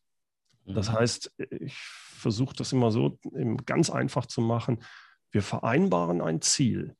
Das 0.65 0.89
mhm. 0.89 0.93
heißt, 0.93 1.36
ich 1.38 1.76
versuche 1.76 2.56
das 2.56 2.73
immer 2.73 2.91
so 2.91 3.19
ganz 3.65 3.89
einfach 3.89 4.26
zu 4.26 4.41
machen. 4.41 4.84
Wir 5.32 5.41
vereinbaren 5.41 6.21
ein 6.21 6.41
Ziel, 6.41 6.95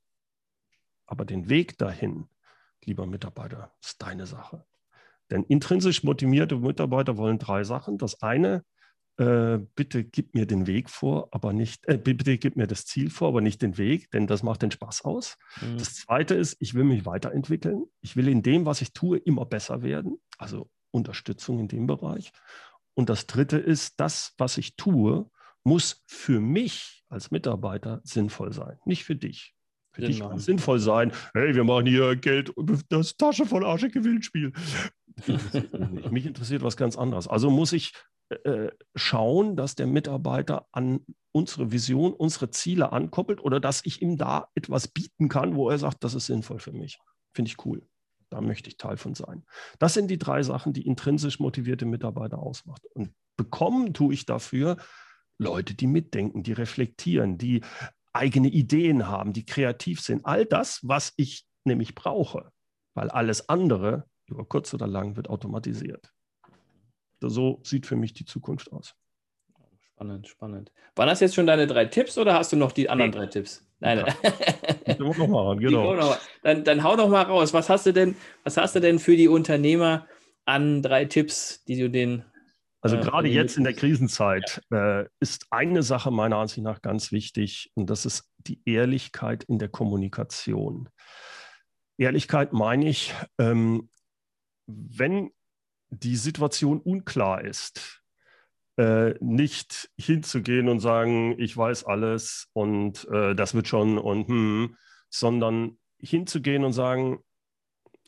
aber 1.06 1.26
den 1.26 1.50
Weg 1.50 1.78
dahin, 1.78 2.30
lieber 2.84 3.06
Mitarbeiter, 3.06 3.74
ist 3.82 4.02
deine 4.02 4.26
Sache. 4.26 4.66
Denn 5.32 5.44
intrinsisch 5.44 6.04
motivierte 6.04 6.58
Mitarbeiter 6.58 7.18
wollen 7.18 7.40
drei 7.40 7.64
Sachen. 7.64 7.98
Das 7.98 8.22
eine, 8.22 8.64
äh, 9.18 9.60
bitte 9.76 10.04
gib 10.04 10.36
mir 10.36 10.46
den 10.46 10.68
Weg 10.68 10.90
vor, 10.90 11.30
aber 11.32 11.52
nicht, 11.52 11.88
äh, 11.88 11.98
bitte 11.98 12.38
gib 12.38 12.56
mir 12.56 12.68
das 12.68 12.86
Ziel 12.86 13.10
vor, 13.10 13.30
aber 13.30 13.42
nicht 13.42 13.62
den 13.62 13.78
Weg, 13.78 14.12
denn 14.12 14.28
das 14.28 14.44
macht 14.44 14.62
den 14.62 14.72
Spaß 14.72 15.06
aus. 15.06 15.38
Mhm. 15.62 15.78
Das 15.80 15.96
zweite 15.96 16.36
ist, 16.36 16.56
ich 16.60 16.76
will 16.76 16.84
mich 16.84 17.06
weiterentwickeln. 17.06 17.86
Ich 18.02 18.16
will 18.16 18.28
in 18.28 18.44
dem, 18.44 18.66
was 18.66 18.82
ich 18.82 18.94
tue, 18.94 19.18
immer 19.18 19.46
besser 19.46 19.82
werden. 19.82 20.20
Also 20.38 20.70
Unterstützung 20.92 21.60
in 21.60 21.68
dem 21.68 21.88
Bereich. 21.88 22.32
Und 22.94 23.10
das 23.10 23.28
dritte 23.28 23.58
ist, 23.58 24.00
das, 24.00 24.34
was 24.38 24.58
ich 24.58 24.76
tue, 24.76 25.30
muss 25.64 26.04
für 26.08 26.40
mich 26.40 27.04
als 27.10 27.32
Mitarbeiter 27.32 28.02
sinnvoll 28.04 28.54
sein, 28.54 28.78
nicht 28.86 29.04
für 29.04 29.16
dich. 29.16 29.54
Für 29.92 30.02
Sinn 30.02 30.12
dich 30.12 30.20
kann 30.20 30.38
es 30.38 30.46
sinnvoll 30.46 30.80
sein. 30.80 31.12
Hey, 31.34 31.56
wir 31.56 31.64
machen 31.64 31.88
hier 31.88 32.16
Geld, 32.16 32.54
das 32.90 33.18
Tasche 33.18 33.46
voll 33.46 33.66
Asche 33.66 33.90
Mich 36.12 36.26
interessiert 36.26 36.62
was 36.62 36.78
ganz 36.78 36.98
anderes. 36.98 37.28
Also 37.28 37.50
muss 37.50 37.74
ich 37.74 37.94
äh, 38.30 38.70
schauen, 38.96 39.56
dass 39.56 39.76
der 39.76 39.88
Mitarbeiter 39.88 40.68
an 40.72 41.06
unsere 41.32 41.72
Vision, 41.72 42.14
unsere 42.14 42.50
Ziele 42.50 42.92
ankoppelt 42.92 43.42
oder 43.42 43.60
dass 43.60 43.86
ich 43.86 44.02
ihm 44.02 44.18
da 44.18 44.50
etwas 44.56 44.88
bieten 44.88 45.30
kann, 45.30 45.56
wo 45.56 45.70
er 45.70 45.78
sagt, 45.78 46.04
das 46.04 46.14
ist 46.14 46.26
sinnvoll 46.26 46.60
für 46.60 46.74
mich. 46.74 47.00
Finde 47.34 47.50
ich 47.50 47.66
cool. 47.66 47.88
Da 48.30 48.42
möchte 48.42 48.70
ich 48.70 48.78
Teil 48.78 48.98
von 48.98 49.16
sein. 49.16 49.46
Das 49.80 49.94
sind 49.94 50.10
die 50.10 50.18
drei 50.18 50.44
Sachen, 50.44 50.74
die 50.74 50.86
intrinsisch 50.86 51.40
motivierte 51.40 51.86
Mitarbeiter 51.86 52.40
ausmacht. 52.40 52.84
Und 52.94 53.14
bekommen 53.38 53.94
tue 53.94 54.14
ich 54.14 54.26
dafür 54.26 54.78
Leute, 55.38 55.76
die 55.76 55.88
mitdenken, 55.88 56.44
die 56.44 56.54
reflektieren, 56.54 57.38
die 57.38 57.62
eigene 58.12 58.50
Ideen 58.50 59.08
haben, 59.08 59.32
die 59.32 59.46
kreativ 59.46 60.02
sind. 60.02 60.26
All 60.26 60.46
das, 60.46 60.80
was 60.84 61.14
ich 61.16 61.46
nämlich 61.64 61.96
brauche, 61.96 62.52
weil 62.96 63.10
alles 63.10 63.48
andere 63.48 64.06
über 64.30 64.46
kurz 64.46 64.74
oder 64.74 64.88
lang 64.88 65.16
wird 65.16 65.30
automatisiert. 65.30 66.14
So 67.20 67.60
sieht 67.64 67.86
für 67.86 67.96
mich 67.96 68.14
die 68.14 68.26
Zukunft 68.26 68.72
aus. 68.72 68.96
Spannend, 69.80 70.28
spannend. 70.28 70.72
Waren 70.96 71.08
das 71.08 71.20
jetzt 71.20 71.34
schon 71.34 71.48
deine 71.48 71.66
drei 71.66 71.86
Tipps 71.86 72.18
oder 72.18 72.36
hast 72.36 72.52
du 72.52 72.56
noch 72.56 72.72
die 72.72 72.90
anderen 72.90 73.12
drei 73.12 73.26
Tipps? 73.26 73.68
Nein. 73.80 74.06
Ja. 74.06 74.96
noch 75.00 75.28
mal 75.28 75.48
ran, 75.48 75.60
genau. 75.60 75.96
Noch 75.96 76.20
Dann, 76.44 76.64
dann 76.64 76.84
hau 76.84 76.96
doch 76.96 77.10
mal 77.10 77.24
raus. 77.24 77.54
Was 77.54 77.70
hast 77.70 77.88
du 77.88 77.94
denn, 77.94 78.16
was 78.44 78.58
hast 78.58 78.76
du 78.76 78.80
denn 78.80 79.00
für 79.00 79.16
die 79.16 79.28
Unternehmer 79.28 80.08
an 80.46 80.84
drei 80.84 81.06
Tipps, 81.06 81.64
die 81.66 81.80
du 81.80 81.90
den 81.90 82.24
also 82.82 82.98
äh, 82.98 83.00
gerade 83.00 83.28
jetzt 83.28 83.58
in 83.58 83.64
der 83.64 83.74
Krisenzeit 83.74 84.62
äh, 84.72 85.06
ist 85.20 85.48
eine 85.50 85.84
Sache 85.84 86.12
meiner 86.12 86.38
Ansicht 86.38 86.64
nach 86.64 86.82
ganz 86.82 87.12
wichtig 87.12 87.72
und 87.74 87.90
das 87.90 88.06
ist 88.06 88.30
die 88.38 88.62
Ehrlichkeit 88.66 89.44
in 89.46 89.60
der 89.60 89.70
Kommunikation. 89.70 90.90
Ehrlichkeit 91.98 92.54
meine 92.54 92.88
ich, 92.88 93.14
ähm, 93.40 93.90
wenn 94.68 95.32
die 95.90 96.16
Situation 96.16 96.80
unklar 96.80 97.44
ist, 97.44 98.04
äh, 98.78 99.16
nicht 99.20 99.90
hinzugehen 99.98 100.70
und 100.70 100.80
sagen, 100.80 101.40
ich 101.40 101.56
weiß 101.56 101.86
alles 101.86 102.50
und 102.54 103.08
äh, 103.10 103.34
das 103.34 103.54
wird 103.54 103.68
schon 103.68 103.98
und 103.98 104.28
hm, 104.28 104.78
sondern 105.10 105.80
hinzugehen 106.00 106.64
und 106.64 106.74
sagen, 106.74 107.20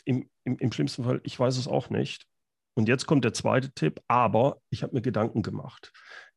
im, 0.06 0.30
im, 0.44 0.58
im 0.58 0.72
schlimmsten 0.72 1.04
Fall, 1.04 1.22
ich 1.24 1.40
weiß 1.40 1.58
es 1.58 1.68
auch 1.68 1.90
nicht. 1.90 2.28
Und 2.76 2.88
jetzt 2.88 3.08
kommt 3.08 3.26
der 3.26 3.34
zweite 3.34 3.72
Tipp, 3.72 4.02
aber 4.08 4.62
ich 4.70 4.84
habe 4.84 4.96
mir 4.96 5.02
Gedanken 5.02 5.42
gemacht. 5.42 5.92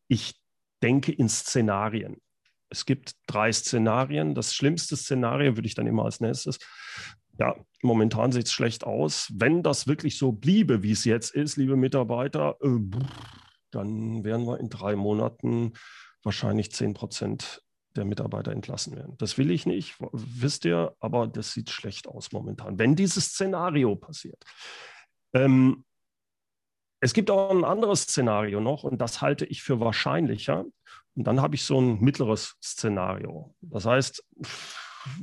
Ich 0.09 0.41
denke 0.83 1.13
in 1.13 1.29
Szenarien. 1.29 2.21
Es 2.69 2.87
gibt 2.87 3.13
drei 3.27 3.53
Szenarien. 3.53 4.35
Das 4.35 4.55
schlimmste 4.55 4.97
Szenario 4.97 5.57
würde 5.57 5.67
ich 5.67 5.75
dann 5.75 5.87
immer 5.87 6.05
als 6.05 6.21
nächstes 6.21 6.59
ja, 7.39 7.57
momentan 7.83 8.33
sieht 8.33 8.47
es 8.47 8.53
schlecht 8.53 8.85
aus. 8.85 9.33
Wenn 9.35 9.63
das 9.63 9.87
wirklich 9.87 10.19
so 10.19 10.33
bliebe, 10.33 10.83
wie 10.83 10.93
es 10.93 11.05
jetzt 11.05 11.35
ist, 11.35 11.57
liebe 11.57 11.77
Mitarbeiter, 11.77 12.57
äh, 12.63 12.79
dann 13.71 14.25
werden 14.25 14.47
wir 14.47 14.61
in 14.61 14.69
drei 14.69 14.97
Monaten 14.97 15.73
wahrscheinlich 16.23 16.73
10 16.73 16.95
Prozent 16.95 17.63
der 17.97 18.05
Mitarbeiter 18.05 18.53
entlassen 18.53 18.97
werden. 18.97 19.17
Das 19.19 19.37
will 19.39 19.51
ich 19.51 19.67
nicht, 19.67 19.97
wisst 20.13 20.65
ihr, 20.65 20.95
aber 21.01 21.27
das 21.27 21.53
sieht 21.53 21.71
schlecht 21.71 22.07
aus 22.07 22.33
momentan, 22.33 22.79
wenn 22.79 22.97
dieses 22.97 23.27
Szenario 23.27 23.97
passiert. 23.97 24.43
Ähm, 25.35 25.85
Es 27.05 27.15
gibt 27.15 27.31
auch 27.31 27.51
ein 27.51 27.65
anderes 27.65 28.03
Szenario 28.03 28.61
noch 28.61 28.85
und 28.85 29.01
das 29.01 29.21
halte 29.21 29.45
ich 29.45 29.63
für 29.63 29.81
wahrscheinlicher. 29.81 30.65
Und 31.17 31.25
dann 31.27 31.41
habe 31.41 31.57
ich 31.57 31.65
so 31.65 31.81
ein 31.81 32.01
mittleres 32.01 32.57
Szenario. 32.63 33.55
Das 33.61 33.85
heißt, 33.87 34.25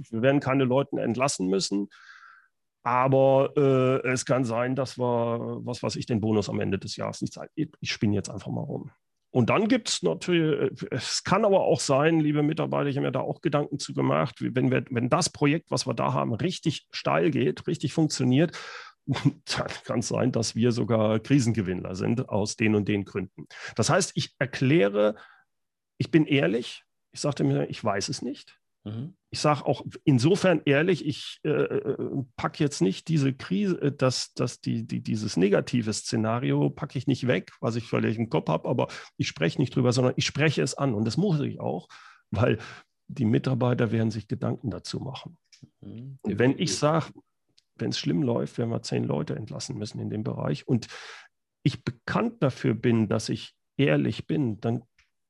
wir 0.09 0.21
werden 0.21 0.39
keine 0.39 0.63
Leute 0.63 1.01
entlassen 1.01 1.47
müssen, 1.47 1.89
aber 2.83 3.51
äh, 3.57 4.07
es 4.07 4.25
kann 4.25 4.45
sein, 4.45 4.75
dass 4.75 4.97
wir, 4.97 5.59
was 5.63 5.83
weiß 5.83 5.95
ich, 5.97 6.05
den 6.05 6.21
Bonus 6.21 6.49
am 6.49 6.59
Ende 6.59 6.79
des 6.79 6.95
Jahres 6.95 7.21
nicht 7.21 7.33
zahlen. 7.33 7.49
Ich 7.55 7.91
spinne 7.91 8.15
jetzt 8.15 8.29
einfach 8.29 8.51
mal 8.51 8.61
rum. 8.61 8.91
Und 9.31 9.51
dann 9.51 9.67
gibt 9.67 9.89
es 9.89 10.01
natürlich, 10.01 10.71
es 10.89 11.23
kann 11.23 11.45
aber 11.45 11.61
auch 11.61 11.79
sein, 11.79 12.19
liebe 12.19 12.41
Mitarbeiter, 12.41 12.89
ich 12.89 12.97
habe 12.97 13.05
mir 13.05 13.11
da 13.11 13.19
auch 13.19 13.41
Gedanken 13.41 13.77
zu 13.77 13.93
gemacht, 13.93 14.35
wenn, 14.39 14.71
wir, 14.71 14.85
wenn 14.89 15.09
das 15.09 15.29
Projekt, 15.29 15.69
was 15.69 15.85
wir 15.85 15.93
da 15.93 16.13
haben, 16.13 16.33
richtig 16.33 16.87
steil 16.91 17.29
geht, 17.29 17.67
richtig 17.67 17.93
funktioniert, 17.93 18.57
dann 19.05 19.67
kann 19.83 19.99
es 19.99 20.07
sein, 20.07 20.31
dass 20.31 20.55
wir 20.55 20.71
sogar 20.71 21.19
Krisengewinner 21.19 21.95
sind 21.95 22.27
aus 22.29 22.55
den 22.55 22.73
und 22.75 22.87
den 22.87 23.05
Gründen. 23.05 23.45
Das 23.75 23.89
heißt, 23.89 24.13
ich 24.15 24.35
erkläre, 24.39 25.15
ich 25.99 26.09
bin 26.09 26.25
ehrlich, 26.25 26.83
ich 27.11 27.19
sagte 27.19 27.43
mir, 27.43 27.69
ich 27.69 27.83
weiß 27.83 28.09
es 28.09 28.21
nicht. 28.21 28.58
Mhm. 28.85 29.15
Ich 29.31 29.39
sage 29.39 29.65
auch 29.65 29.85
insofern 30.03 30.61
ehrlich, 30.65 31.05
ich 31.05 31.39
äh, 31.43 31.49
äh 31.49 32.23
packe 32.35 32.63
jetzt 32.63 32.81
nicht 32.81 33.07
diese 33.07 33.33
Krise, 33.33 33.81
äh, 33.81 33.91
dass, 33.91 34.33
dass 34.33 34.61
die, 34.61 34.87
die, 34.87 35.01
dieses 35.01 35.37
negative 35.37 35.93
Szenario 35.93 36.69
packe 36.69 36.97
ich 36.97 37.07
nicht 37.07 37.27
weg, 37.27 37.51
was 37.59 37.75
ich 37.75 37.85
völlig 37.85 38.17
im 38.17 38.29
Kopf 38.29 38.49
habe, 38.49 38.67
aber 38.67 38.87
ich 39.17 39.27
spreche 39.27 39.59
nicht 39.59 39.75
drüber, 39.75 39.91
sondern 39.91 40.13
ich 40.15 40.25
spreche 40.25 40.61
es 40.61 40.75
an. 40.75 40.93
Und 40.93 41.05
das 41.05 41.17
muss 41.17 41.39
ich 41.41 41.59
auch, 41.59 41.87
weil 42.31 42.57
die 43.07 43.25
Mitarbeiter 43.25 43.91
werden 43.91 44.11
sich 44.11 44.27
Gedanken 44.27 44.69
dazu 44.69 44.99
machen. 44.99 45.37
Mhm. 45.81 46.19
Wenn 46.23 46.57
ich 46.57 46.75
sage, 46.77 47.11
wenn 47.75 47.89
es 47.89 47.99
schlimm 47.99 48.23
läuft, 48.23 48.57
werden 48.57 48.71
wir 48.71 48.81
zehn 48.81 49.03
Leute 49.03 49.35
entlassen 49.35 49.77
müssen 49.77 49.99
in 49.99 50.09
dem 50.09 50.23
Bereich 50.23 50.67
und 50.67 50.87
ich 51.63 51.83
bekannt 51.83 52.41
dafür 52.41 52.73
bin, 52.73 53.09
dass 53.09 53.29
ich 53.29 53.53
ehrlich 53.77 54.27
bin, 54.27 54.59
dann 54.59 54.83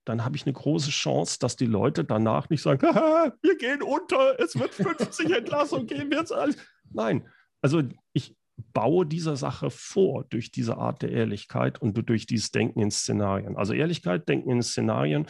dann 0.10 0.26
habe 0.26 0.36
ich 0.36 0.46
eine 0.46 0.54
große 0.54 0.90
Chance, 0.90 1.38
dass 1.40 1.56
die 1.56 1.68
Leute 1.68 2.04
danach 2.04 2.50
nicht 2.50 2.64
sagen, 2.64 2.82
wir 3.42 3.58
gehen 3.58 3.84
unter, 3.84 4.40
es 4.40 4.58
wird 4.58 4.74
50 4.74 5.30
Entlassungen 5.30 5.86
geben, 5.86 6.12
jetzt 6.12 6.34
alles. 6.34 6.58
Nein, 6.92 7.28
also 7.62 7.84
ich 8.14 8.36
baue 8.74 9.06
dieser 9.06 9.38
Sache 9.38 9.70
vor 9.70 10.26
durch 10.26 10.52
diese 10.52 10.78
Art 10.78 11.04
der 11.04 11.12
Ehrlichkeit 11.12 11.80
und 11.80 12.10
durch 12.10 12.26
dieses 12.26 12.52
Denken 12.52 12.82
in 12.82 12.90
Szenarien. 12.90 13.56
Also 13.56 13.74
Ehrlichkeit, 13.74 14.28
Denken 14.28 14.50
in 14.50 14.64
Szenarien. 14.64 15.28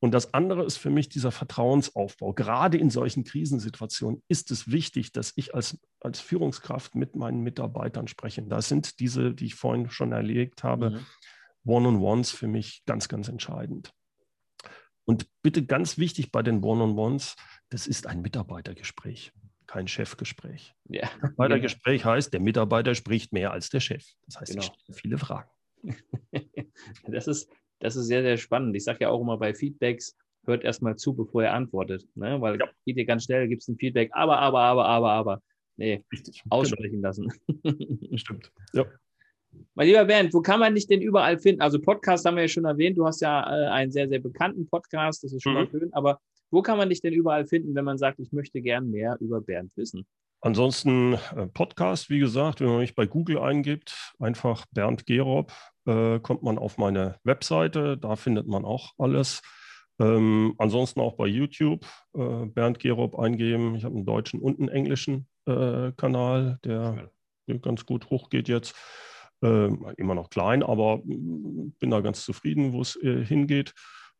Und 0.00 0.12
das 0.12 0.34
andere 0.34 0.64
ist 0.64 0.76
für 0.76 0.90
mich 0.90 1.08
dieser 1.08 1.32
Vertrauensaufbau. 1.32 2.34
Gerade 2.34 2.76
in 2.76 2.90
solchen 2.90 3.24
Krisensituationen 3.24 4.22
ist 4.28 4.50
es 4.50 4.70
wichtig, 4.70 5.12
dass 5.12 5.32
ich 5.36 5.54
als, 5.54 5.80
als 6.00 6.20
Führungskraft 6.20 6.94
mit 6.94 7.16
meinen 7.16 7.40
Mitarbeitern 7.40 8.06
spreche. 8.06 8.42
Das 8.42 8.68
sind 8.68 9.00
diese, 9.00 9.32
die 9.32 9.46
ich 9.46 9.54
vorhin 9.54 9.88
schon 9.88 10.12
erlegt 10.12 10.62
habe, 10.62 10.90
mhm. 10.90 11.06
One-on-Ones 11.64 12.30
für 12.30 12.46
mich 12.46 12.82
ganz, 12.86 13.08
ganz 13.08 13.28
entscheidend. 13.28 13.92
Und 15.04 15.28
bitte 15.42 15.64
ganz 15.64 15.98
wichtig 15.98 16.32
bei 16.32 16.42
den 16.42 16.62
One-on-Ones, 16.62 17.36
das 17.68 17.86
ist 17.86 18.06
ein 18.06 18.22
Mitarbeitergespräch, 18.22 19.32
kein 19.66 19.86
Chefgespräch. 19.86 20.74
Ja. 20.88 21.08
Mitarbeitergespräch 21.20 22.04
heißt, 22.04 22.32
der 22.32 22.40
Mitarbeiter 22.40 22.94
spricht 22.94 23.32
mehr 23.32 23.52
als 23.52 23.68
der 23.68 23.80
Chef. 23.80 24.04
Das 24.26 24.40
heißt, 24.40 24.52
genau. 24.52 24.62
ich 24.62 24.66
stelle 24.66 24.98
viele 24.98 25.18
Fragen. 25.18 25.50
das, 27.06 27.26
ist, 27.26 27.50
das 27.80 27.96
ist 27.96 28.06
sehr, 28.06 28.22
sehr 28.22 28.38
spannend. 28.38 28.74
Ich 28.76 28.84
sage 28.84 29.00
ja 29.02 29.10
auch 29.10 29.20
immer 29.20 29.36
bei 29.36 29.54
Feedbacks, 29.54 30.16
hört 30.46 30.64
erstmal 30.64 30.96
zu, 30.96 31.14
bevor 31.14 31.44
er 31.44 31.54
antwortet. 31.54 32.06
Ne? 32.14 32.40
Weil 32.40 32.58
ja. 32.58 32.66
geht 32.86 32.96
dir 32.96 33.04
ganz 33.04 33.24
schnell, 33.24 33.48
gibt 33.48 33.62
es 33.62 33.68
ein 33.68 33.76
Feedback, 33.76 34.10
aber, 34.12 34.38
aber, 34.38 34.60
aber, 34.60 34.86
aber, 34.86 35.12
aber. 35.12 35.42
Nee, 35.76 36.04
Richtig. 36.12 36.42
aussprechen 36.50 37.02
genau. 37.02 37.08
lassen. 37.08 37.32
Stimmt. 38.16 38.52
Ja. 38.72 38.86
Mein 39.74 39.88
lieber 39.88 40.04
Bernd, 40.04 40.32
wo 40.32 40.40
kann 40.40 40.60
man 40.60 40.74
dich 40.74 40.86
denn 40.86 41.02
überall 41.02 41.38
finden? 41.38 41.60
Also 41.60 41.80
Podcast 41.80 42.24
haben 42.24 42.36
wir 42.36 42.42
ja 42.42 42.48
schon 42.48 42.64
erwähnt. 42.64 42.96
Du 42.96 43.06
hast 43.06 43.20
ja 43.20 43.42
äh, 43.42 43.68
einen 43.68 43.90
sehr, 43.90 44.08
sehr 44.08 44.20
bekannten 44.20 44.68
Podcast. 44.68 45.24
Das 45.24 45.32
ist 45.32 45.42
schon 45.42 45.52
mhm. 45.52 45.58
mal 45.58 45.68
schön. 45.70 45.92
Aber 45.92 46.20
wo 46.50 46.62
kann 46.62 46.78
man 46.78 46.88
dich 46.88 47.00
denn 47.00 47.12
überall 47.12 47.46
finden, 47.46 47.74
wenn 47.74 47.84
man 47.84 47.98
sagt, 47.98 48.20
ich 48.20 48.32
möchte 48.32 48.62
gern 48.62 48.90
mehr 48.90 49.16
über 49.20 49.40
Bernd 49.40 49.72
wissen? 49.76 50.06
Ansonsten 50.40 51.14
äh, 51.14 51.46
Podcast, 51.46 52.10
wie 52.10 52.18
gesagt, 52.18 52.60
wenn 52.60 52.68
man 52.68 52.78
mich 52.78 52.94
bei 52.94 53.06
Google 53.06 53.38
eingibt, 53.38 54.12
einfach 54.18 54.66
Bernd 54.72 55.06
Gerob, 55.06 55.52
äh, 55.86 56.20
kommt 56.20 56.42
man 56.42 56.58
auf 56.58 56.78
meine 56.78 57.16
Webseite. 57.24 57.96
Da 57.96 58.14
findet 58.14 58.46
man 58.46 58.64
auch 58.64 58.92
alles. 58.98 59.40
Ähm, 59.98 60.54
ansonsten 60.58 61.00
auch 61.00 61.14
bei 61.14 61.26
YouTube 61.26 61.86
äh, 62.14 62.46
Bernd 62.46 62.78
Gerob 62.78 63.18
eingeben. 63.18 63.74
Ich 63.74 63.84
habe 63.84 63.94
einen 63.94 64.06
deutschen 64.06 64.40
und 64.40 64.60
einen 64.60 64.68
englischen 64.68 65.26
äh, 65.46 65.92
Kanal, 65.96 66.58
der, 66.64 67.10
der 67.48 67.58
ganz 67.58 67.86
gut 67.86 68.10
hochgeht 68.10 68.48
jetzt. 68.48 68.74
Äh, 69.42 69.68
immer 69.96 70.14
noch 70.14 70.30
klein, 70.30 70.62
aber 70.62 71.02
bin 71.04 71.90
da 71.90 72.00
ganz 72.00 72.24
zufrieden, 72.24 72.72
wo 72.72 72.80
es 72.80 72.96
äh, 72.96 73.24
hingeht. 73.24 73.74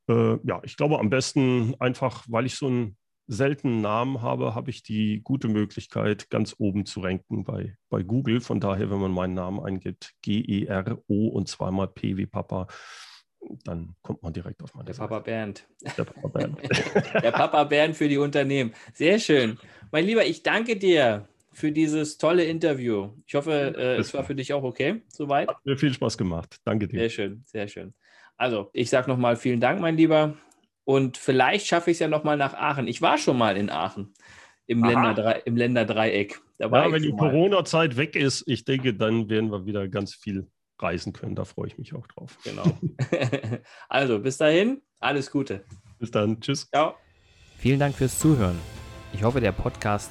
Äh, 0.08 0.36
ja, 0.44 0.60
ich 0.64 0.76
glaube 0.76 0.98
am 0.98 1.10
besten 1.10 1.74
einfach, 1.78 2.24
weil 2.28 2.46
ich 2.46 2.56
so 2.56 2.66
einen 2.66 2.96
seltenen 3.26 3.80
Namen 3.80 4.20
habe, 4.20 4.54
habe 4.54 4.70
ich 4.70 4.82
die 4.82 5.22
gute 5.22 5.48
Möglichkeit, 5.48 6.28
ganz 6.28 6.54
oben 6.58 6.84
zu 6.84 7.00
ranken 7.00 7.44
bei, 7.44 7.76
bei 7.88 8.02
Google. 8.02 8.40
Von 8.40 8.60
daher, 8.60 8.90
wenn 8.90 9.00
man 9.00 9.12
meinen 9.12 9.34
Namen 9.34 9.60
eingibt, 9.60 10.12
G-E-R-O 10.22 11.28
und 11.28 11.48
zweimal 11.48 11.88
P 11.88 12.16
wie 12.16 12.26
Papa, 12.26 12.66
dann 13.64 13.94
kommt 14.02 14.22
man 14.22 14.32
direkt 14.32 14.62
auf 14.62 14.74
meine 14.74 14.86
Der 14.86 14.94
Seite. 14.94 15.08
Papa 15.08 15.20
Bernd. 15.20 15.66
Der 15.96 16.04
Papa 16.04 16.28
Bernd. 16.28 16.58
Der 17.22 17.32
Papa 17.32 17.64
Bernd 17.64 17.96
für 17.96 18.08
die 18.08 18.18
Unternehmen. 18.18 18.74
Sehr 18.92 19.18
schön. 19.18 19.58
Mein 19.90 20.06
Lieber, 20.06 20.24
ich 20.24 20.42
danke 20.42 20.76
dir 20.76 21.28
für 21.54 21.72
dieses 21.72 22.18
tolle 22.18 22.44
Interview. 22.44 23.10
Ich 23.26 23.34
hoffe, 23.34 23.74
äh, 23.76 23.96
es 23.96 24.12
war 24.14 24.24
für 24.24 24.34
dich 24.34 24.52
auch 24.52 24.62
okay, 24.62 25.02
soweit. 25.08 25.48
Hat 25.48 25.64
mir 25.64 25.76
viel 25.76 25.92
Spaß 25.92 26.18
gemacht. 26.18 26.58
Danke 26.64 26.88
dir. 26.88 26.98
Sehr 26.98 27.10
schön, 27.10 27.42
sehr 27.46 27.68
schön. 27.68 27.94
Also, 28.36 28.70
ich 28.72 28.90
sage 28.90 29.08
nochmal 29.08 29.36
vielen 29.36 29.60
Dank, 29.60 29.80
mein 29.80 29.96
Lieber. 29.96 30.36
Und 30.84 31.16
vielleicht 31.16 31.66
schaffe 31.66 31.90
ich 31.90 31.96
es 31.96 32.00
ja 32.00 32.08
nochmal 32.08 32.36
nach 32.36 32.54
Aachen. 32.54 32.88
Ich 32.88 33.00
war 33.00 33.16
schon 33.16 33.38
mal 33.38 33.56
in 33.56 33.70
Aachen 33.70 34.12
im, 34.66 34.84
Länderdre 34.84 35.42
im 35.44 35.56
Länderdreieck. 35.56 36.40
Da 36.58 36.68
ja, 36.68 36.92
wenn 36.92 37.02
die 37.02 37.12
Corona-Zeit 37.12 37.96
weg 37.96 38.16
ist, 38.16 38.44
ich 38.46 38.64
denke, 38.64 38.94
dann 38.94 39.28
werden 39.28 39.50
wir 39.50 39.66
wieder 39.66 39.88
ganz 39.88 40.14
viel 40.14 40.48
reisen 40.78 41.12
können. 41.12 41.34
Da 41.34 41.44
freue 41.44 41.68
ich 41.68 41.78
mich 41.78 41.94
auch 41.94 42.06
drauf. 42.06 42.38
Genau. 42.44 42.64
also, 43.88 44.18
bis 44.18 44.36
dahin, 44.36 44.82
alles 45.00 45.30
Gute. 45.30 45.64
Bis 45.98 46.10
dann. 46.10 46.40
Tschüss. 46.40 46.68
Ciao. 46.68 46.94
Vielen 47.58 47.78
Dank 47.78 47.94
fürs 47.94 48.18
Zuhören. 48.18 48.58
Ich 49.12 49.22
hoffe, 49.22 49.40
der 49.40 49.52
Podcast 49.52 50.10